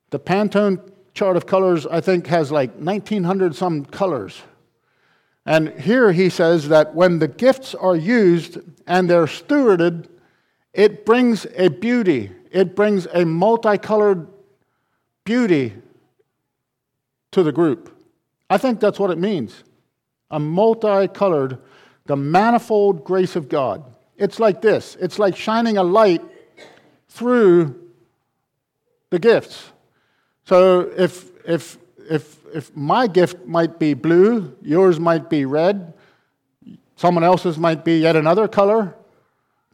The 0.10 0.20
Pantone 0.20 0.92
chart 1.14 1.38
of 1.38 1.46
colors, 1.46 1.86
I 1.86 2.02
think, 2.02 2.28
has 2.28 2.52
like 2.52 2.74
1,900 2.76 3.56
some 3.56 3.86
colors. 3.86 4.42
And 5.46 5.70
here 5.80 6.12
he 6.12 6.30
says 6.30 6.68
that 6.68 6.94
when 6.94 7.20
the 7.20 7.28
gifts 7.28 7.74
are 7.74 7.96
used 7.96 8.58
and 8.86 9.10
they're 9.10 9.26
stewarded, 9.26 10.08
it 10.74 11.06
brings 11.06 11.48
a 11.56 11.70
beauty, 11.70 12.32
it 12.52 12.76
brings 12.76 13.08
a 13.08 13.26
multicolored 13.26 14.28
beauty 15.24 15.74
to 17.32 17.44
the 17.44 17.52
group. 17.52 17.96
I 18.50 18.58
think 18.58 18.80
that's 18.80 19.00
what 19.00 19.12
it 19.12 19.18
means 19.18 19.64
a 20.32 20.40
multicolored, 20.40 21.58
the 22.10 22.16
manifold 22.16 23.04
grace 23.04 23.36
of 23.36 23.48
God. 23.50 23.84
It's 24.18 24.40
like 24.40 24.64
this 24.64 24.98
it's 25.00 25.20
like 25.20 25.36
shining 25.36 25.78
a 25.78 25.84
light 25.84 26.24
through 27.08 27.80
the 29.12 29.20
gifts. 29.20 29.72
So 30.46 30.92
if, 30.98 31.30
if, 31.46 31.78
if, 32.10 32.38
if 32.52 32.76
my 32.76 33.06
gift 33.06 33.46
might 33.46 33.78
be 33.78 33.94
blue, 33.94 34.58
yours 34.64 35.00
might 35.00 35.30
be 35.30 35.46
red, 35.46 35.94
someone 36.96 37.24
else's 37.24 37.60
might 37.60 37.86
be 37.86 38.00
yet 38.00 38.16
another 38.16 38.48
color, 38.48 38.96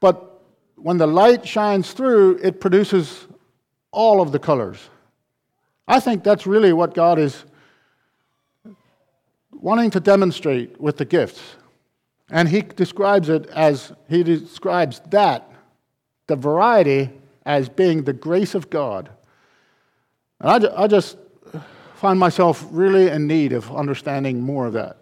but 0.02 0.42
when 0.76 0.98
the 0.98 1.08
light 1.08 1.48
shines 1.48 1.94
through, 1.94 2.40
it 2.44 2.60
produces 2.60 3.28
all 3.92 4.22
of 4.22 4.34
the 4.34 4.40
colors. 4.40 4.90
I 5.88 6.02
think 6.02 6.26
that's 6.26 6.46
really 6.46 6.74
what 6.74 6.94
God 6.94 7.18
is 7.18 7.46
wanting 9.54 9.90
to 9.92 10.02
demonstrate 10.02 10.82
with 10.82 10.98
the 10.98 11.06
gifts. 11.06 11.42
And 12.30 12.50
he 12.50 12.62
describes 12.62 13.30
it 13.30 13.48
as, 13.48 13.94
he 14.10 14.24
describes 14.24 15.02
that, 15.12 15.52
the 16.28 16.36
variety, 16.36 17.12
as 17.46 17.70
being 17.70 18.04
the 18.04 18.14
grace 18.14 18.56
of 18.56 18.70
God. 18.70 19.10
And 20.40 20.66
I, 20.66 20.84
I 20.84 20.88
just 20.88 21.18
find 21.96 22.20
myself 22.20 22.66
really 22.72 23.10
in 23.10 23.28
need 23.28 23.54
of 23.54 23.74
understanding 23.76 24.42
more 24.42 24.68
of 24.68 24.74
that. 24.74 24.98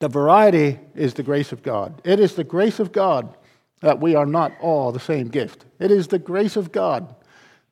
The 0.00 0.08
variety 0.08 0.78
is 0.94 1.14
the 1.14 1.22
grace 1.22 1.52
of 1.52 1.62
God. 1.62 2.00
It 2.04 2.20
is 2.20 2.34
the 2.34 2.44
grace 2.44 2.78
of 2.78 2.92
God 2.92 3.36
that 3.80 3.98
we 3.98 4.14
are 4.14 4.26
not 4.26 4.52
all 4.60 4.92
the 4.92 5.00
same 5.00 5.28
gift. 5.28 5.64
It 5.78 5.90
is 5.90 6.08
the 6.08 6.18
grace 6.18 6.56
of 6.56 6.70
God 6.70 7.14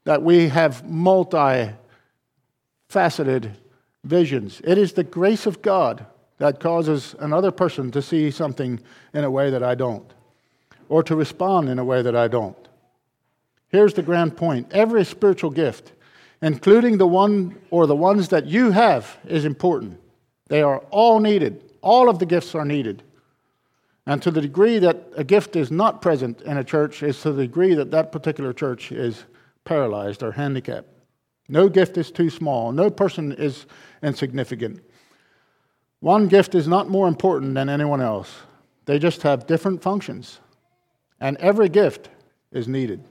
that 0.05 0.23
we 0.23 0.49
have 0.49 0.89
multi 0.89 1.71
faceted 2.89 3.57
visions. 4.05 4.61
It 4.65 4.79
is 4.79 4.93
the 4.93 5.05
grace 5.05 5.47
of 5.47 5.63
God 5.63 6.07
that 6.39 6.61
causes 6.61 7.15
another 7.19 7.51
person 7.51 7.91
to 7.93 8.03
see 8.03 8.31
something 8.31 8.81
in 9.15 9.25
a 9.25 9.31
way 9.31 9.51
that 9.51 9.63
I 9.63 9.75
don't, 9.75 10.13
or 10.89 11.03
to 11.03 11.17
respond 11.17 11.69
in 11.69 11.79
a 11.79 11.85
way 11.85 12.03
that 12.03 12.17
I 12.17 12.29
don't. 12.29 12.57
Here's 13.69 13.95
the 13.95 14.03
grand 14.03 14.37
point 14.37 14.73
every 14.73 15.05
spiritual 15.05 15.51
gift 15.51 15.93
including 16.43 16.99
the 16.99 17.07
one 17.07 17.59
or 17.71 17.87
the 17.87 17.97
ones 17.97 18.29
that 18.29 18.47
you 18.47 18.71
have, 18.71 19.17
is 19.27 19.45
important. 19.45 20.01
They 20.49 20.63
are 20.63 20.79
all 20.91 21.21
needed. 21.21 21.63
All 21.83 22.09
of 22.09 22.19
the 22.19 22.27
gifts 22.27 22.55
are 22.55 22.65
needed. 22.65 23.03
And 24.07 24.23
to 24.23 24.31
the 24.31 24.41
degree 24.41 24.79
that 24.79 25.09
a 25.17 25.25
gift 25.25 25.57
is 25.57 25.71
not 25.71 26.01
present 26.01 26.41
in 26.43 26.57
a 26.59 26.65
church 26.65 27.03
is 27.03 27.21
to 27.23 27.33
the 27.33 27.43
degree 27.43 27.75
that 27.75 27.91
that 27.91 28.13
particular 28.13 28.53
church 28.53 28.93
is 28.93 29.25
paralyzed, 29.65 30.23
or 30.23 30.31
handicapped. 30.31 30.89
No 31.49 31.69
gift 31.69 31.97
is 31.97 32.13
too 32.13 32.31
small. 32.31 32.71
No 32.71 32.89
person 32.89 33.33
is 33.33 33.67
insignificant. 34.03 34.81
One 36.01 36.29
gift 36.29 36.55
is 36.55 36.69
not 36.69 36.89
more 36.89 37.09
important 37.09 37.55
than 37.55 37.69
anyone 37.69 38.01
else. 38.01 38.33
They 38.85 38.99
just 38.99 39.23
have 39.23 39.47
different 39.47 39.83
functions. 39.83 40.41
And 41.21 41.37
every 41.39 41.69
gift 41.69 42.11
is 42.53 42.69
needed. 42.69 43.03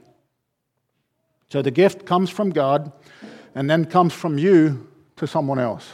So 1.48 1.62
the 1.62 1.70
gift 1.70 2.06
comes 2.06 2.30
from 2.30 2.50
God 2.50 2.92
and 3.54 3.68
then 3.68 3.84
comes 3.84 4.12
from 4.12 4.38
you 4.38 4.88
to 5.16 5.26
someone 5.26 5.58
else, 5.58 5.92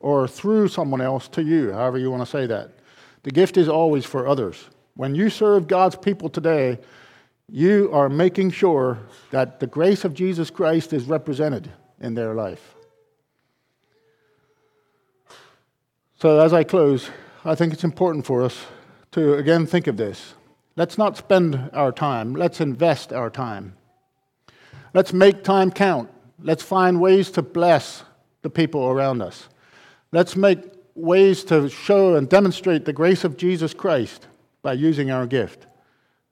or 0.00 0.26
through 0.26 0.68
someone 0.68 1.00
else 1.00 1.28
to 1.28 1.42
you, 1.42 1.72
however 1.72 1.98
you 1.98 2.10
want 2.10 2.22
to 2.22 2.30
say 2.30 2.46
that. 2.46 2.72
The 3.22 3.30
gift 3.30 3.56
is 3.56 3.68
always 3.68 4.04
for 4.04 4.26
others. 4.26 4.68
When 4.94 5.14
you 5.14 5.30
serve 5.30 5.68
God's 5.68 5.96
people 5.96 6.28
today, 6.28 6.78
you 7.48 7.90
are 7.92 8.08
making 8.08 8.50
sure 8.50 8.98
that 9.30 9.60
the 9.60 9.66
grace 9.66 10.04
of 10.04 10.14
Jesus 10.14 10.50
Christ 10.50 10.92
is 10.92 11.04
represented 11.04 11.70
in 12.00 12.14
their 12.14 12.34
life. 12.34 12.75
So, 16.26 16.40
as 16.40 16.52
I 16.52 16.64
close, 16.64 17.08
I 17.44 17.54
think 17.54 17.72
it's 17.72 17.84
important 17.84 18.26
for 18.26 18.42
us 18.42 18.66
to 19.12 19.34
again 19.34 19.64
think 19.64 19.86
of 19.86 19.96
this. 19.96 20.34
Let's 20.74 20.98
not 20.98 21.16
spend 21.16 21.70
our 21.72 21.92
time, 21.92 22.34
let's 22.34 22.60
invest 22.60 23.12
our 23.12 23.30
time. 23.30 23.76
Let's 24.92 25.12
make 25.12 25.44
time 25.44 25.70
count. 25.70 26.10
Let's 26.42 26.64
find 26.64 27.00
ways 27.00 27.30
to 27.30 27.42
bless 27.42 28.02
the 28.42 28.50
people 28.50 28.88
around 28.88 29.22
us. 29.22 29.48
Let's 30.10 30.34
make 30.34 30.58
ways 30.96 31.44
to 31.44 31.68
show 31.68 32.16
and 32.16 32.28
demonstrate 32.28 32.86
the 32.86 32.92
grace 32.92 33.22
of 33.22 33.36
Jesus 33.36 33.72
Christ 33.72 34.26
by 34.62 34.72
using 34.72 35.12
our 35.12 35.28
gift. 35.28 35.68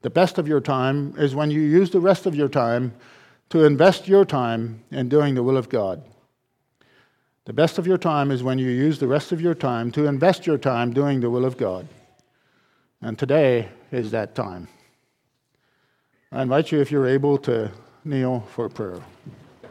The 0.03 0.11
best 0.11 0.39
of 0.39 0.49
your 0.49 0.61
time 0.61 1.15
is 1.19 1.37
when 1.37 1.53
you 1.53 1.61
use 1.61 1.91
the 1.91 2.01
rest 2.01 2.27
of 2.27 2.35
your 2.35 2.49
time 2.49 2.95
to 3.51 3.63
invest 3.63 4.09
your 4.09 4.25
time 4.25 4.83
in 4.91 5.09
doing 5.09 5.37
the 5.37 5.45
will 5.45 5.57
of 5.57 5.69
God. 5.69 6.03
The 7.47 7.53
best 7.53 7.79
of 7.79 7.87
your 7.87 7.99
time 7.99 8.31
is 8.31 8.43
when 8.43 8.59
you 8.59 8.69
use 8.69 8.99
the 8.99 9.07
rest 9.07 9.31
of 9.31 9.41
your 9.41 9.55
time 9.55 9.93
to 9.93 10.07
invest 10.07 10.47
your 10.47 10.57
time 10.57 10.93
doing 10.95 11.21
the 11.21 11.29
will 11.29 11.45
of 11.45 11.59
God. 11.59 11.87
And 13.03 13.19
today 13.19 13.69
is 13.93 14.11
that 14.13 14.35
time. 14.35 14.69
I 16.33 16.41
invite 16.41 16.73
you, 16.73 16.81
if 16.81 16.91
you're 16.91 17.07
able, 17.07 17.37
to 17.39 17.71
kneel 18.03 18.41
for 18.55 18.69
prayer. 18.71 19.03